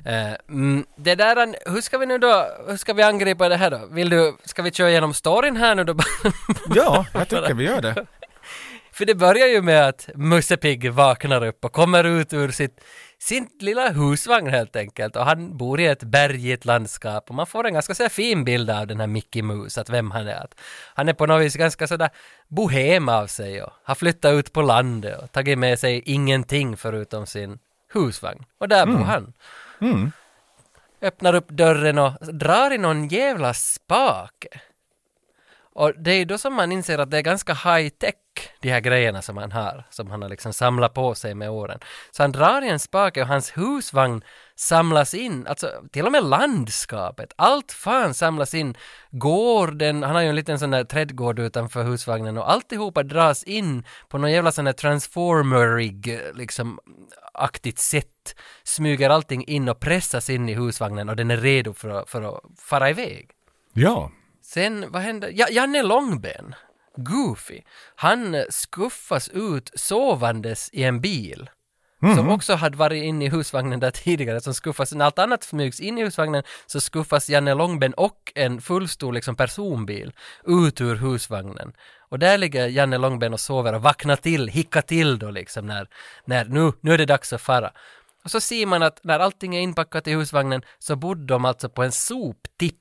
Eh, 0.05 0.33
mm, 0.49 0.85
det 0.95 1.15
där, 1.15 1.55
hur 1.71 1.81
ska 1.81 1.97
vi 1.97 2.05
nu 2.05 2.17
då, 2.17 2.47
hur 2.67 2.77
ska 2.77 2.93
vi 2.93 3.03
angripa 3.03 3.49
det 3.49 3.57
här 3.57 3.71
då? 3.71 3.87
Vill 3.91 4.09
du, 4.09 4.37
ska 4.45 4.61
vi 4.61 4.71
köra 4.71 4.89
igenom 4.89 5.13
storyn 5.13 5.57
här 5.57 5.75
nu 5.75 5.83
då? 5.83 5.95
Ja, 6.75 7.05
jag 7.13 7.29
tycker 7.29 7.53
vi 7.53 7.63
gör 7.63 7.81
det. 7.81 8.05
För 8.91 9.05
det 9.05 9.15
börjar 9.15 9.47
ju 9.47 9.61
med 9.61 9.87
att 9.87 10.09
Musse 10.15 10.57
Pigg 10.57 10.91
vaknar 10.91 11.45
upp 11.45 11.65
och 11.65 11.73
kommer 11.73 12.03
ut 12.03 12.33
ur 12.33 12.51
sitt, 12.51 12.81
sin 13.19 13.49
lilla 13.59 13.89
husvagn 13.89 14.47
helt 14.47 14.75
enkelt 14.75 15.15
och 15.15 15.25
han 15.25 15.57
bor 15.57 15.79
i 15.79 15.85
ett 15.85 16.03
bergigt 16.03 16.65
landskap 16.65 17.29
och 17.29 17.35
man 17.35 17.47
får 17.47 17.67
en 17.67 17.73
ganska 17.73 17.95
så 17.95 18.09
fin 18.09 18.43
bild 18.43 18.69
av 18.69 18.87
den 18.87 18.99
här 18.99 19.07
Mickey 19.07 19.41
Mouse, 19.41 19.81
att 19.81 19.89
vem 19.89 20.11
han 20.11 20.27
är. 20.27 20.43
Att 20.43 20.59
han 20.95 21.09
är 21.09 21.13
på 21.13 21.25
något 21.25 21.41
vis 21.41 21.55
ganska 21.55 21.87
sådär 21.87 22.09
bohem 22.47 23.09
av 23.09 23.27
sig 23.27 23.63
och 23.63 23.73
har 23.83 23.95
flyttat 23.95 24.33
ut 24.33 24.53
på 24.53 24.61
landet 24.61 25.23
och 25.23 25.31
tagit 25.31 25.59
med 25.59 25.79
sig 25.79 26.01
ingenting 26.05 26.77
förutom 26.77 27.25
sin 27.25 27.59
husvagn. 27.93 28.45
Och 28.57 28.67
där 28.67 28.85
bor 28.85 29.03
han. 29.03 29.33
Öppnar 31.01 31.35
upp 31.35 31.49
dörren 31.49 31.97
och 31.97 32.13
drar 32.33 32.73
i 32.73 32.77
någon 32.77 33.07
jävla 33.07 33.53
spake. 33.53 34.61
Och 35.73 35.93
det 35.97 36.11
är 36.11 36.25
då 36.25 36.37
som 36.37 36.53
man 36.53 36.71
inser 36.71 36.97
att 36.97 37.11
det 37.11 37.17
är 37.17 37.21
ganska 37.21 37.53
high 37.53 37.89
tech, 37.89 38.13
de 38.61 38.69
här 38.69 38.79
grejerna 38.79 39.21
som 39.21 39.37
han 39.37 39.51
har, 39.51 39.83
som 39.89 40.11
han 40.11 40.21
har 40.21 40.29
liksom 40.29 40.53
samlat 40.53 40.93
på 40.93 41.15
sig 41.15 41.35
med 41.35 41.49
åren. 41.49 41.79
Så 42.11 42.23
han 42.23 42.31
drar 42.31 42.61
i 42.61 42.69
en 42.69 42.79
spake 42.79 43.21
och 43.21 43.27
hans 43.27 43.57
husvagn 43.57 44.21
samlas 44.55 45.13
in, 45.13 45.47
alltså 45.47 45.71
till 45.91 46.05
och 46.05 46.11
med 46.11 46.23
landskapet, 46.23 47.33
allt 47.35 47.71
fan 47.71 48.13
samlas 48.13 48.53
in. 48.53 48.77
Gården, 49.11 50.03
han 50.03 50.15
har 50.15 50.21
ju 50.21 50.29
en 50.29 50.35
liten 50.35 50.59
sån 50.59 50.71
där 50.71 50.83
trädgård 50.83 51.39
utanför 51.39 51.83
husvagnen 51.83 52.37
och 52.37 52.51
alltihopa 52.51 53.03
dras 53.03 53.43
in 53.43 53.83
på 54.09 54.17
någon 54.17 54.31
jävla 54.31 54.51
sån 54.51 54.65
där 54.65 54.73
transformerig, 54.73 56.19
liksom 56.33 56.79
aktigt 57.33 57.79
sätt. 57.79 58.35
Smyger 58.63 59.09
allting 59.09 59.43
in 59.47 59.69
och 59.69 59.79
pressas 59.79 60.29
in 60.29 60.49
i 60.49 60.53
husvagnen 60.53 61.09
och 61.09 61.15
den 61.15 61.31
är 61.31 61.37
redo 61.37 61.73
för 61.73 61.89
att, 61.89 62.09
för 62.09 62.21
att 62.21 62.41
fara 62.59 62.89
iväg. 62.89 63.29
Ja. 63.73 64.11
Sen, 64.41 64.91
vad 64.91 65.01
hände? 65.01 65.31
Ja, 65.31 65.47
Janne 65.51 65.83
Långben, 65.83 66.55
Goofy, 66.97 67.61
han 67.95 68.35
eh, 68.35 68.43
skuffas 68.49 69.29
ut 69.29 69.71
sovandes 69.75 70.69
i 70.73 70.83
en 70.83 71.01
bil. 71.01 71.49
Som 72.15 72.29
också 72.29 72.55
hade 72.55 72.77
varit 72.77 73.03
inne 73.03 73.25
i 73.25 73.29
husvagnen 73.29 73.79
där 73.79 73.91
tidigare, 74.03 74.41
som 74.41 74.53
skuffas, 74.53 74.91
när 74.93 75.05
allt 75.05 75.19
annat 75.19 75.43
smygs 75.43 75.79
in 75.79 75.97
i 75.97 76.03
husvagnen 76.03 76.43
så 76.65 76.81
skuffas 76.81 77.29
Janne 77.29 77.53
Långben 77.53 77.93
och 77.93 78.31
en 78.35 78.61
fullstor 78.61 79.13
liksom 79.13 79.35
personbil 79.35 80.13
ut 80.45 80.81
ur 80.81 80.95
husvagnen. 80.95 81.73
Och 82.09 82.19
där 82.19 82.37
ligger 82.37 82.67
Janne 82.67 82.97
Långben 82.97 83.33
och 83.33 83.39
sover 83.39 83.73
och 83.73 83.81
vaknar 83.81 84.15
till, 84.15 84.47
hickar 84.47 84.81
till 84.81 85.19
då 85.19 85.31
liksom 85.31 85.65
när, 85.65 85.87
när 86.25 86.45
nu, 86.45 86.71
nu 86.81 86.93
är 86.93 86.97
det 86.97 87.05
dags 87.05 87.33
att 87.33 87.41
fara. 87.41 87.71
Och 88.23 88.31
så 88.31 88.39
ser 88.39 88.65
man 88.65 88.83
att 88.83 89.03
när 89.03 89.19
allting 89.19 89.55
är 89.55 89.61
inpackat 89.61 90.07
i 90.07 90.11
husvagnen 90.13 90.61
så 90.79 90.95
bodde 90.95 91.25
de 91.25 91.45
alltså 91.45 91.69
på 91.69 91.83
en 91.83 91.91
soptipp. 91.91 92.75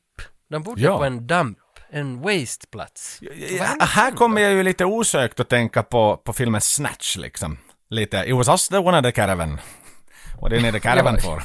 De 0.51 0.63
bodde 0.63 0.83
Ja. 0.83 0.99
på 0.99 1.05
en 1.05 1.27
dump, 1.27 1.59
en 1.97 2.21
wasteplats. 2.21 3.19
Ja, 3.59 3.77
här 3.81 4.11
kommer 4.11 4.41
jag 4.43 4.53
ju 4.53 4.63
lite 4.63 4.85
osökt 4.85 5.41
att 5.41 5.49
tänka 5.49 5.83
på, 5.83 6.17
på 6.17 6.33
filmen 6.33 6.61
Snatch 6.61 7.17
liksom. 7.17 7.59
Lite, 7.91 8.17
it 8.27 8.35
was 8.35 8.49
us 8.49 8.69
that 8.69 8.85
wanted 8.85 9.05
the 9.05 9.13
caravan. 9.13 9.61
What 10.41 10.51
do 10.51 10.57
you 10.57 10.63
need 10.63 10.75
a 10.75 10.81
caravan 10.81 11.21
for? 11.23 11.43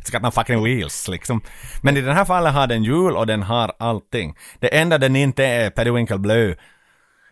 It's 0.00 0.12
got 0.12 0.22
no 0.22 0.30
fucking 0.30 0.64
wheels 0.64 1.08
liksom. 1.08 1.40
Men 1.82 1.96
i 1.96 2.00
den 2.00 2.16
här 2.16 2.24
fallet 2.24 2.52
har 2.52 2.66
den 2.66 2.84
hjul 2.84 3.16
och 3.16 3.26
den 3.26 3.42
har 3.42 3.72
allting. 3.78 4.36
Det 4.60 4.78
enda 4.78 4.98
den 4.98 5.16
inte 5.16 5.44
är 5.44 5.70
Periwinkle 5.70 6.18
Blue. 6.18 6.56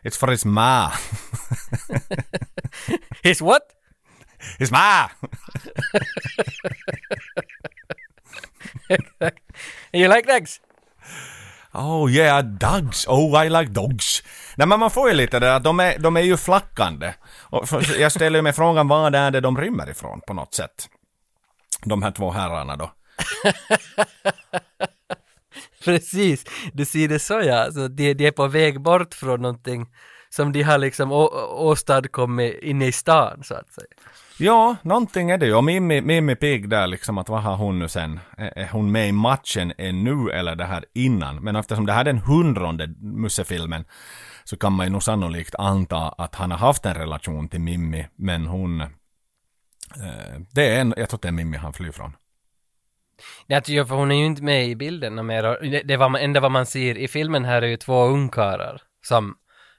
It's 0.05 0.19
for 0.19 0.29
his 0.29 0.45
ma. 0.45 0.93
His 3.23 3.41
what? 3.41 3.63
His 4.59 4.71
ma! 4.71 5.09
You 9.93 10.09
like 10.09 10.39
dogs? 10.39 10.61
Oh 11.75 12.11
yeah, 12.11 12.45
dogs. 12.45 13.07
Oh 13.09 13.45
I 13.47 13.49
like 13.49 13.73
dogs. 13.73 14.23
Nej 14.57 14.67
men 14.67 14.81
man 14.81 14.91
får 14.91 15.09
ju 15.09 15.15
lite 15.15 15.39
det 15.39 15.55
att 15.55 15.65
de 15.65 15.81
är, 15.81 15.99
de 15.99 16.17
är 16.17 16.21
ju 16.21 16.37
flackande. 16.37 17.15
Och 17.41 17.65
jag 17.99 18.13
ställer 18.13 18.39
ju 18.39 18.43
mig 18.43 18.53
frågan 18.53 18.89
vad 18.89 19.15
är 19.15 19.31
det 19.31 19.41
de 19.41 19.59
rymmer 19.59 19.91
ifrån 19.91 20.21
på 20.27 20.35
något 20.35 20.55
sätt? 20.55 20.89
De 21.85 22.03
här 22.03 22.11
två 22.11 22.31
herrarna 22.31 22.77
då. 22.77 22.93
Precis, 25.85 26.45
du 26.73 26.85
ser 26.85 27.09
det 27.09 27.19
så 27.19 27.41
ja, 27.45 27.73
så 27.73 27.89
de, 27.89 28.15
de 28.15 28.27
är 28.27 28.31
på 28.31 28.47
väg 28.47 28.81
bort 28.81 29.15
från 29.15 29.43
någonting 29.43 29.87
som 30.31 30.53
de 30.53 30.63
har 30.63 30.79
liksom 30.79 31.13
å, 31.13 31.25
åstadkommit 31.51 32.59
inne 32.63 32.87
i 32.87 32.93
stan 32.93 33.45
så 33.45 33.55
att 33.55 33.73
säga. 33.73 33.87
Ja, 34.43 34.77
någonting 34.83 35.31
är 35.31 35.39
det 35.39 35.47
ju. 35.47 35.55
Och 35.55 35.65
Mimmi, 35.65 36.01
Mimmi 36.01 36.37
Pigg 36.37 36.69
där 36.69 36.87
liksom 36.87 37.19
att 37.19 37.29
vad 37.29 37.43
har 37.43 37.57
hon 37.57 37.79
nu 37.79 37.89
sen? 37.89 38.21
Är, 38.37 38.69
hon 38.69 38.93
med 38.93 39.09
i 39.09 39.13
matchen 39.13 39.73
ännu 39.79 40.31
eller 40.31 40.57
det 40.57 40.65
här 40.65 40.85
innan? 40.95 41.37
Men 41.37 41.57
eftersom 41.57 41.87
det 41.87 41.93
här 41.93 42.01
är 42.01 42.05
den 42.05 42.19
hundrade 42.19 42.95
Musse-filmen 43.01 43.85
så 44.45 44.57
kan 44.57 44.73
man 44.73 44.87
ju 44.87 44.93
nog 44.93 45.03
sannolikt 45.03 45.55
anta 45.55 46.09
att 46.09 46.35
han 46.35 46.51
har 46.51 46.59
haft 46.59 46.87
en 46.87 46.95
relation 46.95 47.49
till 47.49 47.61
Mimmi, 47.61 48.07
men 48.17 48.47
hon... 48.47 48.81
Eh, 48.81 48.89
det 50.55 50.69
är 50.77 50.81
en, 50.81 50.95
jag 50.97 51.09
tror 51.09 51.21
det 51.23 51.29
är 51.29 51.33
Mimmi 51.33 51.57
han 51.57 51.73
flyr 51.73 51.93
från. 51.93 52.17
Att- 53.57 53.69
ja, 53.69 53.85
för 53.85 53.95
hon 53.95 54.11
är 54.11 54.17
ju 54.17 54.27
inte 54.27 54.43
med 54.43 54.67
i 54.67 54.77
bilden 54.77 55.27
mer. 55.27 55.43
Det, 55.43 55.83
det 55.83 55.97
var 55.97 56.19
enda 56.19 56.41
vad 56.41 56.51
man 56.51 56.67
ser 56.67 56.99
i 56.99 57.09
filmen 57.09 57.45
här 57.45 57.63
är 57.63 57.67
ju 57.67 57.77
två 57.77 58.05
ungkarlar 58.05 58.83
som, 59.03 59.35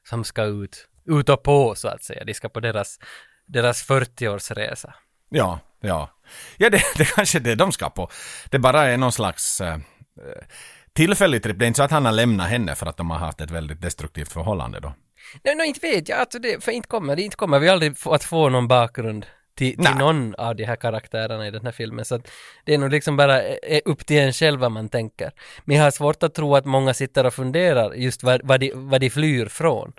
som 0.10 0.24
ska 0.24 0.44
ut, 0.44 0.88
ut 1.06 1.30
och 1.30 1.44
på 1.44 1.76
så 1.76 1.88
att 1.88 2.04
säga. 2.04 2.24
De 2.24 2.34
ska 2.34 2.50
på 2.50 2.60
deras, 2.60 3.00
deras 3.46 3.90
40-årsresa. 3.90 4.94
Ja, 5.30 5.60
ja. 5.82 6.10
Ja, 6.58 6.70
det, 6.70 6.82
det 6.98 7.06
kanske 7.06 7.38
är 7.38 7.40
det 7.40 7.56
de 7.56 7.72
ska 7.72 7.90
på. 7.90 8.10
Det 8.50 8.60
bara 8.60 8.86
är 8.86 8.98
någon 8.98 9.12
slags 9.12 9.62
eh, 9.62 9.78
tillfällig 10.94 11.44
tripp. 11.44 11.60
Det 11.60 11.66
är 11.66 11.68
inte 11.68 11.78
så 11.78 11.84
att 11.84 11.92
han 11.92 12.06
har 12.06 12.12
lämnat 12.12 12.50
henne 12.50 12.76
för 12.76 12.86
att 12.86 12.98
de 12.98 13.10
har 13.10 13.18
haft 13.18 13.42
ett 13.42 13.52
väldigt 13.52 13.82
destruktivt 13.82 14.32
förhållande 14.32 14.80
då. 14.80 14.94
Nej, 15.44 15.56
nej, 15.56 15.68
inte 15.68 15.88
vet 15.88 16.10
jag. 16.10 16.20
Alltså 16.20 16.40
det, 16.40 16.64
för 16.64 16.72
inte 16.72 16.88
kommer, 16.88 17.16
det 17.16 17.22
inte 17.22 17.38
kommer 17.38 17.60
vi 17.60 17.70
aldrig 17.70 17.98
få, 17.98 18.14
att 18.14 18.24
få 18.24 18.50
någon 18.50 18.68
bakgrund 18.68 19.26
till, 19.56 19.78
till 19.78 19.96
någon 19.96 20.36
av 20.36 20.56
de 20.56 20.66
här 20.66 20.76
karaktärerna 20.76 21.48
i 21.48 21.52
den 21.52 21.66
här 21.66 21.72
filmen. 21.72 22.06
Så 22.06 22.16
att 22.16 22.32
det 22.66 22.74
är 22.74 22.78
nog 22.78 22.92
liksom 22.92 23.18
bara 23.18 23.42
eh, 23.42 23.82
upp 23.86 24.06
till 24.06 24.20
en 24.20 24.34
själv 24.34 24.60
vad 24.60 24.72
man 24.72 24.90
tänker. 24.90 25.32
Men 25.66 25.78
jag 25.78 25.84
har 25.84 25.92
svårt 25.92 26.24
att 26.24 26.34
tro 26.34 26.56
att 26.56 26.66
många 26.66 26.94
sitter 26.94 27.26
och 27.26 27.34
funderar 27.34 27.94
just 27.94 28.24
vad, 28.24 28.42
vad, 28.44 28.60
de, 28.60 28.72
vad 28.76 29.02
de 29.02 29.10
flyr 29.10 29.46
från. 29.46 29.94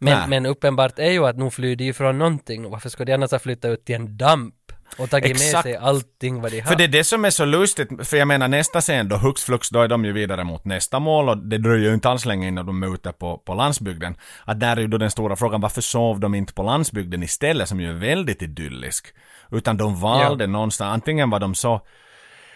Nej. 0.00 0.14
Men, 0.14 0.30
men 0.30 0.46
uppenbart 0.46 0.98
är 0.98 1.10
ju 1.10 1.26
att 1.26 1.36
nu 1.36 1.50
flyr 1.50 1.76
de 1.76 1.84
ju 1.84 1.92
från 1.92 2.18
någonting. 2.18 2.70
Varför 2.70 2.88
skulle 2.88 3.06
de 3.06 3.14
annars 3.14 3.30
ha 3.30 3.38
flyttat 3.38 3.68
ut 3.68 3.84
till 3.84 3.94
en 3.94 4.16
damp 4.16 4.54
och 4.98 5.10
tagit 5.10 5.38
med 5.38 5.62
sig 5.62 5.76
allting 5.76 6.40
vad 6.40 6.50
de 6.50 6.60
har? 6.60 6.68
För 6.68 6.76
det 6.76 6.84
är 6.84 6.88
det 6.88 7.04
som 7.04 7.24
är 7.24 7.30
så 7.30 7.44
lustigt, 7.44 8.08
för 8.08 8.16
jag 8.16 8.28
menar 8.28 8.48
nästa 8.48 8.80
scen 8.80 9.08
då, 9.08 9.16
hux 9.16 9.44
flux, 9.44 9.70
då 9.70 9.82
är 9.82 9.88
de 9.88 10.04
ju 10.04 10.12
vidare 10.12 10.44
mot 10.44 10.64
nästa 10.64 10.98
mål 10.98 11.28
och 11.28 11.38
det 11.38 11.58
dröjer 11.58 11.88
ju 11.88 11.94
inte 11.94 12.08
alls 12.08 12.24
länge 12.24 12.48
innan 12.48 12.66
de 12.66 12.82
är 12.82 12.94
ute 12.94 13.12
på, 13.12 13.38
på 13.38 13.54
landsbygden. 13.54 14.16
Att 14.44 14.60
där 14.60 14.76
är 14.76 14.80
ju 14.80 14.86
då 14.86 14.98
den 14.98 15.10
stora 15.10 15.36
frågan, 15.36 15.60
varför 15.60 15.80
sov 15.80 16.20
de 16.20 16.34
inte 16.34 16.52
på 16.52 16.62
landsbygden 16.62 17.22
istället, 17.22 17.68
som 17.68 17.80
ju 17.80 17.90
är 17.90 17.94
väldigt 17.94 18.42
idyllisk? 18.42 19.06
Utan 19.50 19.76
de 19.76 20.00
valde 20.00 20.46
någonstans, 20.46 20.94
antingen 20.94 21.30
var 21.30 21.40
de 21.40 21.54
så 21.54 21.80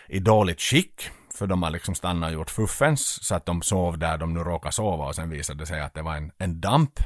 i 0.09 0.19
dåligt 0.19 0.61
skick, 0.61 1.11
för 1.39 1.47
de 1.47 1.63
har 1.63 1.71
liksom 1.71 1.95
stannat 1.95 2.29
och 2.29 2.35
gjort 2.35 2.51
fuffens, 2.51 3.25
så 3.25 3.35
att 3.35 3.47
de 3.47 3.63
sov 3.63 3.99
där 3.99 4.19
de 4.19 4.35
nu 4.35 4.41
råkar 4.41 4.71
sova 4.71 5.05
och 5.07 5.15
sen 5.15 5.31
visade 5.31 5.59
det 5.59 5.67
sig 5.67 5.81
att 5.81 5.95
det 5.95 6.03
var 6.03 6.17
en, 6.17 6.33
en 6.39 6.61
damp. 6.61 7.01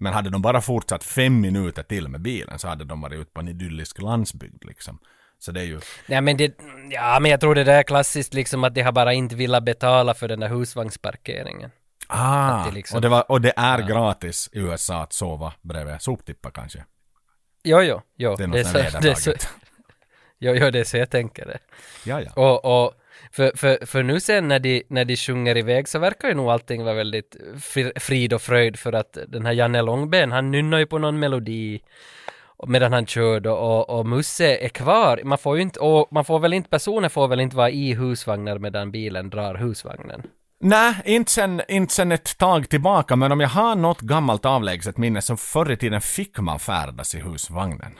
Men 0.00 0.12
hade 0.12 0.30
de 0.30 0.42
bara 0.42 0.60
fortsatt 0.60 1.04
fem 1.04 1.40
minuter 1.40 1.82
till 1.82 2.08
med 2.08 2.20
bilen 2.20 2.58
så 2.58 2.68
hade 2.68 2.84
de 2.84 3.00
varit 3.00 3.20
ute 3.20 3.30
på 3.32 3.40
en 3.40 3.48
idyllisk 3.48 4.02
landsbygd 4.02 4.64
liksom. 4.64 4.98
Så 5.38 5.52
det 5.52 5.60
är 5.60 5.64
ju... 5.64 5.80
Ja 6.06 6.20
men 6.20 6.36
det, 6.36 6.54
ja 6.90 7.18
men 7.20 7.30
jag 7.30 7.40
tror 7.40 7.54
det 7.54 7.64
där 7.64 7.78
är 7.78 7.82
klassiskt 7.82 8.34
liksom 8.34 8.64
att 8.64 8.74
de 8.74 8.82
har 8.82 8.92
bara 8.92 9.12
inte 9.12 9.36
velat 9.36 9.64
betala 9.64 10.14
för 10.14 10.28
den 10.28 10.40
där 10.40 10.48
husvagnsparkeringen. 10.48 11.70
Ah, 12.06 12.64
det 12.66 12.72
liksom- 12.72 12.96
och, 12.96 13.02
det 13.02 13.08
var, 13.08 13.30
och 13.30 13.40
det 13.40 13.52
är 13.56 13.82
gratis 13.82 14.48
i 14.52 14.58
USA 14.58 15.02
att 15.02 15.12
sova 15.12 15.52
bredvid 15.62 16.02
soptippar 16.02 16.50
kanske. 16.50 16.84
Jo, 17.62 17.82
jo, 17.82 18.02
jo. 18.16 18.36
Det 18.36 18.42
är 18.44 18.46
något 18.48 18.66
så, 18.66 18.72
sånt 18.72 19.02
det 19.02 19.10
är 19.10 19.14
så, 19.14 19.32
jo, 20.38 20.54
jo, 20.54 20.70
det 20.70 20.80
är 20.80 20.84
så 20.84 20.96
jag 20.96 21.10
tänker 21.10 21.46
det. 21.46 21.58
Ja, 22.04 22.20
ja. 22.20 22.32
Och, 22.32 22.84
och 22.84 22.94
för, 23.32 23.52
för, 23.56 23.86
för 23.86 24.02
nu 24.02 24.20
sen 24.20 24.48
när 24.48 24.58
de, 24.58 24.82
när 24.88 25.04
de 25.04 25.16
sjunger 25.16 25.56
iväg 25.56 25.88
så 25.88 25.98
verkar 25.98 26.28
ju 26.28 26.34
nog 26.34 26.50
allting 26.50 26.84
vara 26.84 26.94
väldigt 26.94 27.36
frid 27.96 28.32
och 28.32 28.42
fröjd 28.42 28.78
för 28.78 28.92
att 28.92 29.18
den 29.28 29.46
här 29.46 29.52
Janne 29.52 29.82
Långben, 29.82 30.32
han 30.32 30.50
nynnar 30.50 30.78
ju 30.78 30.86
på 30.86 30.98
någon 30.98 31.18
melodi 31.18 31.80
medan 32.66 32.92
han 32.92 33.06
kör 33.06 33.40
då 33.40 33.52
och, 33.52 33.98
och 33.98 34.06
Musse 34.06 34.56
är 34.56 34.68
kvar. 34.68 35.20
Man 35.24 35.38
får 35.38 35.56
ju 35.56 35.62
inte, 35.62 35.80
och 35.80 36.08
man 36.10 36.24
får 36.24 36.38
väl 36.38 36.52
inte, 36.52 36.68
personer 36.68 37.08
får 37.08 37.28
väl 37.28 37.40
inte 37.40 37.56
vara 37.56 37.70
i 37.70 37.94
husvagnar 37.94 38.58
medan 38.58 38.90
bilen 38.90 39.30
drar 39.30 39.54
husvagnen. 39.54 40.22
Nej, 40.62 40.94
inte 41.04 41.32
sen, 41.32 41.62
inte 41.68 41.94
sen 41.94 42.12
ett 42.12 42.38
tag 42.38 42.68
tillbaka, 42.68 43.16
men 43.16 43.32
om 43.32 43.40
jag 43.40 43.48
har 43.48 43.74
något 43.74 44.00
gammalt 44.00 44.44
avlägset 44.44 44.98
minne 44.98 45.22
så 45.22 45.36
förr 45.36 45.70
i 45.70 45.76
tiden 45.76 46.00
fick 46.00 46.38
man 46.38 46.58
färdas 46.58 47.14
i 47.14 47.20
husvagnen. 47.20 47.92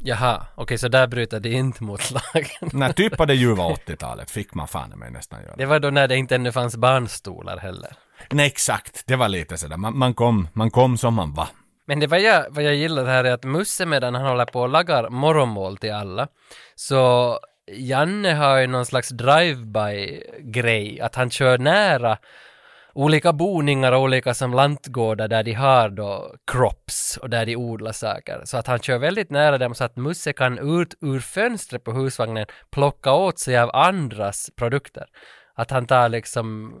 Jaha, 0.00 0.46
okej 0.54 0.78
så 0.78 0.88
där 0.88 1.06
bryter 1.06 1.40
de 1.40 1.50
inte 1.50 1.84
mot 1.84 2.10
lagen. 2.34 2.70
När 2.72 2.92
typ 2.92 3.16
på 3.16 3.24
det 3.24 3.34
ljuva 3.34 3.64
80-talet 3.64 4.30
fick 4.30 4.54
man 4.54 4.68
fan 4.68 4.90
mig 4.98 5.10
nästan 5.10 5.42
göra. 5.42 5.56
Det 5.56 5.66
var 5.66 5.80
då 5.80 5.90
när 5.90 6.08
det 6.08 6.16
inte 6.16 6.34
ännu 6.34 6.52
fanns 6.52 6.76
barnstolar 6.76 7.56
heller. 7.56 7.92
Nej, 8.30 8.46
exakt. 8.46 9.02
Det 9.06 9.16
var 9.16 9.28
lite 9.28 9.58
sådär. 9.58 9.76
Man, 9.76 9.98
man, 9.98 10.14
kom, 10.14 10.48
man 10.52 10.70
kom 10.70 10.98
som 10.98 11.14
man 11.14 11.34
var. 11.34 11.48
Men 11.86 12.00
det 12.00 12.06
vad 12.06 12.20
jag, 12.20 12.46
vad 12.50 12.64
jag 12.64 12.74
gillar 12.74 13.04
här 13.04 13.24
är 13.24 13.32
att 13.32 13.44
Musse 13.44 13.86
medan 13.86 14.14
han 14.14 14.26
håller 14.26 14.44
på 14.44 14.60
och 14.60 14.68
lagar 14.68 15.10
morgonmål 15.10 15.76
till 15.76 15.92
alla, 15.92 16.28
så 16.74 17.38
Janne 17.72 18.34
har 18.34 18.58
ju 18.58 18.66
någon 18.66 18.86
slags 18.86 19.08
drive-by 19.08 20.22
grej, 20.40 21.00
att 21.00 21.14
han 21.14 21.30
kör 21.30 21.58
nära 21.58 22.18
olika 22.98 23.32
boningar 23.32 23.92
och 23.92 24.02
olika 24.02 24.34
som 24.34 24.54
lantgårdar 24.54 25.28
där 25.28 25.42
de 25.42 25.52
har 25.52 25.88
då 25.88 26.34
crops 26.46 27.16
och 27.16 27.30
där 27.30 27.46
de 27.46 27.56
odlar 27.56 27.92
saker. 27.92 28.40
Så 28.44 28.56
att 28.56 28.66
han 28.66 28.78
kör 28.78 28.98
väldigt 28.98 29.30
nära 29.30 29.58
dem 29.58 29.74
så 29.74 29.84
att 29.84 29.96
Musse 29.96 30.32
kan 30.32 30.78
ut 30.78 30.94
ur 31.00 31.20
fönstret 31.20 31.84
på 31.84 31.92
husvagnen 31.92 32.46
plocka 32.70 33.12
åt 33.12 33.38
sig 33.38 33.58
av 33.58 33.70
andras 33.74 34.50
produkter. 34.56 35.06
Att 35.54 35.70
han 35.70 35.86
tar 35.86 36.08
liksom 36.08 36.74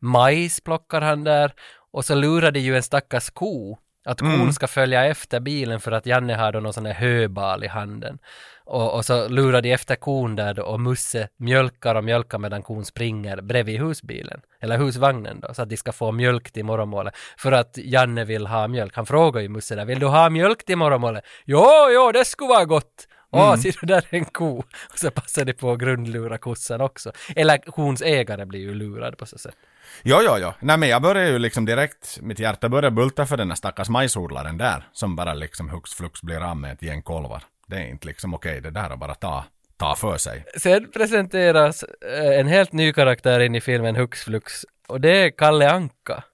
majs 0.00 0.60
plockar 0.60 1.00
han 1.00 1.24
där 1.24 1.52
och 1.92 2.04
så 2.04 2.14
lurar 2.14 2.50
det 2.50 2.60
ju 2.60 2.76
en 2.76 2.82
stackars 2.82 3.30
ko 3.30 3.78
att 4.04 4.20
kon 4.20 4.52
ska 4.52 4.66
följa 4.66 5.04
efter 5.04 5.40
bilen 5.40 5.80
för 5.80 5.92
att 5.92 6.06
Janne 6.06 6.34
har 6.34 6.52
då 6.52 6.60
någon 6.60 6.72
sån 6.72 6.86
här 6.86 6.94
höbal 6.94 7.64
i 7.64 7.68
handen. 7.68 8.18
Och, 8.66 8.94
och 8.94 9.04
så 9.04 9.28
lurar 9.28 9.62
de 9.62 9.72
efter 9.72 9.96
kon 9.96 10.36
där 10.36 10.54
då 10.54 10.62
och 10.62 10.80
Musse 10.80 11.28
mjölkar 11.36 11.94
och 11.94 12.04
mjölkar 12.04 12.38
medan 12.38 12.62
kon 12.62 12.84
springer 12.84 13.40
bredvid 13.40 13.80
husbilen, 13.80 14.40
eller 14.60 14.78
husvagnen 14.78 15.40
då, 15.40 15.54
så 15.54 15.62
att 15.62 15.68
de 15.68 15.76
ska 15.76 15.92
få 15.92 16.12
mjölk 16.12 16.50
till 16.50 16.64
morgonmålet. 16.64 17.14
För 17.36 17.52
att 17.52 17.76
Janne 17.76 18.24
vill 18.24 18.46
ha 18.46 18.68
mjölk. 18.68 18.96
Han 18.96 19.06
frågar 19.06 19.40
ju 19.40 19.48
Musse 19.48 19.74
där, 19.74 19.84
vill 19.84 19.98
du 19.98 20.06
ha 20.06 20.30
mjölk 20.30 20.64
till 20.64 20.76
morgonmålet? 20.76 21.24
Jo, 21.44 21.66
jo, 21.90 22.12
det 22.12 22.24
skulle 22.24 22.48
vara 22.48 22.64
gott! 22.64 23.08
Mm. 23.34 23.56
ser 23.56 23.76
du 23.80 23.86
där 23.86 24.06
är 24.10 24.18
en 24.18 24.24
ko! 24.24 24.58
Och 24.92 24.98
så 24.98 25.10
passar 25.10 25.44
de 25.44 25.52
på 25.52 25.72
att 25.72 25.78
grundlura 25.78 26.38
kossan 26.38 26.80
också. 26.80 27.12
Eller 27.36 27.58
kons 27.58 28.02
ägare 28.02 28.44
blir 28.46 28.60
ju 28.60 28.74
lurad 28.74 29.18
på 29.18 29.26
så 29.26 29.38
sätt. 29.38 29.56
Jo, 30.02 30.18
jo, 30.22 30.36
jo. 30.40 30.52
Nej 30.60 30.78
men 30.78 30.88
jag 30.88 31.02
började 31.02 31.28
ju 31.28 31.38
liksom 31.38 31.64
direkt, 31.64 32.18
mitt 32.22 32.38
hjärta 32.38 32.68
började 32.68 32.90
bulta 32.90 33.26
för 33.26 33.36
den 33.36 33.48
där 33.48 33.54
stackars 33.54 33.88
majsodlaren 33.88 34.58
där, 34.58 34.88
som 34.92 35.16
bara 35.16 35.34
liksom 35.34 35.68
hux 35.68 35.94
flux 35.94 36.22
blir 36.22 36.50
av 36.50 36.56
med 36.56 36.72
ett 36.72 36.82
gäng 36.82 37.02
kolvar. 37.02 37.42
Det 37.66 37.76
är 37.76 37.86
inte 37.86 38.06
liksom 38.06 38.34
okej, 38.34 38.60
det 38.60 38.70
där 38.70 38.90
är 38.90 38.96
bara 38.96 39.14
ta, 39.14 39.44
ta 39.76 39.94
för 39.96 40.18
sig. 40.18 40.44
Sen 40.56 40.90
presenteras 40.92 41.82
eh, 41.82 42.38
en 42.40 42.48
helt 42.48 42.72
ny 42.72 42.92
karaktär 42.92 43.40
in 43.40 43.54
i 43.54 43.60
filmen 43.60 43.96
Hux 43.96 44.22
Flux 44.24 44.52
och 44.88 45.00
det 45.00 45.16
är 45.24 45.30
Kalle 45.30 45.70
Anka. 45.70 46.24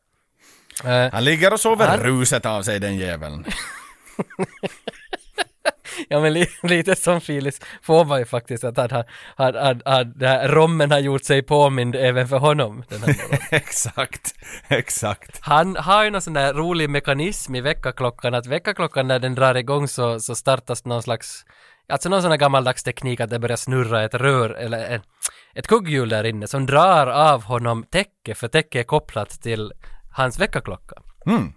Eh, 0.84 1.12
Han 1.12 1.24
ligger 1.24 1.52
och 1.52 1.60
sover 1.60 1.86
Han- 1.88 2.00
ruset 2.00 2.46
av 2.46 2.62
sig 2.62 2.80
den 2.80 2.96
jäveln. 2.96 3.44
ja 6.08 6.20
men 6.20 6.32
li, 6.32 6.46
lite 6.62 6.96
som 6.96 7.20
Filis 7.20 7.60
ju 8.18 8.24
faktiskt 8.24 8.64
att 8.64 8.76
han, 8.76 9.04
han, 9.36 9.54
han, 9.54 9.82
han, 9.84 10.12
det 10.16 10.28
här 10.28 10.48
rommen 10.48 10.90
har 10.90 10.98
gjort 10.98 11.24
sig 11.24 11.42
påmind 11.42 11.96
även 11.96 12.28
för 12.28 12.38
honom. 12.38 12.84
Den 12.88 13.02
här 13.02 13.16
exakt, 13.50 14.34
exakt. 14.68 15.38
Han 15.40 15.76
har 15.76 16.04
ju 16.04 16.10
någon 16.10 16.22
sån 16.22 16.32
där 16.32 16.54
rolig 16.54 16.90
mekanism 16.90 17.54
i 17.54 17.60
väckarklockan 17.60 18.34
att 18.34 18.46
väckarklockan 18.46 19.08
när 19.08 19.18
den 19.18 19.34
drar 19.34 19.54
igång 19.54 19.88
så, 19.88 20.20
så 20.20 20.34
startas 20.34 20.84
någon 20.84 21.02
slags 21.02 21.44
Alltså 21.88 22.08
någon 22.08 22.22
sån 22.22 22.30
här 22.30 22.38
gammaldags 22.38 22.82
teknik 22.82 23.20
att 23.20 23.30
det 23.30 23.38
börjar 23.38 23.56
snurra 23.56 24.04
ett 24.04 24.14
rör 24.14 24.50
eller 24.50 24.88
en, 24.88 25.00
ett 25.54 25.66
kugghjul 25.66 26.08
där 26.08 26.24
inne 26.24 26.46
som 26.46 26.66
drar 26.66 27.06
av 27.06 27.42
honom 27.42 27.84
täcke 27.90 28.34
för 28.34 28.48
täcke 28.48 28.80
är 28.80 28.84
kopplat 28.84 29.30
till 29.30 29.72
hans 30.12 30.38
väckarklocka. 30.38 30.96
Mm. 31.26 31.52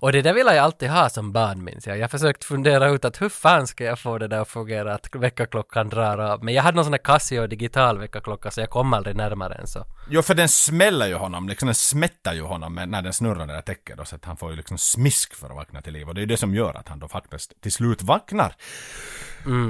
Och 0.00 0.12
det 0.12 0.22
där 0.22 0.32
vill 0.32 0.46
jag 0.46 0.56
alltid 0.58 0.90
ha 0.90 1.08
som 1.08 1.32
barn 1.32 1.64
minns 1.64 1.86
jag. 1.86 1.96
Jag 1.96 2.02
har 2.02 2.08
försökt 2.08 2.44
fundera 2.44 2.88
ut 2.88 3.04
att 3.04 3.22
hur 3.22 3.28
fan 3.28 3.66
ska 3.66 3.84
jag 3.84 3.98
få 3.98 4.18
det 4.18 4.28
där 4.28 4.40
att 4.40 4.48
fungera 4.48 4.94
att 4.94 5.14
väckarklockan 5.14 5.88
drar 5.88 6.18
av. 6.18 6.44
Men 6.44 6.54
jag 6.54 6.62
hade 6.62 6.76
någon 6.76 6.84
sån 6.84 6.92
här 6.92 6.98
Casio 6.98 7.46
digital 7.46 7.98
väckarklocka 7.98 8.50
så 8.50 8.60
jag 8.60 8.70
kom 8.70 8.92
aldrig 8.92 9.16
närmare 9.16 9.54
än 9.54 9.66
så. 9.66 9.86
Jo, 10.10 10.22
för 10.22 10.34
den 10.34 10.48
smäller 10.48 11.06
ju 11.06 11.14
honom, 11.14 11.48
liksom 11.48 11.66
den 11.66 11.74
smättar 11.74 12.34
ju 12.34 12.42
honom 12.42 12.74
när 12.86 13.02
den 13.02 13.12
snurrar 13.12 13.46
det 13.46 13.52
där 13.52 13.60
täcket 13.60 13.98
då, 13.98 14.04
så 14.04 14.16
att 14.16 14.24
han 14.24 14.36
får 14.36 14.50
ju 14.50 14.56
liksom 14.56 14.78
smisk 14.78 15.34
för 15.34 15.46
att 15.46 15.56
vakna 15.56 15.82
till 15.82 15.92
liv. 15.92 16.08
Och 16.08 16.14
det 16.14 16.18
är 16.18 16.22
ju 16.22 16.26
det 16.26 16.36
som 16.36 16.54
gör 16.54 16.74
att 16.74 16.88
han 16.88 16.98
då 16.98 17.08
faktiskt 17.08 17.60
till 17.60 17.72
slut 17.72 18.02
vaknar. 18.02 18.54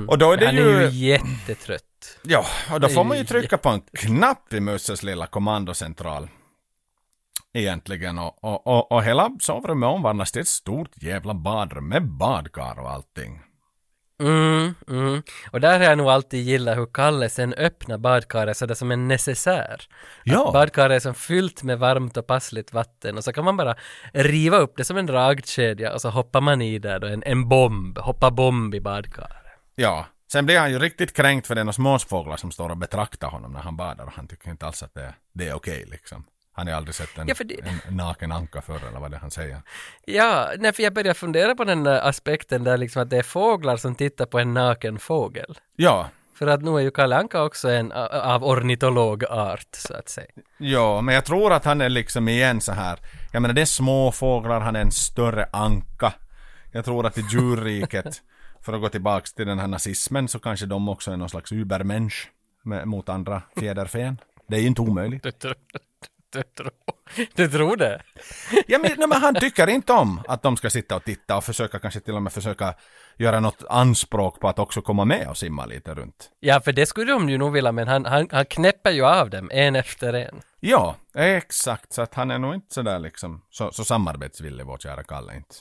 Och 0.09 0.18
då 0.18 0.33
är 0.33 0.37
det 0.37 0.47
Han 0.47 0.57
ju... 0.57 0.76
är 0.76 0.91
ju 0.91 1.09
jättetrött. 1.09 1.83
Ja, 2.22 2.45
och 2.72 2.81
då 2.81 2.89
får 2.89 3.05
man 3.05 3.18
ju 3.18 3.24
trycka 3.24 3.59
på 3.59 3.68
en 3.68 3.81
knapp 3.93 4.53
i 4.53 4.61
Musses 4.61 5.03
lilla 5.03 5.26
kommandocentral. 5.26 6.28
Egentligen 7.53 8.18
och, 8.18 8.44
och, 8.44 8.66
och, 8.66 8.92
och 8.92 9.05
hela 9.05 9.30
sovrummet 9.40 9.88
omvandlas 9.88 10.32
till 10.32 10.40
ett 10.40 10.48
stort 10.48 10.90
jävla 11.03 11.34
badrum 11.34 11.88
med 11.88 12.09
badkar 12.09 12.80
och 12.80 12.90
allting. 12.90 13.40
Mm, 14.20 14.74
mm. 14.88 15.22
Och 15.51 15.61
där 15.61 15.78
har 15.78 15.86
jag 15.86 15.98
nog 15.98 16.09
alltid 16.09 16.44
gillat 16.44 16.78
hur 16.78 16.86
Kalle 16.86 17.28
sen 17.28 17.55
öppnar 17.55 17.98
badkaret 17.98 18.57
sådär 18.57 18.74
som 18.74 18.90
en 18.90 19.09
necessär. 19.09 19.88
Ja. 20.24 20.46
Att 20.46 20.53
badkaret 20.53 20.96
är 20.96 21.01
som 21.01 21.14
fyllt 21.14 21.62
med 21.62 21.78
varmt 21.78 22.16
och 22.16 22.26
passligt 22.26 22.72
vatten 22.72 23.16
och 23.16 23.24
så 23.24 23.32
kan 23.32 23.44
man 23.44 23.57
bara 23.57 23.74
riva 24.12 24.57
upp 24.57 24.76
det 24.76 24.84
som 24.84 24.96
en 24.96 25.07
dragkedja 25.07 25.92
och 25.92 26.01
så 26.01 26.11
hoppar 26.11 26.40
man 26.40 26.62
i 26.62 26.78
där 26.78 26.98
då, 26.98 27.07
en, 27.07 27.22
en 27.22 27.48
bomb, 27.48 27.98
hoppa 27.98 28.30
bomb 28.30 28.74
i 28.74 28.80
badkaret. 28.80 29.36
Ja. 29.74 30.07
Sen 30.32 30.46
blir 30.46 30.59
han 30.59 30.70
ju 30.70 30.78
riktigt 30.78 31.16
kränkt 31.16 31.46
för 31.46 31.55
det 31.55 31.61
är 31.61 31.64
några 31.64 31.72
småfåglar 31.72 32.36
som 32.36 32.51
står 32.51 32.70
och 32.70 32.76
betraktar 32.76 33.28
honom 33.28 33.53
när 33.53 33.61
han 33.61 33.76
badar 33.76 34.05
och 34.05 34.12
han 34.12 34.28
tycker 34.28 34.51
inte 34.51 34.66
alls 34.66 34.82
att 34.82 34.94
det, 34.94 35.14
det 35.32 35.48
är 35.48 35.55
okej 35.55 35.84
liksom. 35.90 36.24
Han 36.61 36.68
har 36.68 36.74
aldrig 36.74 36.94
sett 36.94 37.18
en, 37.18 37.28
Ja, 37.28 37.34
för 37.34 37.44
det- 37.44 37.61
en 37.88 37.96
naken 37.96 38.32
anka 38.32 38.61
förr 38.62 38.80
eller 38.88 39.00
vad 39.00 39.11
det 39.11 39.16
han 39.18 39.30
säger. 39.30 39.62
Ja, 40.04 40.50
nej 40.58 40.72
för 40.72 40.82
jag 40.82 40.92
börjar 40.94 41.14
fundera 41.14 41.54
på 41.54 41.64
den 41.64 41.86
aspekten 41.86 42.64
där 42.64 42.76
liksom 42.76 43.02
att 43.02 43.11
det 43.11 43.16
är 43.18 43.22
fåglar 43.22 43.76
som 43.76 43.94
tittar 43.94 44.26
på 44.26 44.38
en 44.38 44.54
naken 44.54 44.98
fågel. 44.98 45.58
Ja, 45.76 46.08
För 46.34 46.46
att 46.46 46.62
nu 46.62 46.70
är 46.70 46.78
ju 46.80 46.90
Kalle 46.90 47.16
Anka 47.16 47.42
också 47.42 47.70
en 47.70 47.92
av 47.92 48.44
ornitologart 48.44 49.66
så 49.72 49.94
att 49.94 50.08
säga. 50.08 50.26
Ja, 50.58 51.00
men 51.00 51.14
jag 51.14 51.24
tror 51.24 51.52
att 51.52 51.64
han 51.64 51.80
är 51.80 51.88
liksom 51.88 52.28
igen 52.28 52.61
så 52.61 52.72
här. 52.72 52.98
Jag 53.32 53.42
menar 53.42 53.54
det 53.54 53.61
är 53.61 53.66
små 53.66 54.12
fåglar, 54.12 54.61
han 54.61 54.76
är 54.76 54.80
en 54.80 54.92
större 54.92 55.48
anka. 55.52 56.12
Jag 56.72 56.84
tror 56.84 57.06
att 57.06 57.18
i 57.18 57.24
djurriket, 57.30 58.22
för 58.64 58.72
att 58.72 58.80
gå 58.80 58.88
tillbaks 58.88 59.32
till 59.32 59.46
den 59.46 59.58
här 59.58 59.66
nazismen, 59.66 60.28
så 60.28 60.38
kanske 60.38 60.66
de 60.66 60.88
också 60.88 61.11
är 61.12 61.16
någon 61.16 61.28
slags 61.28 61.52
übermensch 61.52 62.30
med, 62.62 62.88
mot 62.88 63.08
andra 63.08 63.42
fjäderfen. 63.58 64.18
Det 64.48 64.56
är 64.56 64.61
ju 64.61 64.66
inte 64.66 64.80
omöjligt. 64.82 65.26
Du 66.37 66.43
tror, 66.43 66.72
du 67.35 67.49
tror, 67.49 67.76
det? 67.76 68.03
Ja, 68.66 68.78
men, 68.78 68.91
nej, 68.99 69.09
men 69.09 69.20
han 69.20 69.35
tycker 69.35 69.66
inte 69.66 69.93
om 69.93 70.22
att 70.28 70.43
de 70.43 70.57
ska 70.57 70.70
sitta 70.70 70.97
och 70.97 71.05
titta 71.05 71.37
och 71.37 71.45
försöka 71.45 71.78
kanske 71.78 72.01
till 72.01 72.14
och 72.14 72.22
med 72.22 72.33
försöka 72.33 72.74
göra 73.16 73.41
något 73.41 73.64
anspråk 73.68 74.41
på 74.41 74.49
att 74.49 74.59
också 74.59 74.83
komma 74.83 75.05
med 75.05 75.28
och 75.28 75.37
simma 75.37 75.66
lite 75.66 75.95
runt. 75.95 76.31
Ja, 76.41 76.61
för 76.61 76.72
det 76.72 76.87
skulle 76.87 77.12
de 77.12 77.28
ju 77.28 77.39
nog 77.39 77.53
vilja, 77.53 77.72
men 77.72 77.89
han, 77.89 78.05
han, 78.05 78.28
han 78.31 78.45
knäpper 78.45 78.91
ju 78.91 79.05
av 79.05 79.31
dem 79.31 79.51
en 79.53 79.76
efter 79.76 80.12
en. 80.12 80.41
Ja, 80.61 80.97
exakt. 81.14 81.93
Så 81.93 82.03
att 82.03 82.14
han 82.14 82.31
är 82.31 82.39
nog 82.39 82.55
inte 82.55 82.74
sådär 82.74 82.99
liksom 82.99 83.43
så, 83.51 83.72
så 83.72 83.85
samarbetsvillig 83.85 84.66
vår 84.66 84.78
kära 84.78 85.03
Kalle 85.03 85.37
inte. 85.37 85.55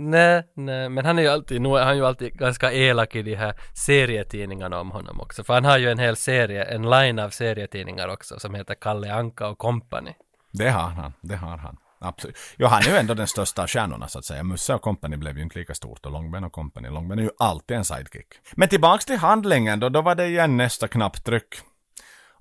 Nej, 0.00 0.42
nej, 0.54 0.88
men 0.88 1.04
han 1.04 1.18
är 1.18 1.22
ju 1.22 1.28
alltid, 1.28 1.60
nu 1.60 1.68
är 1.76 1.84
han 1.84 1.96
ju 1.96 2.06
alltid 2.06 2.32
ganska 2.32 2.72
elak 2.72 3.16
i 3.16 3.22
de 3.22 3.34
här 3.34 3.54
serietidningarna 3.74 4.80
om 4.80 4.90
honom 4.90 5.20
också. 5.20 5.44
För 5.44 5.54
han 5.54 5.64
har 5.64 5.78
ju 5.78 5.90
en 5.90 5.98
hel 5.98 6.16
serie, 6.16 6.64
en 6.64 6.90
line 6.90 7.18
av 7.18 7.30
serietidningar 7.30 8.08
också 8.08 8.40
som 8.40 8.54
heter 8.54 8.74
Kalle 8.74 9.14
Anka 9.14 9.46
och 9.46 9.58
Company. 9.58 10.10
Det 10.52 10.70
har 10.70 10.88
han, 10.88 11.12
det 11.20 11.36
har 11.36 11.56
han. 11.56 11.76
Absolut. 12.00 12.36
Jo, 12.56 12.66
han 12.66 12.82
är 12.82 12.86
ju 12.86 12.96
ändå 12.96 13.14
den 13.14 13.26
största 13.26 13.62
av 13.62 13.68
stjärnorna 13.68 14.08
så 14.08 14.18
att 14.18 14.24
säga. 14.24 14.42
Musse 14.42 14.74
och 14.74 14.82
Company 14.82 15.16
blev 15.16 15.36
ju 15.36 15.42
inte 15.42 15.58
lika 15.58 15.74
stort 15.74 16.06
och 16.06 16.12
Långben 16.12 16.44
och 16.44 16.52
Company. 16.52 16.88
Långben 16.88 17.18
är 17.18 17.22
ju 17.22 17.30
alltid 17.38 17.76
en 17.76 17.84
sidekick. 17.84 18.26
Men 18.52 18.68
tillbaks 18.68 19.04
till 19.04 19.16
handlingen 19.16 19.80
då, 19.80 19.88
då 19.88 20.02
var 20.02 20.14
det 20.14 20.26
igen 20.26 20.56
nästa 20.56 20.88
knapptryck. 20.88 21.54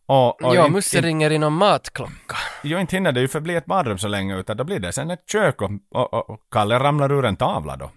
Och, 0.06 0.44
och 0.44 0.56
ja, 0.56 0.68
Musse 0.68 1.02
ringer 1.02 1.30
in 1.30 1.44
om 1.44 1.54
matklocka. 1.54 2.38
Jo, 2.64 2.80
inte 2.80 2.96
hinner 2.96 3.12
det 3.12 3.22
ju 3.22 3.28
förbli 3.28 3.56
ett 3.56 3.66
badrum 3.66 3.98
så 3.98 4.08
länge 4.08 4.38
utan 4.38 4.58
då 4.58 4.64
blir 4.64 4.80
det 4.80 4.92
sen 4.92 5.12
ett 5.12 5.30
kök 5.32 5.62
och, 5.62 5.72
och, 5.92 6.14
och, 6.14 6.30
och 6.30 6.40
Kalle 6.52 6.80
ramlar 6.80 7.12
ur 7.12 7.26
en 7.26 7.36
tavla 7.36 7.76
då. 7.76 7.92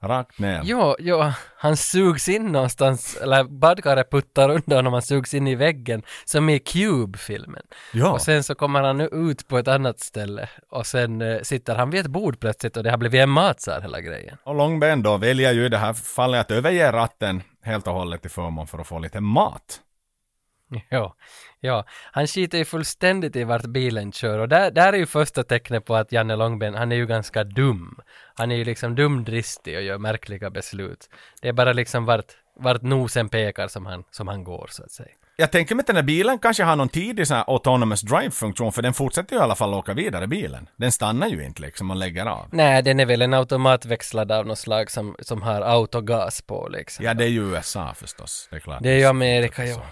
Rakt 0.00 0.38
ner. 0.38 0.62
Jo, 0.64 0.96
jo, 0.98 1.32
han 1.56 1.76
sugs 1.76 2.28
in 2.28 2.46
någonstans, 2.46 3.16
eller 3.16 3.44
badkaret 3.44 4.10
puttar 4.10 4.48
undan 4.48 4.86
och 4.86 4.92
han 4.92 5.02
sugs 5.02 5.34
in 5.34 5.46
i 5.46 5.54
väggen, 5.54 6.02
som 6.24 6.48
i 6.48 6.58
Cube-filmen. 6.58 7.62
Ja. 7.92 8.12
Och 8.12 8.20
sen 8.20 8.44
så 8.44 8.54
kommer 8.54 8.82
han 8.82 8.98
nu 8.98 9.08
ut 9.12 9.48
på 9.48 9.58
ett 9.58 9.68
annat 9.68 10.00
ställe 10.00 10.48
och 10.70 10.86
sen 10.86 11.22
eh, 11.22 11.42
sitter 11.42 11.74
han 11.74 11.90
vid 11.90 12.00
ett 12.00 12.06
bord 12.06 12.40
plötsligt 12.40 12.76
och 12.76 12.82
det 12.82 12.90
har 12.90 12.98
blivit 12.98 13.20
en 13.20 13.30
matsal 13.30 13.82
hela 13.82 14.00
grejen. 14.00 14.36
Och 14.44 14.54
Långben 14.54 15.02
då 15.02 15.16
väljer 15.16 15.52
ju 15.52 15.66
i 15.66 15.68
det 15.68 15.78
här 15.78 15.92
fallet 15.92 16.40
att 16.40 16.50
överge 16.50 16.92
ratten 16.92 17.42
helt 17.62 17.86
och 17.86 17.94
hållet 17.94 18.22
till 18.22 18.30
förmån 18.30 18.66
för 18.66 18.78
att 18.78 18.86
få 18.86 18.98
lite 18.98 19.20
mat. 19.20 19.80
Ja, 20.88 21.14
ja, 21.60 21.84
han 22.12 22.26
skiter 22.26 22.58
ju 22.58 22.64
fullständigt 22.64 23.36
i 23.36 23.44
vart 23.44 23.66
bilen 23.66 24.12
kör 24.12 24.38
och 24.38 24.48
där, 24.48 24.70
där 24.70 24.92
är 24.92 24.96
ju 24.96 25.06
första 25.06 25.42
tecknet 25.42 25.84
på 25.84 25.96
att 25.96 26.12
Janne 26.12 26.36
Långben, 26.36 26.74
han 26.74 26.92
är 26.92 26.96
ju 26.96 27.06
ganska 27.06 27.44
dum. 27.44 28.00
Han 28.34 28.50
är 28.50 28.56
ju 28.56 28.64
liksom 28.64 28.94
dumdristig 28.94 29.76
och 29.76 29.82
gör 29.82 29.98
märkliga 29.98 30.50
beslut. 30.50 31.10
Det 31.42 31.48
är 31.48 31.52
bara 31.52 31.72
liksom 31.72 32.04
vart, 32.04 32.32
vart 32.60 32.82
nosen 32.82 33.28
pekar 33.28 33.68
som 33.68 33.86
han, 33.86 34.04
som 34.10 34.28
han 34.28 34.44
går 34.44 34.68
så 34.70 34.82
att 34.84 34.90
säga. 34.90 35.08
Jag 35.40 35.52
tänker 35.52 35.74
mig 35.74 35.80
att 35.82 35.86
den 35.86 35.96
här 35.96 36.02
bilen 36.02 36.38
kanske 36.38 36.64
har 36.64 36.76
någon 36.76 36.88
tidig 36.88 37.26
sån 37.26 37.36
här 37.36 37.44
autonomous 37.46 38.00
drive-funktion 38.00 38.72
för 38.72 38.82
den 38.82 38.94
fortsätter 38.94 39.36
ju 39.36 39.40
i 39.40 39.42
alla 39.42 39.54
fall 39.54 39.74
åka 39.74 39.94
vidare 39.94 40.26
bilen. 40.26 40.68
Den 40.76 40.92
stannar 40.92 41.28
ju 41.28 41.44
inte 41.44 41.62
liksom 41.62 41.90
och 41.90 41.96
lägger 41.96 42.26
av. 42.26 42.46
Nej, 42.52 42.82
den 42.82 43.00
är 43.00 43.06
väl 43.06 43.22
en 43.22 43.34
automatväxlad 43.34 44.32
av 44.32 44.46
något 44.46 44.58
slag 44.58 44.90
som, 44.90 45.16
som 45.20 45.42
har 45.42 45.60
autogas 45.60 46.42
på 46.42 46.68
liksom. 46.68 47.04
Ja, 47.04 47.14
det 47.14 47.24
är 47.24 47.28
ju 47.28 47.50
USA 47.52 47.94
förstås. 47.94 48.48
Det 48.50 48.56
är 48.56 48.60
klart. 48.60 48.82
Det 48.82 48.90
är 48.90 48.98
ju 48.98 49.04
Amerika, 49.04 49.66
ja. 49.66 49.82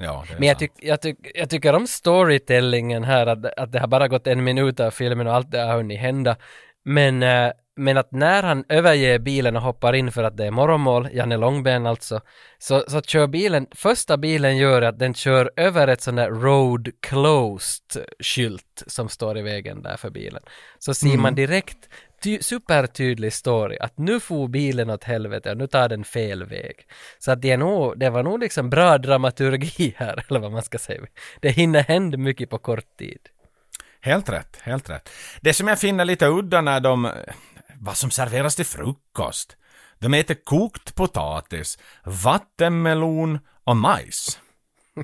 Ja, 0.00 0.24
Men 0.38 0.48
jag, 0.48 0.58
tyck, 0.58 0.72
jag, 0.76 1.00
tyck, 1.00 1.16
jag 1.34 1.50
tycker 1.50 1.74
om 1.74 1.86
storytellingen 1.86 3.04
här, 3.04 3.26
att, 3.26 3.44
att 3.44 3.72
det 3.72 3.80
har 3.80 3.88
bara 3.88 4.08
gått 4.08 4.26
en 4.26 4.44
minut 4.44 4.80
av 4.80 4.90
filmen 4.90 5.26
och 5.26 5.34
allt 5.34 5.50
det 5.50 5.58
har 5.58 5.76
hunnit 5.76 6.00
hända. 6.00 6.36
Men, 6.84 7.22
eh, 7.22 7.50
men 7.76 7.96
att 7.96 8.12
när 8.12 8.42
han 8.42 8.64
överger 8.68 9.18
bilen 9.18 9.56
och 9.56 9.62
hoppar 9.62 9.92
in 9.92 10.12
för 10.12 10.24
att 10.24 10.36
det 10.36 10.46
är 10.46 10.50
morgonmål, 10.50 11.08
Janne 11.12 11.36
Långben 11.36 11.86
alltså, 11.86 12.20
så, 12.58 12.84
så 12.88 13.00
kör 13.00 13.26
bilen, 13.26 13.66
första 13.72 14.16
bilen 14.16 14.56
gör 14.56 14.82
att 14.82 14.98
den 14.98 15.14
kör 15.14 15.50
över 15.56 15.88
ett 15.88 16.02
sånt 16.02 16.16
där 16.16 16.30
road 16.30 16.88
closed 17.00 18.04
skylt 18.20 18.82
som 18.86 19.08
står 19.08 19.38
i 19.38 19.42
vägen 19.42 19.82
där 19.82 19.96
för 19.96 20.10
bilen. 20.10 20.42
Så 20.78 20.94
ser 20.94 21.18
man 21.18 21.34
direkt 21.34 21.88
ty- 22.22 22.42
supertydlig 22.42 23.32
story 23.32 23.76
att 23.80 23.98
nu 23.98 24.20
får 24.20 24.48
bilen 24.48 24.90
åt 24.90 25.04
helvete 25.04 25.50
och 25.50 25.56
nu 25.56 25.66
tar 25.66 25.88
den 25.88 26.04
fel 26.04 26.44
väg. 26.44 26.74
Så 27.18 27.30
att 27.32 27.42
det, 27.42 27.50
är 27.50 27.56
nog, 27.56 27.98
det 27.98 28.10
var 28.10 28.22
nog 28.22 28.40
liksom 28.40 28.70
bra 28.70 28.98
dramaturgi 28.98 29.94
här, 29.96 30.24
eller 30.28 30.40
vad 30.40 30.52
man 30.52 30.62
ska 30.62 30.78
säga. 30.78 31.00
Det 31.40 31.50
hinner 31.50 31.82
hända 31.82 32.18
mycket 32.18 32.50
på 32.50 32.58
kort 32.58 32.96
tid. 32.98 33.18
Helt 34.00 34.28
rätt, 34.28 34.56
helt 34.62 34.90
rätt. 34.90 35.08
Det 35.40 35.54
som 35.54 35.68
jag 35.68 35.78
finner 35.78 36.04
lite 36.04 36.26
udda 36.26 36.60
när 36.60 36.80
de, 36.80 37.12
vad 37.80 37.96
som 37.96 38.10
serveras 38.10 38.56
till 38.56 38.64
frukost. 38.66 39.56
De 39.98 40.14
äter 40.14 40.34
kokt 40.44 40.94
potatis, 40.94 41.78
vattenmelon 42.04 43.38
och 43.64 43.76
majs. 43.76 44.38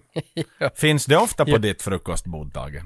Finns 0.74 1.06
det 1.06 1.16
ofta 1.16 1.44
på 1.44 1.50
Ja. 1.50 1.58
ditt 1.58 1.82
frukostbord, 1.82 2.52
Tage? 2.54 2.82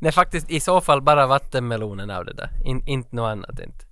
Nej, 0.00 0.12
faktiskt 0.12 0.50
i 0.50 0.60
så 0.60 0.80
fall 0.80 1.02
bara 1.02 1.26
vattenmelonen 1.26 2.10
av 2.10 2.24
det 2.24 2.32
där. 2.32 2.50
In, 2.64 2.82
inte 2.86 3.16
något 3.16 3.30
annat 3.30 3.50
inte. 3.60 3.84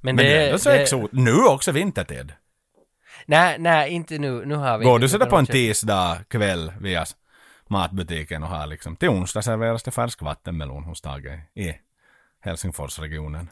Men, 0.00 0.16
Men 0.16 0.16
det 0.16 0.32
är 0.32 0.38
det, 0.38 0.46
ändå 0.46 0.58
så 0.58 0.68
det, 0.68 0.82
exot. 0.82 1.12
Nu 1.12 1.34
också 1.34 1.72
vintertid. 1.72 2.32
Nej, 3.26 3.56
nej, 3.58 3.90
inte 3.90 4.18
nu. 4.18 4.44
Nu 4.46 4.54
har 4.54 4.78
vi 4.78 4.84
Går 4.84 4.98
du 4.98 5.08
sådär 5.08 5.26
på 5.26 5.36
en 5.36 5.46
tisdag 5.46 6.18
kväll 6.28 6.72
via 6.80 7.04
matbutiken 7.66 8.42
och 8.42 8.48
har 8.48 8.66
liksom 8.66 8.96
till 8.96 9.08
onsdag 9.08 9.42
serveras 9.42 9.82
det 9.82 9.90
färsk 9.90 10.22
vattenmelon 10.22 10.84
hos 10.84 11.00
Tage 11.00 11.40
i 11.54 11.74
Helsingforsregionen. 12.40 13.48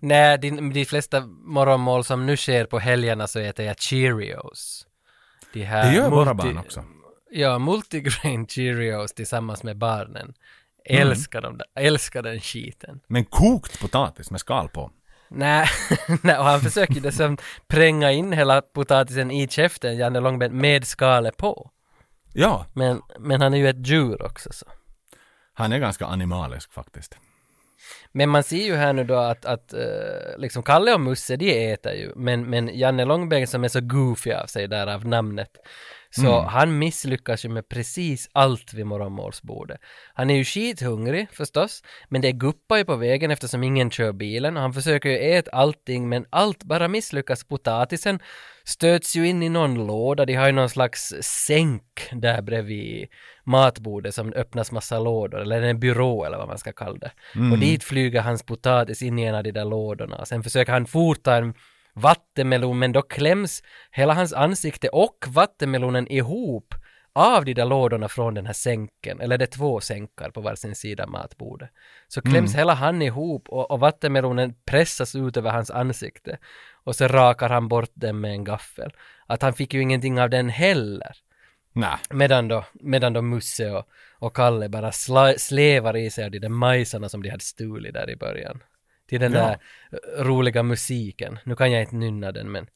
Nej, 0.00 0.38
de, 0.38 0.72
de 0.72 0.84
flesta 0.84 1.20
morgonmål 1.44 2.04
som 2.04 2.26
nu 2.26 2.36
sker 2.36 2.64
på 2.66 2.78
helgerna 2.78 3.26
så 3.26 3.38
äter 3.38 3.66
jag 3.66 3.78
Cheerios. 3.78 4.86
De 5.52 5.62
här 5.64 5.90
Det 5.90 5.96
gör 5.96 6.10
våra 6.10 6.32
multi- 6.32 6.36
barn 6.36 6.58
också. 6.58 6.84
Ja, 7.30 7.58
multigrain 7.58 8.46
Cheerios 8.46 9.12
tillsammans 9.12 9.62
med 9.62 9.76
barnen. 9.78 10.34
Mm. 10.84 11.08
Älskar 11.08 11.40
de 11.40 11.58
där, 11.58 11.66
älskar 11.74 12.22
den 12.22 12.40
skiten. 12.40 13.00
Men 13.06 13.24
kokt 13.24 13.80
potatis 13.80 14.30
med 14.30 14.40
skal 14.40 14.68
på. 14.68 14.90
Nej, 15.28 15.66
och 16.22 16.44
han 16.44 16.60
försöker 16.60 17.00
dessutom 17.00 17.36
pränga 17.66 18.12
in 18.12 18.32
hela 18.32 18.62
potatisen 18.62 19.30
i 19.30 19.48
käften, 19.48 19.96
Janne 19.96 20.20
Långben, 20.20 20.56
med 20.56 20.86
skalet 20.86 21.36
på. 21.36 21.70
Ja, 22.32 22.66
Men, 22.72 23.02
men 23.18 23.40
han 23.40 23.54
är 23.54 23.58
ju 23.58 23.68
ett 23.68 23.86
djur 23.86 24.22
också 24.22 24.52
så. 24.52 24.66
han 25.54 25.72
är 25.72 25.78
ganska 25.78 26.06
animalisk 26.06 26.72
faktiskt. 26.72 27.16
Men 28.12 28.28
man 28.28 28.42
ser 28.42 28.64
ju 28.64 28.76
här 28.76 28.92
nu 28.92 29.04
då 29.04 29.16
att, 29.16 29.44
att 29.44 29.72
eh, 29.72 30.38
liksom 30.38 30.62
Kalle 30.62 30.94
och 30.94 31.00
Musse 31.00 31.36
de 31.36 31.72
äter 31.72 31.92
ju, 31.92 32.12
men, 32.16 32.50
men 32.50 32.78
Janne 32.78 33.04
Långben 33.04 33.46
som 33.46 33.64
är 33.64 33.68
så 33.68 33.80
goofy 33.80 34.32
av 34.32 34.46
sig 34.46 34.68
där 34.68 34.86
av 34.86 35.06
namnet, 35.06 35.50
så 36.20 36.40
han 36.40 36.78
misslyckas 36.78 37.44
ju 37.44 37.48
med 37.48 37.68
precis 37.68 38.28
allt 38.32 38.74
vid 38.74 38.86
morgonmålsbordet. 38.86 39.80
Han 40.14 40.30
är 40.30 40.34
ju 40.34 40.44
skithungrig 40.44 41.28
förstås, 41.32 41.82
men 42.08 42.20
det 42.20 42.32
guppar 42.32 42.76
ju 42.76 42.84
på 42.84 42.96
vägen 42.96 43.30
eftersom 43.30 43.62
ingen 43.62 43.90
kör 43.90 44.12
bilen 44.12 44.56
och 44.56 44.62
han 44.62 44.72
försöker 44.72 45.08
ju 45.08 45.18
äta 45.18 45.50
allting 45.50 46.08
men 46.08 46.26
allt 46.30 46.64
bara 46.64 46.88
misslyckas. 46.88 47.44
Potatisen 47.44 48.18
stöts 48.64 49.16
ju 49.16 49.28
in 49.28 49.42
i 49.42 49.48
någon 49.48 49.86
låda, 49.86 50.24
de 50.24 50.34
har 50.34 50.46
ju 50.46 50.52
någon 50.52 50.68
slags 50.70 51.14
sänk 51.20 52.08
där 52.12 52.42
bredvid 52.42 53.08
matbordet 53.44 54.14
som 54.14 54.32
öppnas 54.32 54.72
massa 54.72 54.98
lådor, 54.98 55.40
eller 55.40 55.62
en 55.62 55.80
byrå 55.80 56.24
eller 56.24 56.38
vad 56.38 56.48
man 56.48 56.58
ska 56.58 56.72
kalla 56.72 56.98
det. 56.98 57.10
Och 57.52 57.58
dit 57.58 57.84
flyger 57.84 58.20
hans 58.20 58.42
potatis 58.42 59.02
in 59.02 59.18
i 59.18 59.22
en 59.22 59.34
av 59.34 59.42
de 59.42 59.52
där 59.52 59.64
lådorna. 59.64 60.24
Sen 60.24 60.42
försöker 60.42 60.72
han 60.72 60.86
forta 60.86 61.36
en 61.36 61.54
vattenmelon, 61.94 62.78
men 62.78 62.92
då 62.92 63.02
kläms 63.02 63.62
hela 63.90 64.14
hans 64.14 64.32
ansikte 64.32 64.88
och 64.88 65.24
vattenmelonen 65.28 66.08
ihop 66.12 66.74
av 67.14 67.44
de 67.44 67.54
där 67.54 67.64
lådorna 67.64 68.08
från 68.08 68.34
den 68.34 68.46
här 68.46 68.52
sänken, 68.52 69.20
eller 69.20 69.38
det 69.38 69.44
är 69.44 69.56
två 69.56 69.80
sänkar 69.80 70.30
på 70.30 70.40
varsin 70.40 70.74
sida 70.74 71.06
matbordet. 71.06 71.70
Så 72.08 72.22
kläms 72.22 72.54
hela 72.54 72.74
han 72.74 73.02
ihop 73.02 73.48
och, 73.48 73.70
och 73.70 73.80
vattenmelonen 73.80 74.54
pressas 74.64 75.14
ut 75.14 75.36
över 75.36 75.50
hans 75.50 75.70
ansikte. 75.70 76.38
Och 76.84 76.96
så 76.96 77.08
rakar 77.08 77.48
han 77.48 77.68
bort 77.68 77.90
den 77.94 78.20
med 78.20 78.30
en 78.30 78.44
gaffel. 78.44 78.92
Att 79.26 79.42
han 79.42 79.52
fick 79.52 79.74
ju 79.74 79.80
ingenting 79.80 80.20
av 80.20 80.30
den 80.30 80.48
heller. 80.48 81.16
Nej, 81.72 81.98
Medan 82.10 82.48
då, 82.48 82.64
medan 82.72 83.12
då 83.12 83.22
Musse 83.22 83.70
och, 83.70 83.88
och 84.18 84.36
Kalle 84.36 84.68
bara 84.68 84.92
sla, 84.92 85.34
slevar 85.38 85.96
i 85.96 86.10
sig 86.10 86.24
av 86.24 86.30
de 86.30 86.38
där 86.38 86.48
majsarna 86.48 87.08
som 87.08 87.22
de 87.22 87.30
hade 87.30 87.44
stulit 87.44 87.94
där 87.94 88.10
i 88.10 88.16
början. 88.16 88.62
Till 89.18 89.30
den 89.30 89.32
Ja. 89.32 89.46
där 89.46 89.58
eh, 90.18 90.24
roliga 90.24 90.62
musiken. 90.62 91.38
Nu 91.44 91.56
kan 91.56 91.72
jag 91.72 91.82
inte 91.82 91.94
nynna 91.96 92.32
den 92.32 92.52
men 92.52 92.66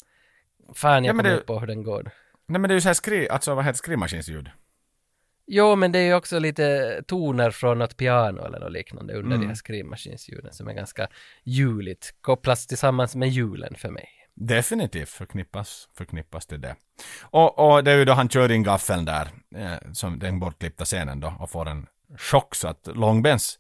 fan 0.74 1.04
jag 1.04 1.14
Ja, 1.14 1.18
kommer 1.18 1.32
inte 1.34 1.46
på 1.46 1.58
hur 1.60 1.66
den 1.66 1.82
går. 1.82 2.10
Nej 2.46 2.60
men 2.60 2.62
det 2.62 2.72
är 2.72 2.74
ju 2.74 2.80
såhär 2.80 2.94
skri, 2.94 3.28
alltså 3.28 3.54
vad 3.54 3.64
heter 3.64 3.76
skrivmaskinsljud? 3.78 4.50
Jo, 5.46 5.76
men 5.76 5.92
det 5.92 5.98
är 5.98 6.06
ju 6.06 6.14
också 6.14 6.38
lite 6.38 7.02
toner 7.06 7.50
från 7.50 7.78
något 7.78 7.96
piano 7.96 8.44
eller 8.46 8.58
något 8.60 8.72
liknande 8.72 9.14
under 9.14 9.26
Mm. 9.28 9.40
de 9.40 9.46
här 9.46 9.54
skrivmaskinsljuden 9.54 10.52
som 10.52 10.68
är 10.68 10.72
ganska 10.72 11.08
juligt. 11.44 12.14
Kopplas 12.20 12.66
tillsammans 12.66 13.16
med 13.16 13.28
julen 13.28 13.74
för 13.74 13.90
mig. 13.90 14.08
Definitivt 14.34 15.08
förknippas, 15.08 15.88
förknippas 15.96 16.46
till 16.46 16.60
det. 16.60 16.76
Och, 17.22 17.58
och 17.72 17.84
det 17.84 17.90
är 17.92 17.96
ju 17.96 18.04
då 18.04 18.12
han 18.12 18.28
kör 18.28 18.50
in 18.52 18.62
gaffeln 18.62 19.04
där, 19.04 19.28
eh, 19.56 19.92
som 19.92 20.18
den 20.18 20.40
bortklippta 20.40 20.84
scenen 20.84 21.20
då, 21.20 21.34
och 21.40 21.50
får 21.50 21.68
en 21.68 21.86
chock 22.16 22.54
så 22.54 22.68
att 22.68 22.88
Långbens 22.94 23.58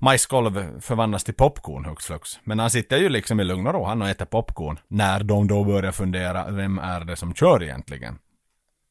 majskolv 0.00 0.80
förvandlas 0.80 1.24
till 1.24 1.34
popcorn 1.34 1.84
hux 1.84 2.06
flux. 2.06 2.40
Men 2.44 2.58
han 2.58 2.70
sitter 2.70 2.96
ju 2.96 3.08
liksom 3.08 3.40
i 3.40 3.44
lugn 3.44 3.66
och 3.66 3.74
ro, 3.74 3.84
han 3.84 4.02
och 4.02 4.08
äter 4.08 4.24
popcorn, 4.24 4.78
när 4.88 5.22
de 5.22 5.48
då 5.48 5.64
börjar 5.64 5.92
fundera, 5.92 6.50
vem 6.50 6.78
är 6.78 7.00
det 7.00 7.16
som 7.16 7.34
kör 7.34 7.62
egentligen? 7.62 8.18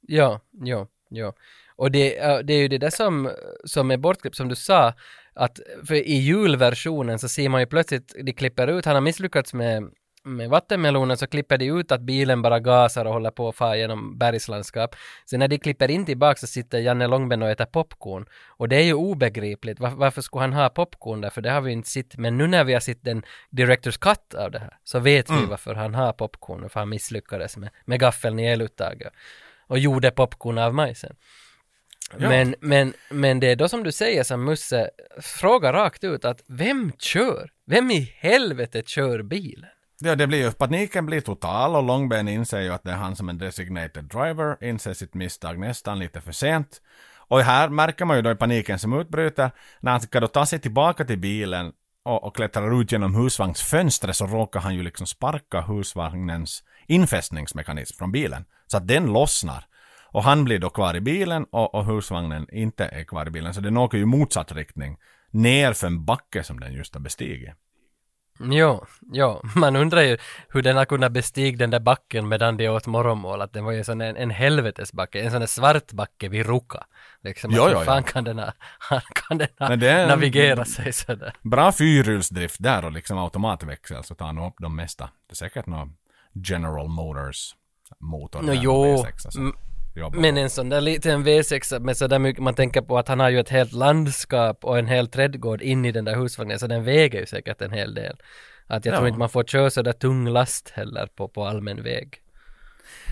Ja, 0.01 0.41
ja, 0.51 0.87
ja. 1.09 1.33
Och 1.75 1.91
det, 1.91 2.09
det 2.41 2.53
är 2.53 2.57
ju 2.57 2.67
det 2.67 2.77
där 2.77 2.89
som, 2.89 3.31
som 3.65 3.91
är 3.91 3.97
bortklippt, 3.97 4.35
som 4.35 4.47
du 4.47 4.55
sa, 4.55 4.93
att 5.33 5.59
för 5.87 5.95
i 5.95 6.13
julversionen 6.13 7.19
så 7.19 7.29
ser 7.29 7.49
man 7.49 7.61
ju 7.61 7.67
plötsligt, 7.67 8.15
de 8.23 8.33
klipper 8.33 8.67
ut, 8.67 8.85
han 8.85 8.95
har 8.95 9.01
misslyckats 9.01 9.53
med, 9.53 9.83
med 10.23 10.49
vattenmelonen 10.49 11.17
så 11.17 11.27
klipper 11.27 11.57
de 11.57 11.65
ut 11.65 11.91
att 11.91 12.01
bilen 12.01 12.41
bara 12.41 12.59
gasar 12.59 13.05
och 13.05 13.13
håller 13.13 13.31
på 13.31 13.49
att 13.49 13.55
fara 13.55 13.77
genom 13.77 14.17
bergslandskap. 14.17 14.95
Sen 15.25 15.39
när 15.39 15.47
de 15.47 15.57
klipper 15.57 15.91
in 15.91 16.05
tillbaka 16.05 16.39
så 16.39 16.47
sitter 16.47 16.79
Janne 16.79 17.07
Långben 17.07 17.41
och 17.41 17.49
äter 17.49 17.65
popcorn. 17.65 18.25
Och 18.47 18.69
det 18.69 18.75
är 18.75 18.83
ju 18.83 18.93
obegripligt, 18.93 19.79
Var, 19.79 19.89
varför 19.89 20.21
skulle 20.21 20.41
han 20.41 20.53
ha 20.53 20.69
popcorn 20.69 21.21
där? 21.21 21.29
För 21.29 21.41
det 21.41 21.51
har 21.51 21.61
vi 21.61 21.71
inte 21.71 21.89
sett, 21.89 22.17
men 22.17 22.37
nu 22.37 22.47
när 22.47 22.63
vi 22.63 22.73
har 22.73 22.79
sett 22.79 23.03
den 23.03 23.23
Directors 23.49 23.97
Cut 23.97 24.33
av 24.33 24.51
det 24.51 24.59
här 24.59 24.77
så 24.83 24.99
vet 24.99 25.29
vi 25.29 25.45
varför 25.45 25.75
han 25.75 25.95
har 25.95 26.13
popcorn 26.13 26.63
och 26.63 26.71
för 26.71 26.79
han 26.79 26.89
misslyckades 26.89 27.57
med, 27.57 27.69
med 27.85 27.99
gaffeln 27.99 28.39
i 28.39 28.45
eluttaget 28.45 29.13
och 29.67 29.79
gjorde 29.79 30.11
popcorn 30.11 30.57
av 30.57 30.73
majsen. 30.73 31.15
Ja. 32.17 32.29
Men, 32.29 32.55
men, 32.59 32.93
men 33.09 33.39
det 33.39 33.51
är 33.51 33.55
då 33.55 33.69
som 33.69 33.83
du 33.83 33.91
säger 33.91 34.23
som 34.23 34.43
Musse, 34.45 34.89
fråga 35.21 35.73
rakt 35.73 36.03
ut 36.03 36.25
att 36.25 36.43
vem 36.47 36.91
kör? 36.99 37.51
Vem 37.65 37.91
i 37.91 38.13
helvete 38.17 38.83
kör 38.85 39.21
bilen? 39.21 39.69
Ja, 40.01 40.15
det 40.15 40.27
blir 40.27 40.45
ju, 40.45 40.51
paniken 40.51 41.05
blir 41.05 41.21
total 41.21 41.75
och 41.75 41.83
Långben 41.83 42.27
inser 42.27 42.61
ju 42.61 42.69
att 42.69 42.83
det 42.83 42.91
är 42.91 42.95
han 42.95 43.15
som 43.15 43.29
är 43.29 43.33
designated 43.33 44.03
driver, 44.03 44.63
inser 44.63 44.93
sitt 44.93 45.13
misstag 45.13 45.59
nästan 45.59 45.99
lite 45.99 46.21
för 46.21 46.31
sent. 46.31 46.81
Och 47.17 47.41
här 47.41 47.69
märker 47.69 48.05
man 48.05 48.15
ju 48.15 48.21
då 48.21 48.31
i 48.31 48.35
paniken 48.35 48.79
som 48.79 48.93
utbryter, 48.93 49.51
när 49.79 49.91
han 49.91 50.01
ska 50.01 50.19
då 50.19 50.27
ta 50.27 50.45
sig 50.45 50.59
tillbaka 50.59 51.05
till 51.05 51.19
bilen 51.19 51.71
och, 52.03 52.23
och 52.23 52.35
klättrar 52.35 52.81
ut 52.81 52.91
genom 52.91 53.15
husvagnsfönstret 53.15 54.15
så 54.15 54.27
råkar 54.27 54.59
han 54.59 54.75
ju 54.75 54.83
liksom 54.83 55.07
sparka 55.07 55.61
husvagnens 55.61 56.63
infästningsmekanism 56.87 57.97
från 57.97 58.11
bilen. 58.11 58.45
Så 58.67 58.77
att 58.77 58.87
den 58.87 59.13
lossnar. 59.13 59.65
Och 60.11 60.23
han 60.23 60.43
blir 60.43 60.59
då 60.59 60.69
kvar 60.69 60.95
i 60.95 61.01
bilen 61.01 61.45
och, 61.51 61.75
och 61.75 61.85
husvagnen 61.85 62.47
inte 62.51 62.85
är 62.85 63.03
kvar 63.03 63.27
i 63.27 63.29
bilen. 63.29 63.53
Så 63.53 63.61
den 63.61 63.77
åker 63.77 63.97
ju 63.97 64.03
i 64.03 64.05
motsatt 64.05 64.51
riktning. 64.51 64.97
Ner 65.31 65.73
för 65.73 65.87
en 65.87 66.05
backe 66.05 66.43
som 66.43 66.59
den 66.59 66.73
just 66.73 66.93
har 66.93 67.01
bestigit. 67.01 67.53
Jo, 68.39 68.85
jo, 69.11 69.41
man 69.55 69.75
undrar 69.75 70.01
ju 70.01 70.17
hur 70.49 70.61
den 70.61 70.77
har 70.77 70.85
kunnat 70.85 71.11
bestiga 71.11 71.57
den 71.57 71.69
där 71.69 71.79
backen 71.79 72.27
medan 72.27 72.57
de 72.57 72.69
åt 72.69 72.87
morgonmål, 72.87 73.41
att 73.41 73.53
den 73.53 73.65
var 73.65 73.71
ju 73.71 73.83
sån 73.83 74.01
en, 74.01 74.17
en 74.17 74.29
helvetesbacke, 74.29 75.21
en 75.21 75.31
sån 75.31 75.39
där 75.39 75.47
svart 75.47 75.91
backe 75.91 76.29
vid 76.29 76.45
Ruka. 76.45 76.83
Liksom, 77.21 77.51
Jo, 77.51 77.63
att 77.63 77.71
jo, 77.71 77.77
hur 77.77 77.85
fan 77.85 78.03
jo. 78.05 78.11
kan 78.13 78.23
den 78.23 78.39
ha, 78.89 79.01
kan 79.27 79.37
den 79.37 79.47
ha 79.59 79.75
det 79.75 80.07
navigera 80.07 80.65
sig 80.65 80.93
sådär? 80.93 81.33
Bra 81.41 81.71
fyrhjulsdrift 81.71 82.55
där 82.59 82.85
och 82.85 82.91
liksom 82.91 83.17
automatväxel 83.17 84.03
så 84.03 84.15
tar 84.15 84.33
nog 84.33 84.47
upp 84.47 84.55
de 84.57 84.75
mesta. 84.75 85.09
Det 85.27 85.33
är 85.33 85.35
säkert 85.35 85.65
någon 85.65 85.95
General 86.33 86.87
Motors 86.87 87.55
motor. 87.99 88.41
Där, 88.43 88.53
jo, 88.53 88.83
V6 89.03 89.29
som 89.29 89.45
m- 89.47 89.53
jobbar. 89.95 90.19
Men 90.19 90.37
en 90.37 90.49
sån 90.49 90.69
där 90.69 90.81
liten 90.81 91.25
V6 91.27 91.79
med 91.79 91.97
sådär 91.97 92.19
mycket, 92.19 92.43
man 92.43 92.53
tänker 92.53 92.81
på 92.81 92.97
att 92.97 93.07
han 93.07 93.19
har 93.19 93.29
ju 93.29 93.39
ett 93.39 93.49
helt 93.49 93.71
landskap 93.73 94.65
och 94.65 94.79
en 94.79 94.87
hel 94.87 95.07
trädgård 95.07 95.61
in 95.61 95.85
i 95.85 95.91
den 95.91 96.05
där 96.05 96.15
husvagnen, 96.15 96.59
så 96.59 96.67
den 96.67 96.83
väger 96.83 97.19
ju 97.19 97.25
säkert 97.25 97.61
en 97.61 97.71
hel 97.71 97.93
del. 97.93 98.15
Att 98.67 98.85
jag 98.85 98.93
Ja. 98.93 98.97
tror 98.97 99.07
inte 99.07 99.19
man 99.19 99.29
får 99.29 99.43
köra 99.43 99.69
sådär 99.69 99.91
tung 99.91 100.27
last 100.27 100.69
heller 100.69 101.07
på, 101.15 101.27
på 101.27 101.45
allmän 101.45 101.83
väg. 101.83 102.21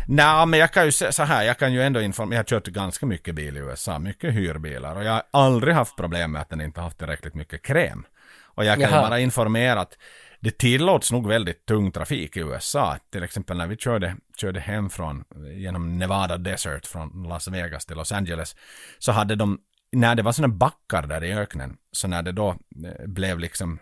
Nej, 0.07 0.45
men 0.45 0.59
jag 0.59 0.71
kan 0.73 0.86
ju 0.86 0.91
säga 0.91 1.11
så 1.11 1.23
här, 1.23 1.43
jag 1.43 1.57
kan 1.57 1.73
ju 1.73 1.84
ändå 1.84 2.01
informera, 2.01 2.36
jag 2.38 2.39
har 2.39 2.43
kört 2.59 2.67
ganska 2.67 3.05
mycket 3.05 3.36
bil 3.36 3.57
i 3.57 3.59
USA, 3.59 3.99
mycket 3.99 4.34
hyrbilar 4.34 4.95
och 4.95 5.03
jag 5.03 5.11
har 5.11 5.23
aldrig 5.32 5.73
haft 5.75 5.95
problem 5.97 6.32
med 6.32 6.41
att 6.41 6.49
den 6.49 6.61
inte 6.61 6.82
haft 6.82 6.97
tillräckligt 6.97 7.34
mycket 7.36 7.61
kräm. 7.61 8.05
Och 8.45 8.65
jag 8.65 8.73
kan 8.80 8.89
ju 8.89 8.95
Jaha. 8.95 9.09
bara 9.09 9.19
informera 9.19 9.80
att 9.82 9.97
det 10.39 10.57
tillåts 10.57 11.11
nog 11.11 11.27
väldigt 11.27 11.65
tung 11.65 11.91
trafik 11.91 12.38
i 12.38 12.39
USA. 12.39 12.97
Till 13.11 13.23
exempel 13.23 13.57
när 13.57 13.67
vi 13.67 13.77
körde, 13.77 14.15
körde 14.38 14.59
hem 14.59 14.89
från, 14.89 15.23
genom 15.55 15.97
Nevada 15.97 16.38
Desert 16.38 16.85
från 16.85 17.25
Las 17.29 17.47
Vegas 17.47 17.85
till 17.85 17.97
Los 17.97 18.11
Angeles, 18.11 18.55
så 18.99 19.11
hade 19.11 19.35
de, 19.35 19.59
när 19.91 20.15
det 20.15 20.21
var 20.21 20.31
sådana 20.31 20.53
backar 20.53 21.07
där 21.07 21.23
i 21.23 21.33
öknen, 21.33 21.77
så 21.91 22.07
när 22.07 22.23
det 22.23 22.31
då 22.31 22.49
eh, 22.49 23.07
blev 23.07 23.39
liksom 23.39 23.79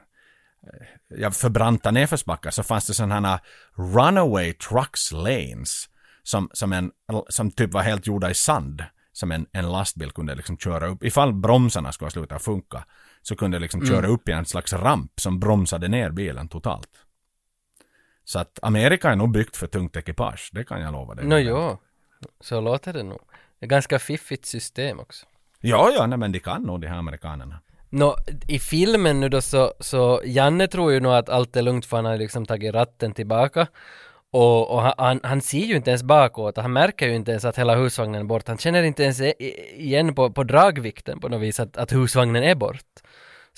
eh, 0.64 0.88
ja, 1.18 1.32
för 1.32 1.50
branta 1.50 1.92
nedförsbackar 1.92 2.52
så 2.52 2.64
fanns 2.64 2.88
det 2.88 2.94
sådana 2.94 3.30
här 3.30 3.40
runaway 3.96 4.54
trucks 4.54 5.12
lanes 5.12 5.90
som, 6.24 6.50
som, 6.54 6.74
en, 6.74 6.92
som 7.30 7.52
typ 7.52 7.74
var 7.74 7.82
helt 7.82 8.08
gjorda 8.08 8.32
i 8.32 8.34
sand 8.34 8.84
som 9.16 9.32
en, 9.32 9.46
en 9.52 9.72
lastbil 9.72 10.12
kunde 10.12 10.36
liksom 10.36 10.58
köra 10.58 10.88
upp. 10.88 11.04
Ifall 11.04 11.34
bromsarna 11.34 11.92
skulle 11.92 12.12
sluta 12.12 12.40
funka 12.40 12.86
så 13.28 13.36
kunde 13.36 13.58
det 13.58 13.62
liksom 13.62 13.86
köra 13.86 14.08
upp 14.08 14.30
i 14.30 14.32
en 14.32 14.46
slags 14.46 14.74
ramp 14.74 15.20
som 15.20 15.40
bromsade 15.40 15.88
ner 15.88 16.10
bilen 16.10 16.48
totalt. 16.48 16.90
Så 18.24 18.40
att 18.40 18.60
Amerika 18.62 19.10
är 19.10 19.16
nog 19.16 19.32
byggt 19.32 19.58
för 19.58 19.68
tungt 19.68 19.96
ekipage, 19.96 20.50
det 20.54 20.64
kan 20.64 20.82
jag 20.82 20.92
lova 20.92 21.16
dig. 21.16 21.26
Nå 21.26 21.38
jo, 21.38 21.78
så 22.40 22.62
låter 22.62 22.94
det 22.94 23.04
nog. 23.04 23.22
Det 23.60 23.66
är 23.66 23.70
ganska 23.70 24.00
fiffigt 24.00 24.46
system 24.46 25.00
också. 25.00 25.26
Ja, 25.60 25.92
ja, 25.98 26.08
nej, 26.08 26.18
men 26.18 26.32
de 26.32 26.40
kan 26.40 26.64
nog 26.64 26.82
de 26.82 26.88
här 26.88 26.98
amerikanerna. 26.98 27.60
Nå, 27.90 28.16
i 28.48 28.60
filmen 28.60 29.20
nu 29.20 29.30
då 29.30 29.42
så, 29.42 29.74
så 29.80 30.22
Janne 30.26 30.68
tror 30.68 30.92
ju 30.92 31.00
nog 31.00 31.14
att 31.14 31.30
allt 31.30 31.56
är 31.56 31.62
lugnt 31.62 31.86
för 31.86 31.98
han 31.98 32.06
har 32.06 32.18
liksom 32.18 32.46
tagit 32.46 32.74
ratten 32.74 33.14
tillbaka. 33.14 33.68
Och, 34.32 34.72
och 34.72 34.82
han, 34.82 34.94
han, 34.98 35.20
han 35.24 35.42
ser 35.42 35.66
ju 35.66 35.76
inte 35.76 35.90
ens 35.90 36.04
bakåt, 36.04 36.58
han 36.58 36.74
märker 36.74 37.08
ju 37.08 37.16
inte 37.16 37.32
ens 37.32 37.46
att 37.46 37.58
hela 37.58 37.76
husvagnen 37.76 38.22
är 38.22 38.26
bort. 38.26 38.48
Han 38.48 38.58
känner 38.58 38.84
inte 38.84 39.04
ens 39.04 39.22
igen 39.22 40.16
på, 40.16 40.32
på 40.32 40.44
dragvikten 40.44 41.20
på 41.20 41.30
något 41.30 41.42
vis 41.42 41.60
att, 41.60 41.78
att 41.78 41.94
husvagnen 41.94 42.44
är 42.44 42.56
bort. 42.56 43.02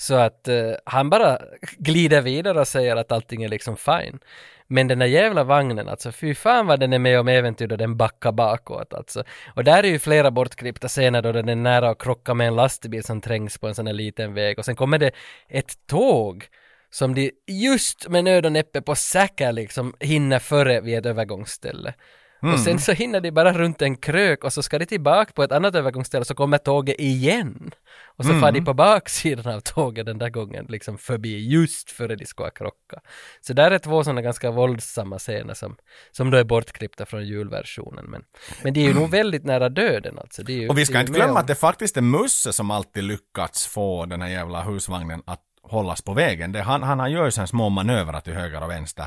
Så 0.00 0.14
att 0.14 0.48
eh, 0.48 0.72
han 0.84 1.10
bara 1.10 1.38
glider 1.78 2.20
vidare 2.20 2.60
och 2.60 2.68
säger 2.68 2.96
att 2.96 3.12
allting 3.12 3.42
är 3.42 3.48
liksom 3.48 3.76
fine. 3.76 4.18
Men 4.66 4.88
den 4.88 4.98
där 4.98 5.06
jävla 5.06 5.44
vagnen 5.44 5.88
alltså, 5.88 6.12
fy 6.12 6.34
fan 6.34 6.66
vad 6.66 6.80
den 6.80 6.92
är 6.92 6.98
med 6.98 7.20
om 7.20 7.28
äventyr 7.28 7.66
då 7.66 7.76
den 7.76 7.96
backar 7.96 8.32
bakåt 8.32 8.94
alltså. 8.94 9.24
Och 9.54 9.64
där 9.64 9.82
är 9.82 9.88
ju 9.88 9.98
flera 9.98 10.30
bortklippta 10.30 10.88
scener 10.88 11.22
då 11.22 11.32
den 11.32 11.48
är 11.48 11.56
nära 11.56 11.90
att 11.90 12.02
krocka 12.02 12.34
med 12.34 12.48
en 12.48 12.56
lastbil 12.56 13.04
som 13.04 13.20
trängs 13.20 13.58
på 13.58 13.68
en 13.68 13.74
sån 13.74 13.86
här 13.86 13.94
liten 13.94 14.34
väg 14.34 14.58
och 14.58 14.64
sen 14.64 14.76
kommer 14.76 14.98
det 14.98 15.10
ett 15.48 15.86
tåg 15.86 16.48
som 16.90 17.14
de 17.14 17.30
just 17.46 18.08
med 18.08 18.24
nöd 18.24 18.46
och 18.46 18.52
näppe 18.52 18.82
på 18.82 18.94
säker 18.94 19.52
liksom 19.52 19.94
hinner 20.00 20.38
före 20.38 20.80
vid 20.80 20.98
ett 20.98 21.06
övergångsställe. 21.06 21.94
Och 22.40 22.60
sen 22.60 22.78
så 22.78 22.92
hinner 22.92 23.20
de 23.20 23.30
bara 23.30 23.52
runt 23.52 23.82
en 23.82 23.96
krök 23.96 24.44
och 24.44 24.52
så 24.52 24.62
ska 24.62 24.78
de 24.78 24.86
tillbaka 24.86 25.32
på 25.34 25.42
ett 25.42 25.52
annat 25.52 25.74
övergångsställe 25.74 26.24
så 26.24 26.34
kommer 26.34 26.58
tåget 26.58 27.00
igen. 27.00 27.70
Och 28.16 28.24
så 28.24 28.40
far 28.40 28.52
de 28.52 28.64
på 28.64 28.74
baksidan 28.74 29.54
av 29.54 29.60
tåget 29.60 30.06
den 30.06 30.18
där 30.18 30.30
gången 30.30 30.66
liksom 30.68 30.98
förbi 30.98 31.48
just 31.48 31.90
före 31.90 32.16
de 32.16 32.26
ska 32.26 32.50
krocka. 32.50 33.00
Så 33.40 33.52
där 33.52 33.70
är 33.70 33.78
två 33.78 34.04
sådana 34.04 34.22
ganska 34.22 34.50
våldsamma 34.50 35.18
scener 35.18 35.54
som, 35.54 35.76
som 36.12 36.30
då 36.30 36.36
är 36.38 36.44
bortklippta 36.44 37.06
från 37.06 37.26
julversionen. 37.26 38.04
Men, 38.04 38.22
men 38.62 38.74
det 38.74 38.80
är 38.80 38.84
ju 38.88 38.94
nog 38.94 39.10
väldigt 39.10 39.44
nära 39.44 39.68
döden 39.68 40.18
alltså. 40.18 40.42
Ju, 40.42 40.68
Och 40.68 40.78
vi 40.78 40.86
ska 40.86 41.00
inte 41.00 41.12
glömma 41.12 41.30
om- 41.30 41.36
att 41.36 41.46
det 41.46 41.54
faktiskt 41.54 41.96
är 41.96 42.00
Musse 42.00 42.52
som 42.52 42.70
alltid 42.70 43.04
lyckats 43.04 43.66
få 43.66 44.06
den 44.06 44.22
här 44.22 44.28
jävla 44.28 44.62
husvagnen 44.62 45.22
att 45.26 45.40
hållas 45.62 46.02
på 46.02 46.14
vägen. 46.14 46.52
Det, 46.52 46.62
han, 46.62 46.82
han 46.82 47.12
gör 47.12 47.24
ju 47.24 47.30
små 47.46 47.68
manövrar 47.68 48.20
till 48.20 48.32
höger 48.34 48.62
och 48.62 48.70
vänster 48.70 49.06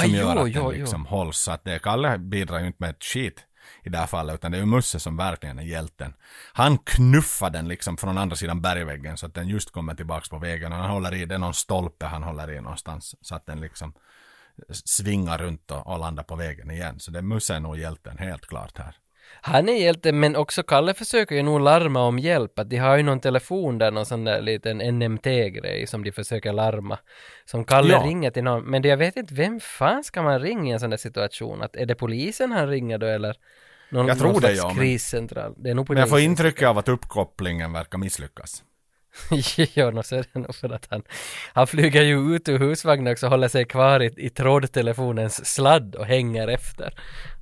som 0.00 0.10
Ah, 0.10 0.16
gör 0.16 0.34
jo, 0.34 0.42
att 0.42 0.50
jo, 0.50 0.62
den 0.62 0.78
jo. 0.78 0.80
liksom 0.80 1.06
hålls. 1.06 1.38
Så 1.38 1.52
att 1.52 1.64
det, 1.64 1.78
Kalle 1.78 2.18
bidrar 2.18 2.60
ju 2.60 2.66
inte 2.66 2.76
med 2.80 2.90
ett 2.90 3.04
skit 3.04 3.44
i 3.82 3.88
det 3.88 3.98
här 3.98 4.06
fallet, 4.06 4.34
utan 4.34 4.52
det 4.52 4.58
är 4.58 4.60
ju 4.60 4.66
Musse 4.66 5.00
som 5.00 5.16
verkligen 5.16 5.58
är 5.58 5.62
hjälten. 5.62 6.14
Han 6.52 6.78
knuffar 6.78 7.50
den 7.50 7.68
liksom 7.68 7.96
från 7.96 8.18
andra 8.18 8.36
sidan 8.36 8.60
bergväggen 8.62 9.16
så 9.16 9.26
att 9.26 9.34
den 9.34 9.48
just 9.48 9.72
kommer 9.72 9.94
tillbaks 9.94 10.28
på 10.28 10.38
vägen 10.38 10.72
och 10.72 10.78
han 10.78 10.90
håller 10.90 11.14
i, 11.14 11.24
det 11.24 11.34
är 11.34 11.38
någon 11.38 11.54
stolpe 11.54 12.06
han 12.06 12.22
håller 12.22 12.50
i 12.50 12.60
någonstans 12.60 13.14
så 13.20 13.34
att 13.34 13.46
den 13.46 13.60
liksom 13.60 13.94
svingar 14.70 15.38
runt 15.38 15.70
och, 15.70 15.86
och 15.86 15.98
landar 15.98 16.22
på 16.22 16.36
vägen 16.36 16.70
igen. 16.70 17.00
Så 17.00 17.10
det 17.10 17.22
Musse 17.22 17.54
är 17.54 17.60
nog 17.60 17.78
hjälten, 17.78 18.18
helt 18.18 18.46
klart 18.46 18.78
här. 18.78 18.96
Han 19.40 19.68
är 19.68 19.72
hjälte, 19.82 20.12
men 20.12 20.36
också 20.36 20.62
Kalle 20.62 20.94
försöker 20.94 21.34
ju 21.34 21.42
nog 21.42 21.60
larma 21.60 22.02
om 22.02 22.18
hjälp. 22.18 22.58
Att 22.58 22.70
de 22.70 22.76
har 22.76 22.96
ju 22.96 23.02
någon 23.02 23.20
telefon 23.20 23.78
där, 23.78 23.90
någon 23.90 24.06
sån 24.06 24.24
där 24.24 24.40
liten 24.42 24.78
NMT-grej 24.98 25.86
som 25.86 26.04
de 26.04 26.12
försöker 26.12 26.52
larma. 26.52 26.98
Som 27.44 27.64
Kalle 27.64 27.92
Ja. 27.92 28.02
ringer 28.06 28.30
till 28.30 28.44
någon, 28.44 28.64
men 28.70 28.82
jag 28.82 28.96
vet 28.96 29.16
inte, 29.16 29.34
vem 29.34 29.60
fan 29.60 30.04
ska 30.04 30.22
man 30.22 30.40
ringa 30.40 30.70
i 30.70 30.72
en 30.72 30.80
sån 30.80 30.90
där 30.90 30.96
situation? 30.96 31.62
Att 31.62 31.76
är 31.76 31.86
det 31.86 31.94
polisen 31.94 32.52
han 32.52 32.68
ringer 32.68 32.98
då 32.98 33.06
eller? 33.06 33.36
Någon, 33.90 34.06
Jag 34.06 34.18
tror 34.18 34.32
någon 34.32 34.40
det, 34.40 34.52
ja, 34.52 34.66
men- 34.66 34.76
kriscentral. 34.76 35.54
Det 35.56 35.70
är 35.70 35.74
nog 35.74 35.88
Men 35.90 35.98
jag 35.98 36.08
får 36.08 36.16
polisen. 36.16 36.30
intrycket 36.30 36.68
av 36.68 36.78
att 36.78 36.88
uppkopplingen 36.88 37.72
verkar 37.72 37.98
misslyckas. 37.98 38.62
så 40.04 40.16
är 40.16 40.32
det 40.32 40.38
nog 40.40 40.54
för 40.54 40.72
att 40.72 40.86
han, 40.90 41.02
han 41.52 41.66
flyger 41.66 42.02
ju 42.02 42.36
ut 42.36 42.48
ur 42.48 42.58
husvagnen 42.58 43.12
också 43.12 43.26
och 43.26 43.30
håller 43.30 43.48
sig 43.48 43.64
kvar 43.64 44.02
i, 44.02 44.14
i 44.16 44.30
trådtelefonens 44.30 45.54
sladd 45.54 45.94
och 45.94 46.06
hänger 46.06 46.48
efter. 46.48 46.94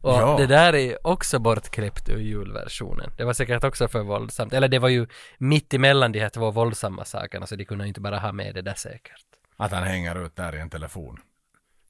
Och 0.02 0.12
Ja. 0.12 0.36
det 0.38 0.46
där 0.46 0.74
är 0.74 1.06
också 1.06 1.38
bortklippt 1.38 2.08
ur 2.08 2.18
julversionen. 2.18 3.10
Det 3.16 3.24
var 3.24 3.32
säkert 3.32 3.64
också 3.64 3.88
för 3.88 4.02
våldsamt. 4.02 4.52
Eller 4.52 4.68
det 4.68 4.78
var 4.78 4.88
ju 4.88 5.06
mitt 5.38 5.74
emellan 5.74 6.12
de 6.12 6.20
här 6.20 6.28
två 6.28 6.50
våldsamma 6.50 7.04
sakerna 7.04 7.46
så 7.46 7.56
de 7.56 7.64
kunde 7.64 7.84
ju 7.84 7.88
inte 7.88 8.00
bara 8.00 8.18
ha 8.18 8.32
med 8.32 8.54
det 8.54 8.62
där 8.62 8.74
säkert. 8.74 9.24
Att 9.56 9.72
han 9.72 9.82
hänger 9.82 10.26
ut 10.26 10.36
där 10.36 10.56
i 10.56 10.58
en 10.60 10.70
telefon. 10.70 11.18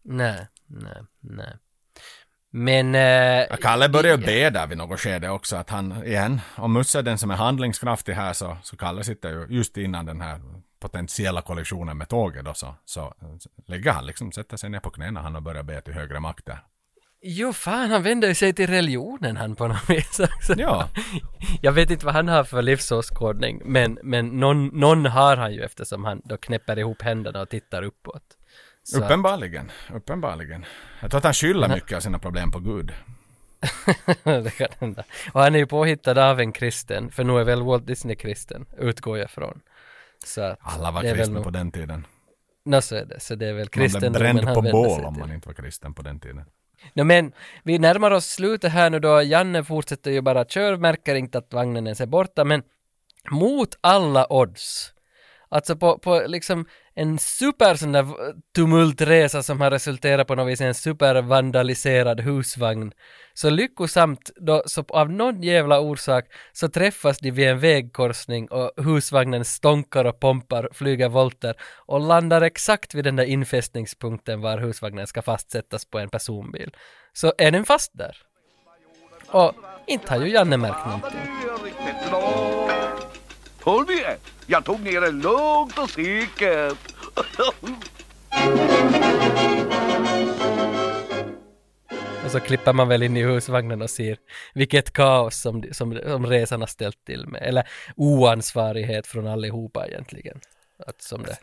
Nej, 0.05 0.47
nej, 0.66 1.03
nej. 1.20 1.57
Men... 2.55 2.94
Eh, 2.94 3.57
Kalle 3.57 3.88
börjar 3.88 4.16
be 4.16 4.50
där 4.50 4.66
vid 4.66 4.78
något 4.78 5.00
skede 5.00 5.30
också 5.30 5.57
att 5.57 5.70
han, 5.70 6.07
igen, 6.07 6.40
om 6.57 6.72
Musse 6.72 6.98
är 6.98 7.03
den 7.03 7.18
som 7.18 7.30
är 7.30 7.34
handlingskraftig 7.34 8.12
här 8.12 8.32
så, 8.32 8.57
så 8.62 8.76
Kalle 8.76 9.05
sitter 9.05 9.30
ju 9.30 9.46
just 9.57 9.76
innan 9.76 10.07
den 10.07 10.20
här 10.20 10.40
potentiella 10.80 11.42
kollisionen 11.42 11.98
med 11.98 12.09
tåget 12.09 12.44
då 12.44 12.55
så, 12.55 12.74
så 12.84 13.14
lägger 13.66 13.92
han 13.92 14.07
liksom, 14.07 14.32
sätter 14.32 14.57
sig 14.57 14.70
ner 14.70 14.80
på 14.80 14.90
knäna 14.90 15.20
han 15.20 15.36
och 15.36 15.42
börjar 15.42 15.62
be 15.62 15.80
till 15.80 15.94
högre 15.94 16.20
makter. 16.20 16.59
Jo, 17.24 17.53
fan, 17.53 17.90
han 17.90 18.03
vänder 18.03 18.28
ju 18.28 18.34
sig 18.34 18.53
till 18.53 18.66
religionen 18.66 19.36
han 19.36 19.57
på 19.57 19.68
något 19.68 19.90
vis 19.90 20.20
också. 20.20 20.55
Ja. 20.57 20.88
Jag 21.62 21.72
vet 21.72 21.90
inte 21.90 22.07
vad 22.07 22.14
han 22.14 22.28
har 22.28 22.44
för 22.44 22.62
livsåskådning, 22.62 23.62
men, 23.64 23.98
men 24.03 24.28
någon, 24.28 24.66
någon 24.66 25.07
har 25.07 25.36
han 25.36 25.55
ju 25.55 25.62
eftersom 25.62 26.05
han 26.05 26.22
då 26.24 26.36
knäpper 26.36 26.78
ihop 26.78 27.03
händerna 27.03 27.40
och 27.40 27.48
tittar 27.48 27.82
uppåt. 27.82 28.22
Så, 28.85 29.05
Uppenbarligen, 29.05 29.70
uppenbarligen. 29.95 30.64
Jag 31.01 31.11
tror 31.11 31.18
att 31.18 31.24
han 31.24 31.35
skyller 31.35 31.68
mycket 31.68 31.97
av 31.97 32.01
sina 32.01 32.18
problem 32.18 32.51
på 32.51 32.59
Gud. 32.59 32.93
det 34.24 34.51
kan 34.51 34.68
hända. 34.78 35.05
Och 35.33 35.41
han 35.41 35.55
är 35.55 35.59
ju 35.59 35.66
påhittad 35.66 36.30
av 36.30 36.41
en 36.41 36.53
kristen, 36.53 37.11
för 37.11 37.24
nu 37.24 37.39
är 37.39 37.45
väl 37.45 37.62
Walt 37.62 37.87
Disney 37.87 38.16
kristen, 38.16 38.66
utgår 38.78 39.18
jag 39.18 39.30
från. 39.30 39.61
Så 40.24 40.57
Alla 40.61 40.91
var 40.91 41.03
kristna 41.03 41.35
nog- 41.35 41.45
på 41.45 41.51
den 41.51 41.72
tiden. 41.72 42.07
Nå 42.64 42.80
så 42.80 42.97
är 42.97 43.05
det, 43.05 43.20
så 43.20 43.35
det 43.35 43.47
är 43.47 43.53
väl 43.53 43.68
Man 43.76 43.89
blev 44.01 44.12
bränd 44.12 44.55
på 44.55 44.62
bål 44.62 45.05
om 45.05 45.18
man 45.18 45.33
inte 45.33 45.49
var 45.49 45.55
kristen 45.55 45.95
på 45.95 46.03
den 46.03 46.20
tiden. 46.20 46.45
No, 46.95 47.05
men 47.05 47.33
vi 47.62 47.78
närmar 47.78 48.11
oss 48.11 48.26
slutet 48.26 48.72
här 48.72 48.91
nu 48.91 48.99
då. 48.99 49.22
Janne 49.22 49.64
fortsätter 49.64 50.11
ju 50.11 50.20
bara 50.20 50.45
köra, 50.45 50.76
märker 50.76 51.14
inte 51.14 51.39
att 51.39 51.53
vagnen 51.53 51.87
ens 51.87 52.01
är 52.01 52.07
borta, 52.07 52.45
men 52.45 52.62
mot 53.30 53.78
alla 53.80 54.33
odds. 54.33 54.93
Alltså 55.49 55.76
på, 55.76 55.99
på 55.99 56.24
liksom 56.26 56.66
en 56.95 57.18
super 57.18 57.74
sån 57.74 57.93
där 57.93 58.07
tumultresa 58.55 59.43
som 59.43 59.61
har 59.61 59.70
resulterat 59.70 60.26
på 60.26 60.34
något 60.34 60.49
vis 60.49 60.61
i 60.61 60.64
en 60.64 60.74
supervandaliserad 60.74 62.20
husvagn. 62.20 62.93
Så 63.34 63.51
lyckosamt 63.51 64.30
då, 64.36 64.62
så 64.66 64.84
av 64.88 65.11
någon 65.11 65.43
jävla 65.43 65.80
orsak 65.80 66.24
så 66.53 66.68
träffas 66.68 67.18
de 67.18 67.30
vid 67.30 67.49
en 67.49 67.59
vägkorsning 67.59 68.49
och 68.49 68.84
husvagnen 68.84 69.45
stånkar 69.45 70.05
och 70.05 70.20
pompar, 70.20 70.68
flyger 70.72 71.09
volter 71.09 71.55
och 71.86 72.01
landar 72.01 72.43
exakt 72.43 72.95
vid 72.95 73.05
den 73.05 73.16
där 73.16 73.24
infästningspunkten 73.24 74.40
var 74.40 74.59
husvagnen 74.59 75.07
ska 75.07 75.22
fastsättas 75.22 75.84
på 75.84 75.99
en 75.99 76.11
personbil. 76.11 76.70
Så 77.12 77.32
är 77.38 77.51
den 77.51 77.64
fast 77.64 77.90
där. 77.95 78.16
Och 79.28 79.55
inte 79.86 80.12
har 80.12 80.20
ju 80.20 80.32
Janne 80.32 80.57
märkt 80.57 80.86
någonting. 80.86 82.51
Tolv 83.62 83.90
igen. 83.90 84.18
Jag 84.46 84.64
tog 84.64 84.80
ner 84.80 85.00
det 85.00 85.10
lugnt 85.10 85.78
och 85.78 85.90
säkert. 85.90 86.78
Och 92.24 92.30
så 92.30 92.40
klipper 92.40 92.72
man 92.72 92.88
väl 92.88 93.02
in 93.02 93.16
i 93.16 93.22
husvagnen 93.22 93.82
och 93.82 93.90
ser 93.90 94.18
vilket 94.54 94.92
kaos 94.92 95.40
som, 95.40 95.64
som, 95.72 96.00
som 96.06 96.26
resan 96.26 96.60
har 96.60 96.66
ställt 96.66 97.04
till 97.04 97.26
med. 97.26 97.42
Eller 97.42 97.68
oansvarighet 97.96 99.06
från 99.06 99.26
allihopa 99.26 99.86
egentligen. 99.86 100.40
Att 100.86 101.02
som 101.02 101.22
det. 101.22 101.36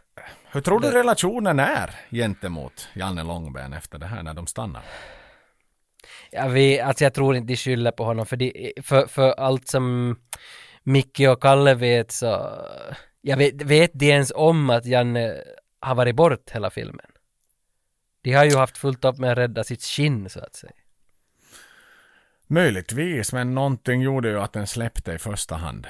Hur 0.52 0.62
tror 0.62 0.80
du 0.80 0.92
relationen 0.92 1.60
är 1.60 1.92
gentemot 2.12 2.88
Janne 2.94 3.24
Långben 3.24 3.74
efter 3.74 4.00
det 4.00 4.06
här 4.06 4.24
när 4.24 4.34
de 4.34 4.48
stannar? 4.48 4.82
Ja, 6.32 6.48
vi, 6.48 6.80
alltså 6.80 7.04
jag 7.04 7.14
tror 7.14 7.36
inte 7.36 7.48
de 7.48 7.58
skyller 7.58 7.92
på 7.92 8.04
honom 8.04 8.26
för, 8.26 8.38
de, 8.38 8.74
för, 8.84 9.08
för 9.08 9.32
allt 9.32 9.68
som 9.68 10.16
Micke 10.84 11.20
och 11.30 11.42
Kalle 11.42 11.74
vet 11.76 12.12
så 12.12 12.50
jag 13.22 13.38
vet, 13.38 13.62
vet 13.62 13.92
de 13.94 14.06
ens 14.12 14.32
om 14.36 14.70
att 14.70 14.86
Janne 14.86 15.36
har 15.80 15.96
varit 15.96 16.16
bort 16.16 16.50
hela 16.52 16.70
filmen? 16.70 17.06
De 18.22 18.34
har 18.34 18.46
ju 18.46 18.56
haft 18.56 18.78
fullt 18.78 19.06
upp 19.06 19.18
med 19.18 19.32
att 19.32 19.38
rädda 19.38 19.64
sitt 19.64 19.82
skinn 19.84 20.30
så 20.30 20.40
att 20.40 20.56
säga. 20.56 20.72
Möjligtvis, 22.48 23.34
men 23.34 23.56
någonting 23.56 24.02
gjorde 24.02 24.30
ju 24.30 24.40
att 24.40 24.54
den 24.54 24.68
släppte 24.68 25.14
i 25.14 25.18
första 25.18 25.56
hand. 25.56 25.88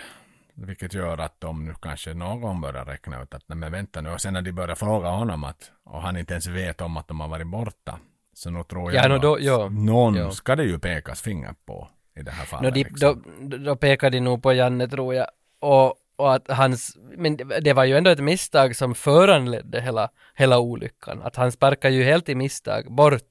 Vilket 0.53 0.93
gör 0.93 1.17
att 1.17 1.41
de 1.41 1.65
nu 1.65 1.73
kanske 1.81 2.13
någon 2.13 2.61
börjar 2.61 2.85
räkna 2.85 3.23
ut 3.23 3.33
att 3.33 3.43
nej 3.47 3.57
men 3.57 3.71
vänta 3.71 4.01
nu 4.01 4.09
och 4.09 4.21
sen 4.21 4.33
när 4.33 4.41
de 4.41 4.51
börjar 4.51 4.75
fråga 4.75 5.07
honom 5.09 5.43
att 5.43 5.71
och 5.83 6.01
han 6.01 6.17
inte 6.17 6.33
ens 6.33 6.47
vet 6.47 6.81
om 6.81 6.97
att 6.97 7.07
de 7.07 7.19
har 7.19 7.27
varit 7.27 7.47
borta. 7.47 7.99
Så 8.33 8.49
nu 8.49 8.63
tror 8.63 8.93
jag 8.93 9.03
Ja, 9.03 9.07
nog 9.07 9.21
då- 9.21 9.35
att 9.35 9.41
ja. 9.43 9.69
någon 9.69 10.15
Ja. 10.15 10.31
ska 10.31 10.55
det 10.55 10.63
ju 10.63 10.79
pekas 10.79 11.21
finger 11.21 11.53
på 11.65 11.89
i 12.19 12.23
det 12.23 12.31
här 12.31 12.45
fallet. 12.45 12.63
No, 12.63 12.75
de, 12.75 12.83
liksom. 12.83 13.23
då, 13.41 13.57
då 13.57 13.75
pekar 13.75 14.09
de 14.09 14.19
nog 14.19 14.43
på 14.43 14.53
Janne 14.53 14.87
tror 14.87 15.13
jag. 15.15 15.27
Och, 15.61 15.93
och 16.15 16.33
att 16.35 16.47
hans, 16.51 16.97
men 17.17 17.37
det- 17.37 17.59
det 17.59 17.73
var 17.73 17.83
ju 17.83 17.97
ändå 17.97 18.09
ett 18.09 18.19
misstag 18.19 18.75
som 18.75 18.95
föranledde 18.95 19.81
hela, 19.81 20.09
hela 20.35 20.59
olyckan. 20.59 21.21
Att 21.21 21.35
han 21.35 21.51
sparkar 21.51 21.89
ju 21.89 22.03
helt 22.03 22.29
i 22.29 22.35
misstag 22.35 22.91
bort 22.95 23.23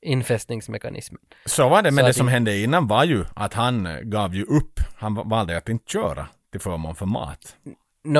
infästningsmekanismen. 0.00 1.20
Så 1.46 1.68
var 1.68 1.82
det, 1.82 1.90
men 1.90 2.02
Så 2.04 2.08
det 2.08 2.14
som 2.14 2.26
in- 2.28 2.32
hände 2.32 2.58
innan 2.58 2.86
var 2.86 3.04
ju 3.04 3.24
att 3.36 3.54
han 3.54 3.88
gav 4.02 4.34
ju 4.34 4.42
upp. 4.42 4.80
Han 4.96 5.14
va- 5.14 5.22
valde 5.26 5.56
att 5.56 5.68
inte 5.68 5.90
köra 5.92 6.26
till 6.52 6.60
förmån 6.60 6.94
för 6.94 7.06
mat. 7.06 7.56
No, 8.04 8.18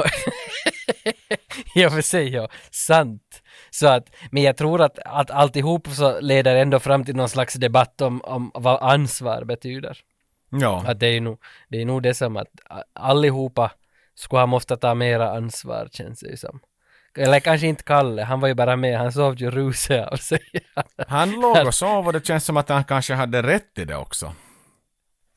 och 1.86 1.92
för 1.92 2.00
sig, 2.02 2.28
ja, 2.28 2.48
sant. 2.70 3.42
Så 3.70 3.86
att, 3.88 4.14
men 4.30 4.42
jag 4.42 4.56
tror 4.56 4.82
att, 4.82 4.98
att 4.98 5.30
alltihop 5.30 5.88
så 5.88 6.20
leder 6.20 6.56
ändå 6.56 6.78
fram 6.78 7.04
till 7.04 7.16
någon 7.16 7.28
slags 7.28 7.54
debatt 7.54 8.00
om, 8.00 8.20
om 8.20 8.50
vad 8.54 8.82
ansvar 8.82 9.44
betyder. 9.44 9.98
Ja, 10.50 10.84
Att 10.86 11.00
det 11.00 11.06
är 11.06 11.20
nog 11.20 11.38
det, 11.68 11.80
är 11.80 11.84
nog 11.84 12.02
det 12.02 12.14
som 12.14 12.36
att 12.36 12.48
allihopa 12.92 13.70
skulle 14.14 14.40
ha 14.40 14.46
måste 14.46 14.76
ta 14.76 14.94
mera 14.94 15.30
ansvar 15.36 15.88
känns 15.92 16.20
det 16.20 16.30
ju 16.30 16.36
som. 16.36 16.60
Eller 17.18 17.40
kanske 17.40 17.66
inte 17.66 17.82
Kalle, 17.82 18.22
han 18.22 18.40
var 18.40 18.48
ju 18.48 18.54
bara 18.54 18.76
med, 18.76 18.98
han 18.98 19.12
sov 19.12 19.34
ju 19.36 19.50
ruset 19.50 20.08
av 20.08 20.16
sig. 20.16 20.40
han 21.08 21.30
låg 21.30 21.66
och 21.66 21.74
sov 21.74 22.06
och 22.06 22.12
det 22.12 22.26
känns 22.26 22.44
som 22.44 22.56
att 22.56 22.68
han 22.68 22.84
kanske 22.84 23.14
hade 23.14 23.42
rätt 23.42 23.78
i 23.78 23.84
det 23.84 23.96
också. 23.96 24.32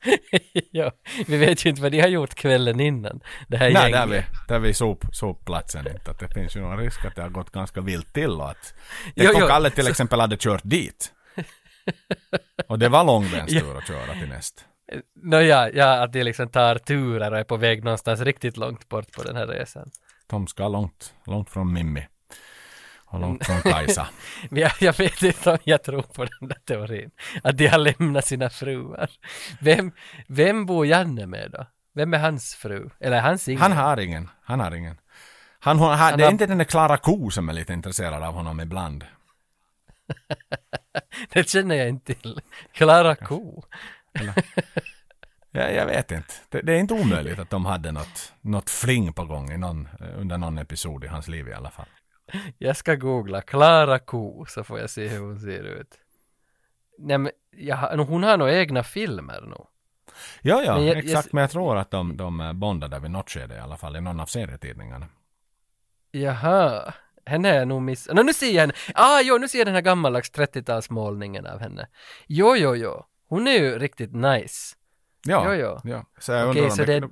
ja, 0.70 0.92
vi 1.26 1.36
vet 1.36 1.66
ju 1.66 1.70
inte 1.70 1.82
vad 1.82 1.92
de 1.92 2.00
har 2.00 2.08
gjort 2.08 2.34
kvällen 2.34 2.80
innan. 2.80 3.20
Det 3.48 3.56
här 3.56 3.70
Nej, 3.72 3.82
gänget. 3.82 4.00
där 4.00 4.06
vid, 4.06 4.24
där 4.48 4.58
vid 4.58 4.76
sop, 4.76 5.04
sopplatsen 5.12 5.86
inte. 5.86 6.10
Att 6.10 6.18
det 6.18 6.28
finns 6.28 6.56
ju 6.56 6.60
någon 6.60 6.78
risk 6.78 7.04
att 7.04 7.16
det 7.16 7.22
har 7.22 7.28
gått 7.28 7.50
ganska 7.50 7.80
vilt 7.80 8.14
till 8.14 8.30
och 8.30 8.50
att... 8.50 8.74
Tänk 9.16 9.34
om 9.34 9.48
Kalle 9.48 9.70
till 9.70 9.88
exempel 9.88 10.20
hade 10.20 10.36
kört 10.36 10.62
dit. 10.64 11.12
Och 12.68 12.78
det 12.78 12.88
var 12.88 13.04
långbenstur 13.04 13.78
att 13.78 13.86
köra 13.86 14.12
till 14.12 14.28
näst. 14.28 14.64
Nåja, 15.22 15.70
ja, 15.70 16.02
att 16.02 16.12
de 16.12 16.24
liksom 16.24 16.48
tar 16.48 16.78
turer 16.78 17.32
och 17.32 17.38
är 17.38 17.44
på 17.44 17.56
väg 17.56 17.84
någonstans 17.84 18.20
riktigt 18.20 18.56
långt 18.56 18.88
bort 18.88 19.12
på 19.12 19.22
den 19.22 19.36
här 19.36 19.46
resan. 19.46 19.90
De 20.26 20.46
ska 20.46 20.68
långt, 20.68 21.14
långt 21.26 21.50
från 21.50 21.72
Mimmi. 21.72 22.06
Och 23.10 23.20
långt 23.20 23.46
från 23.46 23.62
Kajsa. 23.62 24.08
Jag, 24.50 24.72
jag 24.80 24.98
vet 24.98 25.22
inte 25.22 25.50
om 25.50 25.58
jag 25.64 25.82
tror 25.82 26.02
på 26.02 26.24
den 26.24 26.48
där 26.48 26.58
teorin. 26.66 27.10
Att 27.42 27.58
de 27.58 27.66
har 27.66 27.78
lämnat 27.78 28.26
sina 28.26 28.50
fruar. 28.50 29.10
Vem, 29.60 29.92
vem 30.26 30.66
bor 30.66 30.86
Janne 30.86 31.26
med 31.26 31.50
då? 31.50 31.66
Vem 31.94 32.14
är 32.14 32.18
hans 32.18 32.54
fru? 32.54 32.90
Eller 33.00 33.20
hans 33.20 33.48
ingen? 33.48 33.62
Han 33.62 33.72
har 33.72 33.96
ingen. 34.00 34.28
Han 34.42 34.60
har 34.60 34.74
ingen. 34.74 34.96
Han, 35.60 35.78
hon, 35.78 35.90
han, 35.90 36.16
det 36.18 36.22
är 36.22 36.24
har- 36.24 36.32
inte 36.32 36.46
den 36.46 36.58
där 36.58 36.64
Klara 36.64 36.96
Ko 36.96 37.30
som 37.30 37.48
är 37.48 37.52
lite 37.52 37.72
intresserad 37.72 38.22
av 38.22 38.34
honom 38.34 38.60
ibland. 38.60 39.04
Det 41.32 41.48
känner 41.48 41.74
jag 41.74 41.88
inte 41.88 42.14
till. 42.14 42.40
Klara 42.72 43.14
Ko. 43.16 43.62
Jag, 45.50 45.74
jag 45.74 45.86
vet 45.86 46.10
inte. 46.10 46.34
Det, 46.48 46.60
det 46.62 46.72
är 46.72 46.78
inte 46.78 46.94
omöjligt 46.94 47.38
att 47.38 47.50
de 47.50 47.66
hade 47.66 47.92
något, 47.92 48.32
något 48.40 48.70
fling 48.70 49.12
på 49.12 49.24
gång 49.24 49.52
i 49.52 49.58
någon, 49.58 49.88
under 50.16 50.38
någon 50.38 50.58
episod 50.58 51.04
i 51.04 51.06
hans 51.06 51.28
liv 51.28 51.48
i 51.48 51.52
alla 51.52 51.70
fall. 51.70 51.86
Jag 52.58 52.76
ska 52.76 52.94
googla 52.94 53.40
Klara 53.40 53.98
Ko 53.98 54.44
så 54.48 54.64
får 54.64 54.78
jag 54.80 54.90
se 54.90 55.08
hur 55.08 55.18
hon 55.20 55.40
ser 55.40 55.62
ut. 55.62 55.94
Nej 56.98 57.18
men, 57.18 57.32
jag, 57.50 57.76
hon 57.76 58.22
har 58.22 58.36
nog 58.36 58.48
egna 58.50 58.82
filmer 58.82 59.40
nu. 59.46 59.56
Ja, 60.42 60.62
ja, 60.62 60.74
Men 60.74 60.86
jag- 60.86 60.96
jag- 60.96 61.04
exakt. 61.04 61.32
Men 61.32 61.40
jag 61.40 61.50
tror 61.50 61.76
att 61.76 61.90
de, 61.90 62.16
de 62.16 62.40
eh, 62.40 62.52
bondade 62.52 62.98
vid 62.98 63.10
något 63.10 63.30
skede 63.30 63.54
i 63.56 63.58
alla 63.58 63.76
fall 63.76 63.96
i 63.96 64.00
någon 64.00 64.20
av 64.20 64.26
serietidningarna. 64.26 65.06
Jaha. 66.10 66.94
Henne 67.26 67.48
har 67.48 67.54
jag 67.56 67.68
nog 67.68 67.82
missat. 67.82 68.16
No, 68.16 68.22
nu 68.22 68.32
ser 68.32 68.50
jag 68.52 68.60
henne. 68.60 68.72
Ah, 68.94 69.20
jo, 69.20 69.38
nu 69.38 69.48
ser 69.48 69.58
jag 69.58 69.66
den 69.66 69.74
här 69.74 69.82
gammaldags 69.82 70.32
30-talsmålningen 70.32 71.52
av 71.52 71.60
henne. 71.60 71.88
Jo, 72.26 72.56
jo, 72.56 72.76
jo. 72.76 73.04
Hon 73.28 73.48
är 73.48 73.52
ju 73.58 73.78
riktigt 73.78 74.14
nice. 74.14 74.76
Ja, 75.26 75.42
Jo, 75.46 75.52
jo. 75.84 75.90
ja. 75.90 76.04
Så 76.18 76.32
jag 76.32 76.48
undrar 76.48 76.64
om 76.64 76.70
så 76.70 76.84
det... 76.84 77.08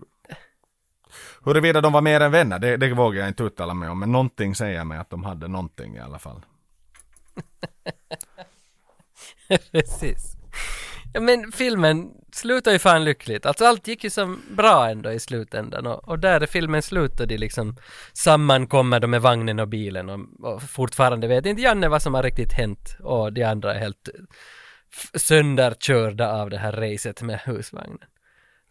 Huruvida 1.45 1.81
de 1.81 1.93
var 1.93 2.01
mer 2.01 2.21
än 2.21 2.33
vänner, 2.33 2.59
det, 2.59 2.77
det 2.77 2.95
vågar 2.95 3.21
jag 3.21 3.29
inte 3.29 3.43
uttala 3.43 3.75
mig 3.75 3.89
om. 3.89 3.99
Men 4.01 4.13
någonting 4.13 4.55
säger 4.55 4.85
mig 4.85 4.99
att 4.99 5.11
de 5.11 5.25
hade 5.25 5.49
någonting 5.49 5.97
i 5.97 6.01
alla 6.01 6.19
fall. 6.19 6.45
Precis. 9.73 10.33
Ja, 11.15 11.21
men 11.21 11.53
filmen 11.53 12.11
slutar 12.33 12.73
ju 12.73 12.79
fan 12.79 13.05
lyckligt. 13.05 13.47
Alltså 13.47 13.65
allt 13.65 13.89
gick 13.89 14.05
ju 14.05 14.11
som 14.11 14.43
bra 14.57 14.91
ändå 14.91 15.13
i 15.13 15.21
slutändan 15.21 15.87
och, 15.87 16.09
och 16.09 16.19
där 16.19 16.41
är 16.41 16.47
filmen 16.47 16.83
slut 16.83 17.21
och 17.21 17.27
de 17.29 17.37
liksom 17.39 17.77
sammankommer 18.13 19.01
de 19.01 19.11
med 19.11 19.23
vagnen 19.23 19.59
och 19.59 19.69
bilen 19.69 20.11
och, 20.11 20.21
och 20.55 20.63
fortfarande 20.63 21.27
vet 21.29 21.47
inte 21.47 21.63
Janne 21.63 21.89
vad 21.89 22.03
som 22.03 22.15
har 22.15 22.23
riktigt 22.23 22.53
hänt 22.53 22.97
och 23.01 23.33
de 23.33 23.45
andra 23.45 23.75
är 23.75 23.79
helt 23.79 24.09
sönderkörda 25.15 26.33
av 26.33 26.51
det 26.51 26.59
här 26.59 26.73
racet 26.73 27.23
med 27.23 27.41
husvagnen. 27.45 27.99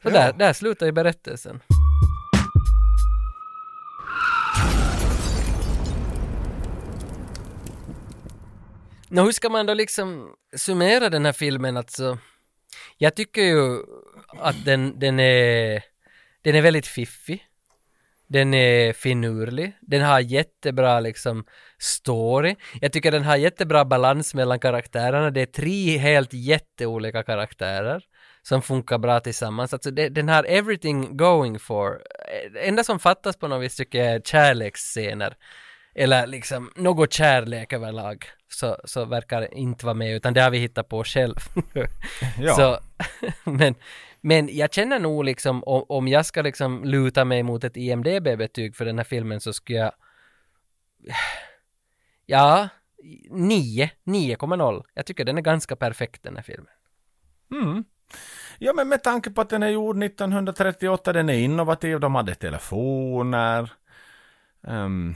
Så 0.03 0.09
Ja. 0.09 0.13
där, 0.13 0.33
där 0.33 0.53
slutar 0.53 0.85
ju 0.85 0.91
berättelsen. 0.91 1.59
Nå, 9.15 9.23
hur 9.23 9.31
ska 9.31 9.49
man 9.49 9.65
då 9.65 9.73
liksom 9.73 10.35
summera 10.55 11.09
den 11.09 11.25
här 11.25 11.33
filmen 11.33 11.77
alltså? 11.77 12.17
Jag 12.97 13.15
tycker 13.15 13.41
ju 13.41 13.79
att 14.39 14.65
den, 14.65 14.99
den 14.99 15.19
är, 15.19 15.83
den 16.41 16.55
är 16.55 16.61
väldigt 16.61 16.87
fiffig. 16.87 17.45
Den 18.27 18.53
är 18.53 18.93
finurlig. 18.93 19.77
Den 19.81 20.01
har 20.01 20.19
jättebra 20.19 20.99
liksom 20.99 21.45
story. 21.79 22.55
Jag 22.81 22.91
tycker 22.91 23.11
den 23.11 23.23
har 23.23 23.35
jättebra 23.35 23.85
balans 23.85 24.33
mellan 24.33 24.59
karaktärerna. 24.59 25.31
Det 25.31 25.41
är 25.41 25.45
tre 25.45 25.97
helt 25.97 26.33
jätteolika 26.33 27.23
karaktärer 27.23 28.03
som 28.41 28.61
funkar 28.61 28.97
bra 28.97 29.19
tillsammans. 29.19 29.73
Alltså 29.73 29.91
det, 29.91 30.09
den 30.09 30.29
har 30.29 30.43
everything 30.43 31.17
going 31.17 31.59
for. 31.59 32.01
Det 32.53 32.67
enda 32.67 32.83
som 32.83 32.99
fattas 32.99 33.37
på 33.37 33.47
något 33.47 33.63
vis 33.63 33.75
tycker 33.75 33.97
jag 33.97 34.07
är 34.07 34.19
kärleksscener. 34.19 35.35
Eller 35.95 36.27
liksom 36.27 36.71
något 36.75 37.13
kärlek 37.13 37.73
överlag. 37.73 38.25
Så, 38.47 38.77
så 38.83 39.05
verkar 39.05 39.53
inte 39.53 39.85
vara 39.85 39.93
med 39.93 40.15
utan 40.15 40.33
det 40.33 40.41
har 40.41 40.51
vi 40.51 40.57
hittat 40.57 40.89
på 40.89 41.03
själv. 41.03 41.35
Ja. 42.39 42.55
Så, 42.55 42.79
men, 43.51 43.75
men 44.21 44.49
jag 44.55 44.73
känner 44.73 44.99
nog 44.99 45.25
liksom 45.25 45.63
om, 45.63 45.85
om 45.89 46.07
jag 46.07 46.25
ska 46.25 46.41
liksom 46.41 46.83
luta 46.83 47.25
mig 47.25 47.43
mot 47.43 47.63
ett 47.63 47.77
IMDB-betyg 47.77 48.75
för 48.75 48.85
den 48.85 48.97
här 48.97 49.05
filmen 49.05 49.41
så 49.41 49.53
skulle 49.53 49.79
jag 49.79 49.91
Ja, 52.25 52.69
9, 53.29 53.89
9,0. 54.05 54.83
Jag 54.93 55.05
tycker 55.05 55.25
den 55.25 55.37
är 55.37 55.41
ganska 55.41 55.75
perfekt 55.75 56.23
den 56.23 56.35
här 56.35 56.43
filmen. 56.43 56.71
Mm. 57.51 57.83
Ja, 58.57 58.73
men 58.73 58.89
med 58.89 59.03
tanke 59.03 59.31
på 59.31 59.41
att 59.41 59.49
den 59.49 59.63
är 59.63 59.67
gjord 59.69 60.03
1938, 60.03 61.13
den 61.13 61.29
är 61.29 61.33
innovativ, 61.33 61.99
de 61.99 62.15
hade 62.15 62.35
telefoner. 62.35 63.71
Ehm, 64.67 65.15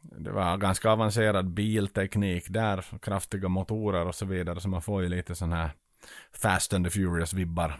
det 0.00 0.30
var 0.30 0.56
ganska 0.56 0.90
avancerad 0.90 1.50
bilteknik 1.50 2.44
där, 2.48 2.84
kraftiga 3.02 3.48
motorer 3.48 4.06
och 4.06 4.14
så 4.14 4.26
vidare, 4.26 4.60
så 4.60 4.68
man 4.68 4.82
får 4.82 5.02
ju 5.02 5.08
lite 5.08 5.34
sån 5.34 5.52
här 5.52 5.70
Fast 6.32 6.72
and 6.72 6.86
the 6.86 6.90
Furious-vibbar 6.90 7.70
eh, 7.70 7.76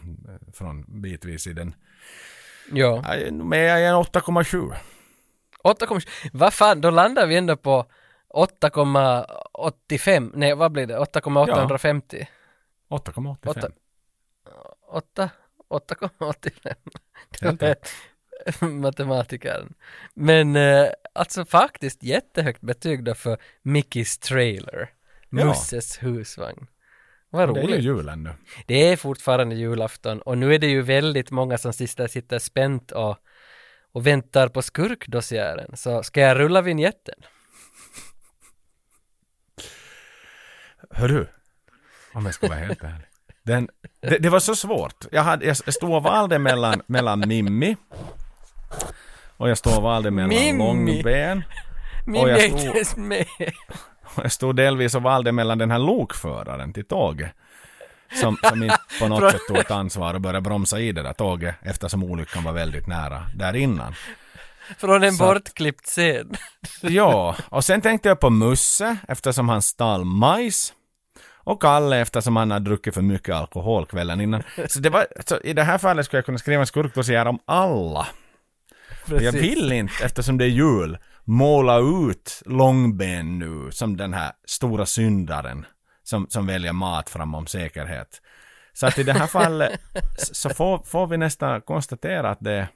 från 0.53 1.01
bitvis 1.01 1.47
i 1.47 1.53
den. 1.53 1.75
Ja. 2.71 3.03
Ja, 3.07 3.31
Men 3.31 3.59
jag 3.59 3.81
är 3.81 3.89
en 3.89 3.95
8,7. 3.95 4.73
8,7. 5.63 6.29
Vad 6.33 6.53
fan, 6.53 6.81
då 6.81 6.89
landar 6.89 7.27
vi 7.27 7.37
ändå 7.37 7.57
på 7.57 7.85
8,85. 8.29 10.31
Nej, 10.33 10.55
vad 10.55 10.71
blir 10.71 10.87
det? 10.87 10.97
8,850? 10.97 12.27
8,85. 12.89 13.71
8, 14.87 14.87
8, 14.87 15.29
8,85. 15.69 17.75
Matematikern. 18.61 19.73
Men 20.13 20.55
eh, 20.55 20.87
alltså 21.13 21.45
faktiskt 21.45 22.03
jättehögt 22.03 22.61
betyg 22.61 23.03
då 23.03 23.13
för 23.15 23.37
Mickys 23.61 24.17
trailer. 24.17 24.89
Ja. 25.29 25.45
Musses 25.45 26.03
husvagn. 26.03 26.67
Vad 27.29 27.53
Det 27.55 27.59
är 27.59 27.63
ju 27.63 27.67
roligt. 27.73 27.85
julen 27.85 28.23
nu. 28.23 28.33
Det 28.65 28.87
är 28.87 28.97
fortfarande 28.97 29.55
julafton 29.55 30.21
och 30.21 30.37
nu 30.37 30.55
är 30.55 30.59
det 30.59 30.67
ju 30.67 30.81
väldigt 30.81 31.31
många 31.31 31.57
som 31.57 31.73
sitter, 31.73 32.07
sitter 32.07 32.39
spänt 32.39 32.91
och, 32.91 33.17
och 33.91 34.07
väntar 34.07 34.47
på 34.47 34.61
skurkdossiären. 34.61 35.77
Så 35.77 36.03
ska 36.03 36.21
jag 36.21 36.39
rulla 36.39 36.61
vignetten? 36.61 37.15
Hör 40.89 41.07
du? 41.07 41.27
Om 42.13 42.25
jag 42.25 42.33
ska 42.33 42.47
vara 42.47 42.59
helt 42.59 42.83
ärlig. 42.83 43.07
Den, 43.43 43.69
det, 43.99 44.17
det 44.17 44.29
var 44.29 44.39
så 44.39 44.55
svårt. 44.55 45.05
Jag, 45.11 45.21
hade, 45.21 45.45
jag 45.45 45.57
stod 45.73 45.93
och 45.93 46.03
valde 46.03 46.39
mellan, 46.39 46.81
mellan 46.85 47.23
Mimmi 47.27 47.75
och 49.37 49.49
jag 49.49 49.57
och 49.77 49.83
valde 49.83 50.11
mellan 50.11 50.29
Mimmi? 50.29 50.57
Långben 50.57 51.43
Min 52.05 52.21
Och 52.21 52.29
jag 52.29 52.83
stod- 52.83 52.97
med. 53.03 53.25
och 54.15 54.23
jag 54.23 54.31
stod 54.31 54.55
delvis 54.55 54.95
och 54.95 55.03
valde 55.03 55.31
mellan 55.31 55.57
den 55.57 55.71
här 55.71 55.79
lokföraren 55.79 56.73
till 56.73 56.85
tåget 56.85 57.31
som, 58.19 58.37
som 58.43 58.63
inte 58.63 58.77
på 58.99 59.07
något 59.07 59.31
sätt 59.31 59.41
tog 59.47 59.57
ett 59.57 59.71
ansvar 59.71 60.13
och 60.13 60.21
började 60.21 60.41
bromsa 60.41 60.79
i 60.79 60.91
det 60.91 61.03
där 61.03 61.13
tåget 61.13 61.55
eftersom 61.61 62.03
olyckan 62.03 62.43
var 62.43 62.51
väldigt 62.51 62.87
nära 62.87 63.23
där 63.35 63.55
innan. 63.55 63.93
Från 64.77 65.03
en 65.03 65.13
Så 65.13 65.23
bortklippt 65.25 65.85
scen. 65.85 66.35
Ja, 66.81 67.35
och 67.49 67.65
sen 67.65 67.81
tänkte 67.81 68.09
jag 68.09 68.19
på 68.19 68.29
Musse 68.29 68.97
eftersom 69.07 69.49
han 69.49 69.61
stal 69.61 70.05
majs. 70.05 70.73
Och 71.43 71.61
Kalle 71.61 71.97
eftersom 72.01 72.35
han 72.35 72.51
hade 72.51 72.65
druckit 72.65 72.93
för 72.93 73.01
mycket 73.01 73.35
alkohol 73.35 73.85
kvällen 73.85 74.21
innan. 74.21 74.43
Så 74.69 74.79
det 74.79 74.89
var, 74.89 75.07
så 75.25 75.37
i 75.39 75.53
det 75.53 75.63
här 75.63 75.77
fallet 75.77 76.05
skulle 76.05 76.17
jag 76.17 76.25
kunna 76.25 76.37
skriva 76.37 76.61
en 76.61 76.67
skurkdossier 76.67 77.25
om 77.25 77.39
alla. 77.45 78.07
Men 79.15 79.23
Jag 79.23 79.31
vill 79.31 79.71
inte, 79.71 80.03
eftersom 80.03 80.37
det 80.37 80.45
är 80.45 80.49
jul, 80.49 80.97
måla 81.23 81.77
ut 81.79 82.41
Långben 82.45 83.39
nu 83.39 83.71
som 83.71 83.97
den 83.97 84.13
här 84.13 84.31
stora 84.45 84.85
syndaren 84.85 85.65
som, 86.03 86.27
som 86.29 86.47
väljer 86.47 86.73
mat 86.73 87.09
framom 87.09 87.47
säkerhet. 87.47 88.21
Så 88.73 88.87
att 88.87 88.99
i 88.99 89.03
det 89.03 89.13
här 89.13 89.27
fallet 89.41 89.81
så 90.17 90.49
får, 90.49 90.83
får 90.83 91.07
vi 91.07 91.17
nästan 91.17 91.61
konstatera 91.61 92.29
att 92.29 92.39
det, 92.39 92.67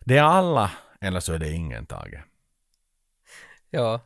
det 0.00 0.16
är 0.16 0.22
alla 0.22 0.70
eller 1.00 1.20
så 1.20 1.32
är 1.32 1.38
det 1.38 1.50
ingen 1.50 1.86
Tage. 1.86 2.22
Ja. 3.70 4.00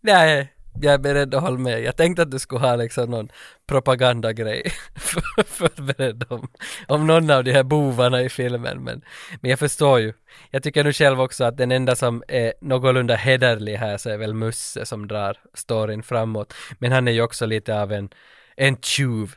Nej, 0.00 0.52
jag 0.80 0.94
är 0.94 0.98
beredd 0.98 1.34
att 1.34 1.42
hålla 1.42 1.58
med. 1.58 1.82
Jag 1.82 1.96
tänkte 1.96 2.22
att 2.22 2.30
du 2.30 2.38
skulle 2.38 2.60
ha 2.60 2.76
liksom 2.76 3.10
någon 3.10 3.28
propagandagrej 3.66 4.62
för- 4.96 5.42
förberedd 5.44 6.24
om, 6.28 6.48
om 6.88 7.06
någon 7.06 7.30
av 7.30 7.44
de 7.44 7.52
här 7.52 7.62
bovarna 7.62 8.22
i 8.22 8.28
filmen. 8.28 8.84
Men, 8.84 9.02
men 9.40 9.50
jag 9.50 9.58
förstår 9.58 10.00
ju. 10.00 10.12
Jag 10.50 10.62
tycker 10.62 10.84
nu 10.84 10.92
själv 10.92 11.20
också 11.20 11.44
att 11.44 11.56
den 11.56 11.72
enda 11.72 11.96
som 11.96 12.22
är 12.28 12.52
någorlunda 12.60 13.14
hederlig 13.14 13.76
här 13.76 13.96
så 13.98 14.10
är 14.10 14.16
väl 14.16 14.34
Musse 14.34 14.86
som 14.86 15.08
drar 15.08 15.36
storyn 15.54 16.02
framåt. 16.02 16.54
Men 16.78 16.92
han 16.92 17.08
är 17.08 17.12
ju 17.12 17.22
också 17.22 17.46
lite 17.46 17.80
av 17.80 17.92
en, 17.92 18.08
en 18.56 18.76
tjuv. 18.76 19.34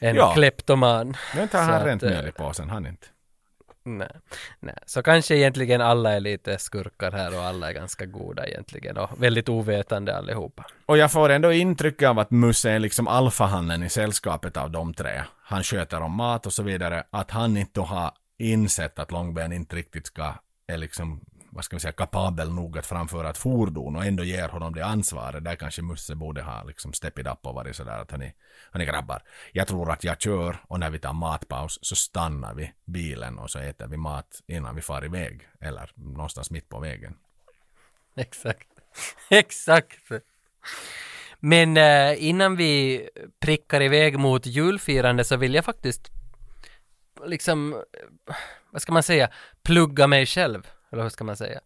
En 0.00 0.16
Ja. 0.16 0.32
kleptoman. 0.34 1.16
Inte 1.40 1.48
Så 1.56 1.58
han 1.58 1.84
rent 1.84 2.02
eh, 2.02 2.10
mjöl 2.10 2.28
i 2.28 2.32
påsen, 2.32 2.70
han 2.70 2.86
inte. 2.86 3.06
Nej, 3.86 4.10
nej. 4.60 4.78
Så 4.86 5.02
kanske 5.02 5.36
egentligen 5.36 5.80
alla 5.80 6.12
är 6.12 6.20
lite 6.20 6.58
skurkar 6.58 7.12
här 7.12 7.38
och 7.38 7.44
alla 7.44 7.68
är 7.68 7.72
ganska 7.72 8.06
goda 8.06 8.46
egentligen 8.46 8.96
och 8.96 9.22
väldigt 9.22 9.48
ovetande 9.48 10.16
allihopa. 10.16 10.66
Och 10.86 10.98
jag 10.98 11.12
får 11.12 11.28
ändå 11.28 11.52
intryck 11.52 12.02
av 12.02 12.18
att 12.18 12.30
Musse 12.30 12.70
är 12.70 12.78
liksom 12.78 13.08
alfahannen 13.08 13.82
i 13.82 13.88
sällskapet 13.88 14.56
av 14.56 14.70
de 14.70 14.94
tre. 14.94 15.22
Han 15.42 15.62
sköter 15.62 16.00
om 16.00 16.12
mat 16.12 16.46
och 16.46 16.52
så 16.52 16.62
vidare. 16.62 17.04
Att 17.10 17.30
han 17.30 17.56
inte 17.56 17.80
har 17.80 18.10
insett 18.38 18.98
att 18.98 19.12
Långben 19.12 19.52
inte 19.52 19.76
riktigt 19.76 20.06
ska, 20.06 20.34
är 20.66 20.78
liksom, 20.78 21.20
vad 21.56 21.64
ska 21.64 21.76
vi 21.76 21.80
säga, 21.80 21.92
kapabel 21.92 22.52
nog 22.52 22.78
att 22.78 22.86
framföra 22.86 23.30
ett 23.30 23.38
fordon 23.38 23.96
och 23.96 24.04
ändå 24.04 24.24
ger 24.24 24.48
honom 24.48 24.74
det 24.74 24.84
ansvaret. 24.84 25.44
Där 25.44 25.56
kanske 25.56 25.82
Musse 25.82 26.14
borde 26.14 26.42
ha 26.42 26.62
liksom 26.62 26.92
steppit 26.92 27.26
upp 27.26 27.46
och 27.46 27.54
varit 27.54 27.76
sådär 27.76 27.98
att 27.98 28.10
hörni, 28.10 28.32
hörni 28.72 28.86
grabbar, 28.86 29.22
jag 29.52 29.68
tror 29.68 29.90
att 29.90 30.04
jag 30.04 30.20
kör 30.20 30.56
och 30.68 30.80
när 30.80 30.90
vi 30.90 30.98
tar 30.98 31.12
matpaus 31.12 31.78
så 31.82 31.96
stannar 31.96 32.54
vi 32.54 32.72
bilen 32.84 33.38
och 33.38 33.50
så 33.50 33.58
äter 33.58 33.86
vi 33.86 33.96
mat 33.96 34.42
innan 34.46 34.74
vi 34.74 34.82
far 34.82 35.04
iväg. 35.04 35.48
Eller 35.60 35.90
någonstans 35.94 36.50
mitt 36.50 36.68
på 36.68 36.80
vägen. 36.80 37.16
Exakt. 38.16 38.68
Exakt. 39.30 40.10
Men 41.40 41.76
eh, 41.76 42.24
innan 42.24 42.56
vi 42.56 43.08
prickar 43.40 43.82
iväg 43.82 44.18
mot 44.18 44.46
julfirande 44.46 45.24
så 45.24 45.36
vill 45.36 45.54
jag 45.54 45.64
faktiskt 45.64 46.10
liksom, 47.24 47.72
eh, 47.72 48.34
vad 48.70 48.82
ska 48.82 48.92
man 48.92 49.02
säga, 49.02 49.30
plugga 49.62 50.06
mig 50.06 50.26
själv. 50.26 50.66
Eller 50.96 51.02
hur 51.02 51.10
ska 51.10 51.24
man 51.24 51.36
säga? 51.36 51.60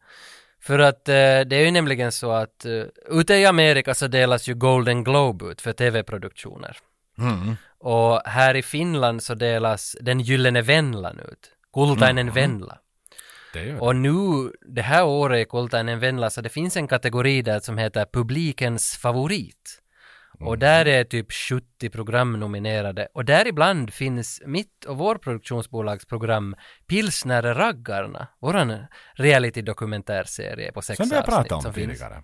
För 0.63 0.79
att 0.79 1.09
eh, 1.09 1.13
det 1.13 1.57
är 1.57 1.65
ju 1.65 1.71
nämligen 1.71 2.13
så 2.13 2.33
att 2.33 2.65
eh, 2.65 2.83
ute 3.09 3.35
i 3.35 3.47
Amerika 3.47 3.95
så 3.95 4.07
delas 4.07 4.49
ju 4.49 4.55
Golden 4.55 5.05
Globe 5.05 5.45
ut 5.45 5.61
för 5.61 5.73
tv-produktioner. 5.73 6.77
Mm. 7.19 7.57
Och 7.79 8.23
här 8.25 8.57
i 8.57 8.63
Finland 8.63 9.23
så 9.23 9.35
delas 9.35 9.97
den 10.01 10.21
Gyllene 10.21 10.63
Venlan 10.63 11.21
ut. 11.21 11.51
Kultainen 11.75 12.33
Venla. 12.33 12.79
Gör 13.55 13.65
det. 13.65 13.81
Och 13.81 13.97
nu, 13.97 14.53
det 14.61 14.83
här 14.83 15.05
året 15.05 15.47
i 15.47 15.51
Kultainen 15.51 16.01
Venla, 16.01 16.31
så 16.31 16.41
det 16.41 16.49
finns 16.49 16.77
en 16.77 16.89
kategori 16.89 17.43
där 17.43 17.61
som 17.61 17.79
heter 17.79 18.07
publikens 18.13 18.97
favorit. 18.97 19.80
Och 20.47 20.59
där 20.59 20.87
är 20.87 21.05
typ 21.05 21.33
70 21.33 21.91
program 21.91 22.41
nominerade. 22.41 23.09
Och 23.15 23.25
däribland 23.25 23.93
finns 23.95 24.43
mitt 24.47 24.85
och 24.85 24.99
vår 24.99 25.15
produktionsbolags 25.15 26.07
program 26.07 26.57
Pilsner 26.87 27.43
Raggarna, 27.43 28.29
våran 28.41 28.85
reality-dokumentärserie 29.15 30.73
på 30.73 30.83
sex 30.83 30.97
Som 30.97 31.09
vi 31.09 31.17
har 31.17 31.23
pratat 31.23 31.39
avsnitt 31.39 31.53
om 31.53 31.63
som 31.63 31.73
finns. 31.73 31.93
tidigare. 31.93 32.23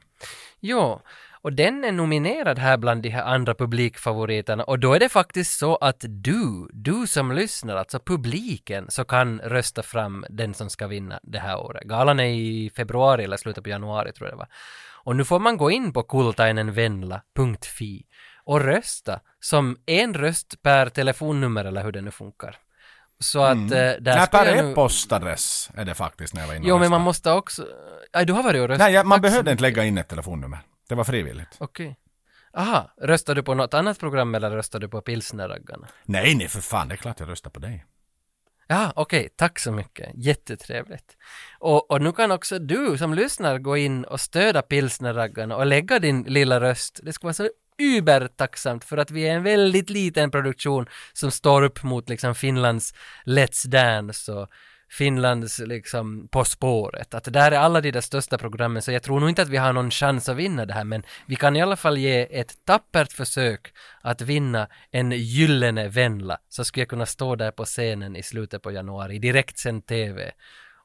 Ja, 0.61 1.03
och 1.47 1.53
den 1.53 1.85
är 1.85 1.93
nominerad 1.93 2.59
här 2.59 2.77
bland 2.77 3.03
de 3.03 3.09
här 3.09 3.23
andra 3.23 3.55
publikfavoriterna 3.55 4.65
och 4.65 4.79
då 4.79 4.95
är 4.95 5.01
det 5.01 5.09
faktiskt 5.09 5.59
så 5.59 5.77
att 5.77 6.05
du, 6.09 6.69
du 6.73 7.07
som 7.07 7.33
lyssnar, 7.33 7.77
alltså 7.77 7.99
publiken, 7.99 8.87
så 8.91 9.05
kan 9.05 9.41
rösta 9.41 9.83
fram 9.83 10.25
den 10.31 10.55
som 10.55 10.71
ska 10.71 10.87
vinna 10.87 11.21
det 11.23 11.39
här 11.39 11.59
året. 11.59 11.83
Galan 11.83 12.21
är 12.21 12.25
i 12.25 12.71
februari 12.77 13.25
eller 13.25 13.37
slutet 13.37 13.65
på 13.65 13.71
januari 13.71 14.13
tror 14.13 14.29
jag 14.29 14.33
det 14.35 14.39
var. 14.39 14.49
Och 15.07 15.17
nu 15.17 15.25
får 15.25 15.39
man 15.39 15.57
gå 15.57 15.71
in 15.71 15.93
på 15.93 16.03
kultainenvenla.fi 16.03 18.05
och 18.45 18.61
rösta 18.61 19.21
som 19.41 19.77
en 19.87 20.15
röst 20.15 20.63
per 20.63 20.89
telefonnummer 20.89 21.65
eller 21.65 21.85
hur 21.85 21.93
det 21.93 22.03
nu 22.03 22.11
funkar. 22.11 22.57
Så 23.19 23.43
att 23.43 23.57
eh, 23.57 23.69
där 23.69 24.01
Nej, 24.01 24.27
per 24.27 24.63
nu... 24.63 24.71
e-postadress 24.71 25.71
är 25.75 25.85
det 25.85 25.95
faktiskt 25.95 26.35
när 26.35 26.41
jag 26.43 26.49
var 26.49 26.55
inne 26.55 26.63
och 26.63 26.69
Jo, 26.69 26.75
men 26.75 26.81
röstade. 26.81 26.91
man 26.91 27.01
måste 27.01 27.33
också... 27.33 27.67
Nej, 28.15 28.27
du 28.27 28.33
har 28.33 28.43
varit 28.43 28.61
och 28.61 28.69
röstat. 28.69 28.93
Nej, 28.93 29.05
man 29.05 29.11
Tack 29.11 29.23
behövde 29.23 29.51
inte 29.51 29.63
lägga 29.63 29.85
in 29.85 29.99
ett 29.99 30.09
telefonnummer. 30.09 30.59
Det 30.89 30.95
var 30.95 31.05
frivilligt. 31.05 31.57
Okej. 31.59 31.97
Aha, 32.57 32.91
röstar 33.03 33.35
du 33.35 33.43
på 33.43 33.55
något 33.55 33.75
annat 33.75 33.99
program 33.99 34.35
eller 34.35 34.51
röstar 34.51 34.79
du 34.81 34.89
på 34.89 35.01
pilsnerraggarna? 35.01 35.87
Nej, 36.05 36.35
nej 36.35 36.49
för 36.49 36.61
fan, 36.61 36.89
det 36.89 36.95
är 36.95 36.97
klart 36.97 37.21
jag 37.21 37.29
röstar 37.29 37.51
på 37.51 37.61
dig. 37.61 37.85
Ja, 38.69 38.93
okej, 38.97 39.29
tack 39.37 39.59
så 39.59 39.73
mycket. 39.73 40.11
Jättetrevligt. 40.15 41.17
Och, 41.59 41.91
och 41.91 42.03
nu 42.03 42.13
kan 42.13 42.31
också 42.31 42.59
du 42.59 42.99
som 42.99 43.15
lyssnar 43.15 43.59
gå 43.59 43.77
in 43.77 44.05
och 44.05 44.21
stödja 44.21 44.63
pilsnerraggarna 44.63 45.57
och 45.57 45.67
lägga 45.67 45.99
din 45.99 46.23
lilla 46.23 46.61
röst. 46.61 47.01
Det 47.03 47.13
skulle 47.13 47.27
vara 47.27 47.35
så 47.35 47.49
übertacksamt 47.79 48.85
för 48.85 48.97
att 48.97 49.11
vi 49.11 49.29
är 49.29 49.35
en 49.35 49.43
väldigt 49.43 49.91
liten 49.91 50.31
produktion 50.31 50.87
som 51.13 51.31
står 51.31 51.63
upp 51.63 51.83
mot 51.83 52.09
liksom 52.09 52.35
Finlands 52.35 52.95
Let's 53.27 53.69
Dance 53.69 54.33
och 54.33 54.49
Finlands 54.91 55.59
liksom 55.59 56.29
På 56.29 56.45
spåret. 56.45 57.15
Att 57.15 57.25
det 57.25 57.31
där 57.31 57.53
är 57.53 57.59
alla 57.59 57.81
de 57.81 57.91
där 57.91 58.01
största 58.01 58.39
programmen 58.39 58.83
så 58.83 58.93
jag 58.93 59.03
tror 59.03 59.21
nog 59.21 59.29
inte 59.29 59.43
att 59.43 59.49
vi 59.49 59.57
har 59.57 59.73
någon 59.73 59.91
chans 59.91 60.29
att 60.29 60.37
vinna 60.37 60.67
det 60.67 60.75
här 60.75 60.85
men 60.85 61.03
vi 61.27 61.37
kan 61.37 61.57
i 61.57 61.63
alla 61.63 61.77
fall 61.77 61.99
ge 61.99 62.41
ett 62.41 62.65
tappert 62.65 63.13
försök 63.13 63.73
att 64.01 64.21
vinna 64.21 64.69
en 64.91 65.13
gyllene 65.13 65.89
Venla 65.89 66.39
så 66.49 66.65
skulle 66.65 66.81
jag 66.81 66.89
kunna 66.89 67.07
stå 67.07 67.37
där 67.37 67.51
på 67.51 67.65
scenen 67.65 68.17
i 68.17 68.23
slutet 68.23 68.63
på 68.63 68.71
januari 68.71 69.19
direktsänd 69.19 69.87
TV 69.87 70.33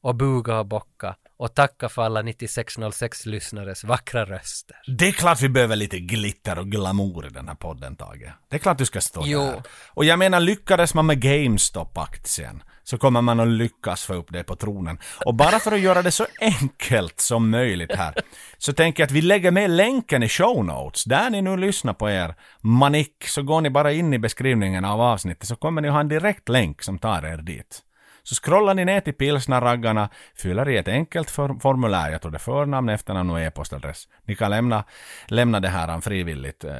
och 0.02 0.16
buga 0.16 0.60
och 0.60 0.66
bocka 0.66 1.16
och 1.42 1.56
tacka 1.56 1.90
för 1.90 2.02
alla 2.02 2.22
9606 2.22 3.26
lyssnares 3.26 3.84
vackra 3.84 4.26
röster. 4.26 4.76
Det 4.98 5.08
är 5.08 5.12
klart 5.12 5.42
vi 5.42 5.50
behöver 5.50 5.76
lite 5.76 6.00
glitter 6.00 6.60
och 6.60 6.68
glamour 6.68 7.26
i 7.26 7.30
den 7.30 7.48
här 7.48 7.56
podden, 7.56 7.96
Tage. 7.96 8.32
Det 8.50 8.56
är 8.56 8.60
klart 8.60 8.78
du 8.78 8.86
ska 8.86 9.02
stå 9.02 9.22
Jo. 9.26 9.40
där. 9.40 9.64
Och 9.90 10.06
jag 10.06 10.20
menar, 10.20 10.40
lyckades 10.40 10.94
man 10.94 11.06
med 11.06 11.22
GameStop-aktien 11.22 12.64
så 12.84 12.98
kommer 12.98 13.22
man 13.22 13.40
att 13.40 13.48
lyckas 13.48 14.06
få 14.06 14.14
upp 14.14 14.28
det 14.34 14.44
på 14.44 14.56
tronen. 14.56 15.00
Och 15.26 15.36
bara 15.36 15.60
för 15.60 15.72
att 15.72 15.80
göra 15.80 16.02
det 16.02 16.12
så 16.12 16.26
enkelt 16.42 17.20
som 17.20 17.50
möjligt 17.50 17.96
här, 17.96 18.14
så 18.58 18.74
tänker 18.74 19.04
jag 19.04 19.06
att 19.08 19.12
vi 19.12 19.22
lägger 19.22 19.52
med 19.52 19.70
länken 19.70 20.24
i 20.24 20.30
show 20.30 20.66
notes. 20.66 21.04
Där 21.04 21.30
ni 21.30 21.42
nu 21.42 21.58
lyssnar 21.58 21.94
på 21.94 22.10
er 22.10 22.36
manik, 22.62 23.24
så 23.28 23.44
går 23.44 23.62
ni 23.62 23.70
bara 23.70 23.92
in 23.92 24.14
i 24.14 24.20
beskrivningen 24.20 24.86
av 24.86 25.02
avsnittet 25.02 25.48
så 25.48 25.56
kommer 25.56 25.82
ni 25.82 25.88
att 25.88 25.94
ha 25.94 26.02
en 26.02 26.08
direkt 26.10 26.50
länk 26.50 26.84
som 26.84 27.00
tar 27.00 27.26
er 27.26 27.38
dit. 27.38 27.82
Så 28.24 28.36
scrollar 28.36 28.74
ni 28.74 28.86
ner 28.86 29.00
till 29.02 29.14
pilsnarraggarna, 29.14 30.10
fyller 30.36 30.70
i 30.70 30.78
ett 30.78 30.88
enkelt 30.88 31.30
formulär, 31.62 32.12
jag 32.12 32.22
tror 32.22 32.32
det 32.32 32.38
är 32.38 32.40
förnamn, 32.40 32.90
efternamn 32.90 33.30
och 33.30 33.40
e-postadress. 33.40 34.08
Ni 34.26 34.36
kan 34.36 34.52
lämna, 34.52 34.84
lämna 35.28 35.60
det 35.60 35.70
här 35.70 35.90
eh, 35.90 36.00
frivilligt 36.00 36.64
eh, 36.64 36.74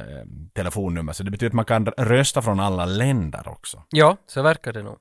telefonnummer, 0.52 1.12
så 1.12 1.22
det 1.22 1.30
betyder 1.30 1.50
att 1.50 1.54
man 1.54 1.64
kan 1.64 1.86
rösta 1.86 2.42
från 2.42 2.60
alla 2.60 2.84
länder 2.84 3.48
också. 3.48 3.82
Ja, 3.90 4.16
så 4.26 4.42
verkar 4.42 4.72
det 4.72 4.82
nog. 4.82 4.98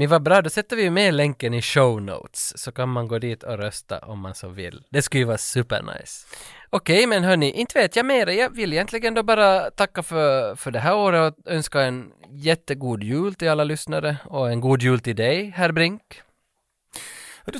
Men 0.00 0.08
vad 0.08 0.22
bra, 0.22 0.42
då 0.42 0.50
sätter 0.50 0.76
vi 0.76 0.82
ju 0.82 0.90
med 0.90 1.14
länken 1.14 1.54
i 1.54 1.62
show 1.62 2.02
notes 2.02 2.58
så 2.58 2.72
kan 2.72 2.88
man 2.88 3.08
gå 3.08 3.18
dit 3.18 3.42
och 3.42 3.58
rösta 3.58 3.98
om 3.98 4.20
man 4.20 4.34
så 4.34 4.48
vill. 4.48 4.84
Det 4.90 5.02
skulle 5.02 5.18
ju 5.18 5.24
vara 5.24 5.38
supernice. 5.38 6.26
Okej, 6.70 7.06
men 7.06 7.24
hörni, 7.24 7.52
inte 7.52 7.78
vet 7.78 7.96
jag 7.96 8.06
mer. 8.06 8.26
Jag 8.26 8.50
vill 8.50 8.72
egentligen 8.72 9.14
då 9.14 9.22
bara 9.22 9.70
tacka 9.70 10.02
för, 10.02 10.56
för 10.56 10.70
det 10.70 10.78
här 10.78 10.96
året 10.96 11.34
och 11.38 11.52
önska 11.52 11.82
en 11.82 12.12
jättegod 12.30 13.02
jul 13.02 13.34
till 13.34 13.48
alla 13.48 13.64
lyssnare 13.64 14.16
och 14.24 14.50
en 14.50 14.60
god 14.60 14.82
jul 14.82 15.00
till 15.00 15.16
dig, 15.16 15.50
herr 15.56 15.72
Brink. 15.72 16.02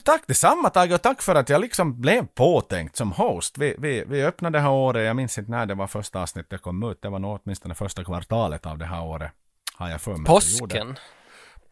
Tack 0.05 0.23
detsamma 0.27 0.71
Tage 0.71 0.93
och 0.93 1.03
tack 1.03 1.23
för 1.23 1.35
att 1.35 1.49
jag 1.49 1.61
liksom 1.61 2.01
blev 2.01 2.27
påtänkt 2.27 2.97
som 2.97 3.13
host. 3.13 3.59
Vi, 3.59 3.75
vi, 3.79 4.05
vi 4.07 4.25
öppnade 4.25 4.59
det 4.59 4.63
här 4.63 4.71
året, 4.71 5.07
jag 5.07 5.17
minns 5.17 5.39
inte 5.39 5.51
när 5.51 5.67
det 5.67 5.75
var 5.75 5.87
första 5.87 6.23
avsnittet 6.23 6.63
kom 6.63 6.91
ut, 6.91 7.03
det 7.03 7.09
var 7.09 7.19
nog 7.19 7.41
åtminstone 7.45 7.75
första 7.75 8.05
kvartalet 8.05 8.67
av 8.67 8.79
det 8.79 8.87
här 8.87 9.03
året. 9.05 9.33
Har 9.75 9.89
jag 9.89 10.01
för 10.01 10.17
mig. 10.17 10.27
Påsken 10.27 10.97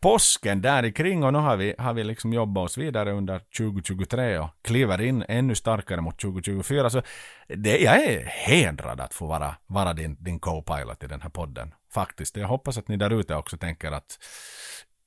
påsken 0.01 0.63
där 0.63 0.91
kring 0.91 1.25
och 1.25 1.33
nu 1.33 1.39
har 1.39 1.57
vi, 1.57 1.75
har 1.79 1.95
vi 1.95 2.05
liksom 2.05 2.33
jobbat 2.33 2.65
oss 2.65 2.79
vidare 2.79 3.13
under 3.13 3.39
2023 3.39 4.39
och 4.39 4.49
kliver 4.63 5.01
in 5.01 5.25
ännu 5.29 5.55
starkare 5.55 6.01
mot 6.01 6.19
2024. 6.19 6.91
Så 6.91 7.03
det, 7.49 7.79
jag 7.79 8.05
är 8.05 8.25
hedrad 8.25 9.01
att 9.01 9.15
få 9.15 9.27
vara, 9.27 9.55
vara 9.67 9.93
din, 9.93 10.17
din 10.21 10.41
co-pilot 10.41 11.05
i 11.05 11.07
den 11.07 11.23
här 11.23 11.31
podden. 11.31 11.75
Faktiskt. 11.93 12.37
Jag 12.37 12.49
hoppas 12.49 12.79
att 12.79 12.89
ni 12.89 12.97
där 12.97 13.21
ute 13.21 13.35
också 13.35 13.57
tänker 13.57 13.93
att 13.93 14.19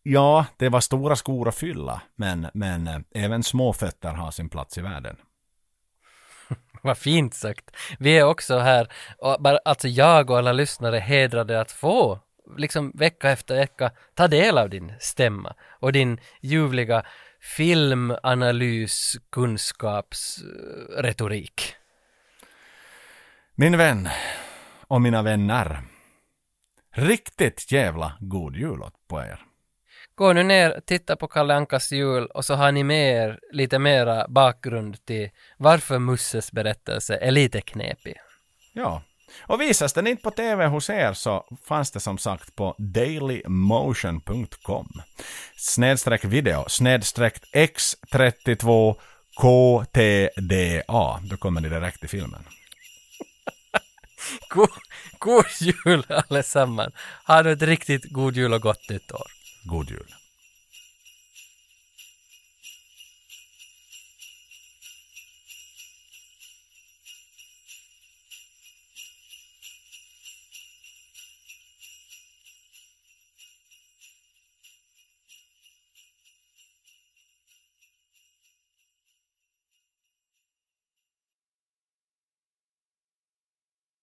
ja, 0.04 0.46
det 0.58 0.70
var 0.70 0.80
stora 0.80 1.16
skor 1.16 1.48
att 1.48 1.56
fylla, 1.56 2.02
men, 2.16 2.48
men 2.54 2.88
eh, 2.88 3.00
även 3.12 3.44
små 3.44 3.74
fötter 3.74 4.14
har 4.14 4.32
sin 4.32 4.50
plats 4.50 4.78
i 4.78 4.82
världen. 4.82 5.18
Vad 6.82 6.98
fint 6.98 7.34
sagt. 7.34 7.72
Vi 8.00 8.18
är 8.18 8.24
också 8.24 8.58
här, 8.58 8.88
och 9.18 9.38
bara, 9.40 9.58
alltså 9.66 9.88
jag 9.88 10.30
och 10.30 10.38
alla 10.38 10.54
lyssnare 10.54 10.98
hedrade 10.98 11.62
att 11.62 11.72
få, 11.72 12.20
liksom 12.58 12.92
vecka 12.96 13.30
efter 13.30 13.56
vecka, 13.56 13.92
ta 14.14 14.28
del 14.28 14.58
av 14.58 14.70
din 14.70 14.94
stämma 15.00 15.56
och 15.80 15.94
din 15.94 16.20
ljuvliga 16.42 17.06
filmanalys, 17.58 19.18
kunskapsretorik. 19.32 21.76
Min 23.56 23.78
vän 23.78 24.10
och 24.88 25.02
mina 25.02 25.22
vänner. 25.22 25.82
Riktigt 26.94 27.72
jävla 27.72 28.18
god 28.20 28.56
jul 28.56 28.82
åt 28.82 29.08
på 29.08 29.22
er. 29.22 29.42
gå 30.16 30.34
nu 30.34 30.44
ner, 30.44 30.82
titta 30.86 31.16
på 31.16 31.28
Kalle 31.28 31.56
Ankas 31.56 31.92
jul 31.92 32.26
och 32.26 32.46
så 32.46 32.56
har 32.56 32.72
ni 32.72 32.84
med 32.84 33.16
er 33.16 33.40
lite 33.52 33.80
mera 33.80 34.28
bakgrund 34.28 35.06
till 35.06 35.30
varför 35.58 36.00
Musses 36.00 36.52
berättelse 36.52 37.18
är 37.18 37.32
lite 37.32 37.62
knepig. 37.62 38.18
Ja. 38.74 39.04
Och 39.40 39.62
visas 39.62 39.94
den 39.94 40.08
inte 40.08 40.24
på 40.24 40.32
TV 40.32 40.66
hos 40.66 40.90
er 40.90 41.14
så 41.14 41.46
fanns 41.68 41.92
det 41.92 42.00
som 42.00 42.18
sagt 42.18 42.56
på 42.56 42.76
dailymotion.com. 42.78 44.88
Snedstreck 45.58 46.26
video, 46.26 46.66
snedstreck 46.68 47.44
X32 47.54 48.96
KTDA. 49.42 51.20
Då 51.24 51.38
kommer 51.38 51.62
ni 51.62 51.70
direkt 51.70 52.00
till 52.00 52.10
filmen. 52.10 52.44
God, 54.50 54.70
god 55.20 55.46
jul 55.60 56.06
allesammans! 56.10 56.94
Ha 57.28 57.42
nu 57.42 57.52
ett 57.52 57.62
riktigt 57.62 58.12
god 58.12 58.36
jul 58.36 58.54
och 58.54 58.62
gott 58.62 58.90
nytt 58.90 59.12
år! 59.12 59.28
God 59.64 59.90
jul. 59.90 60.14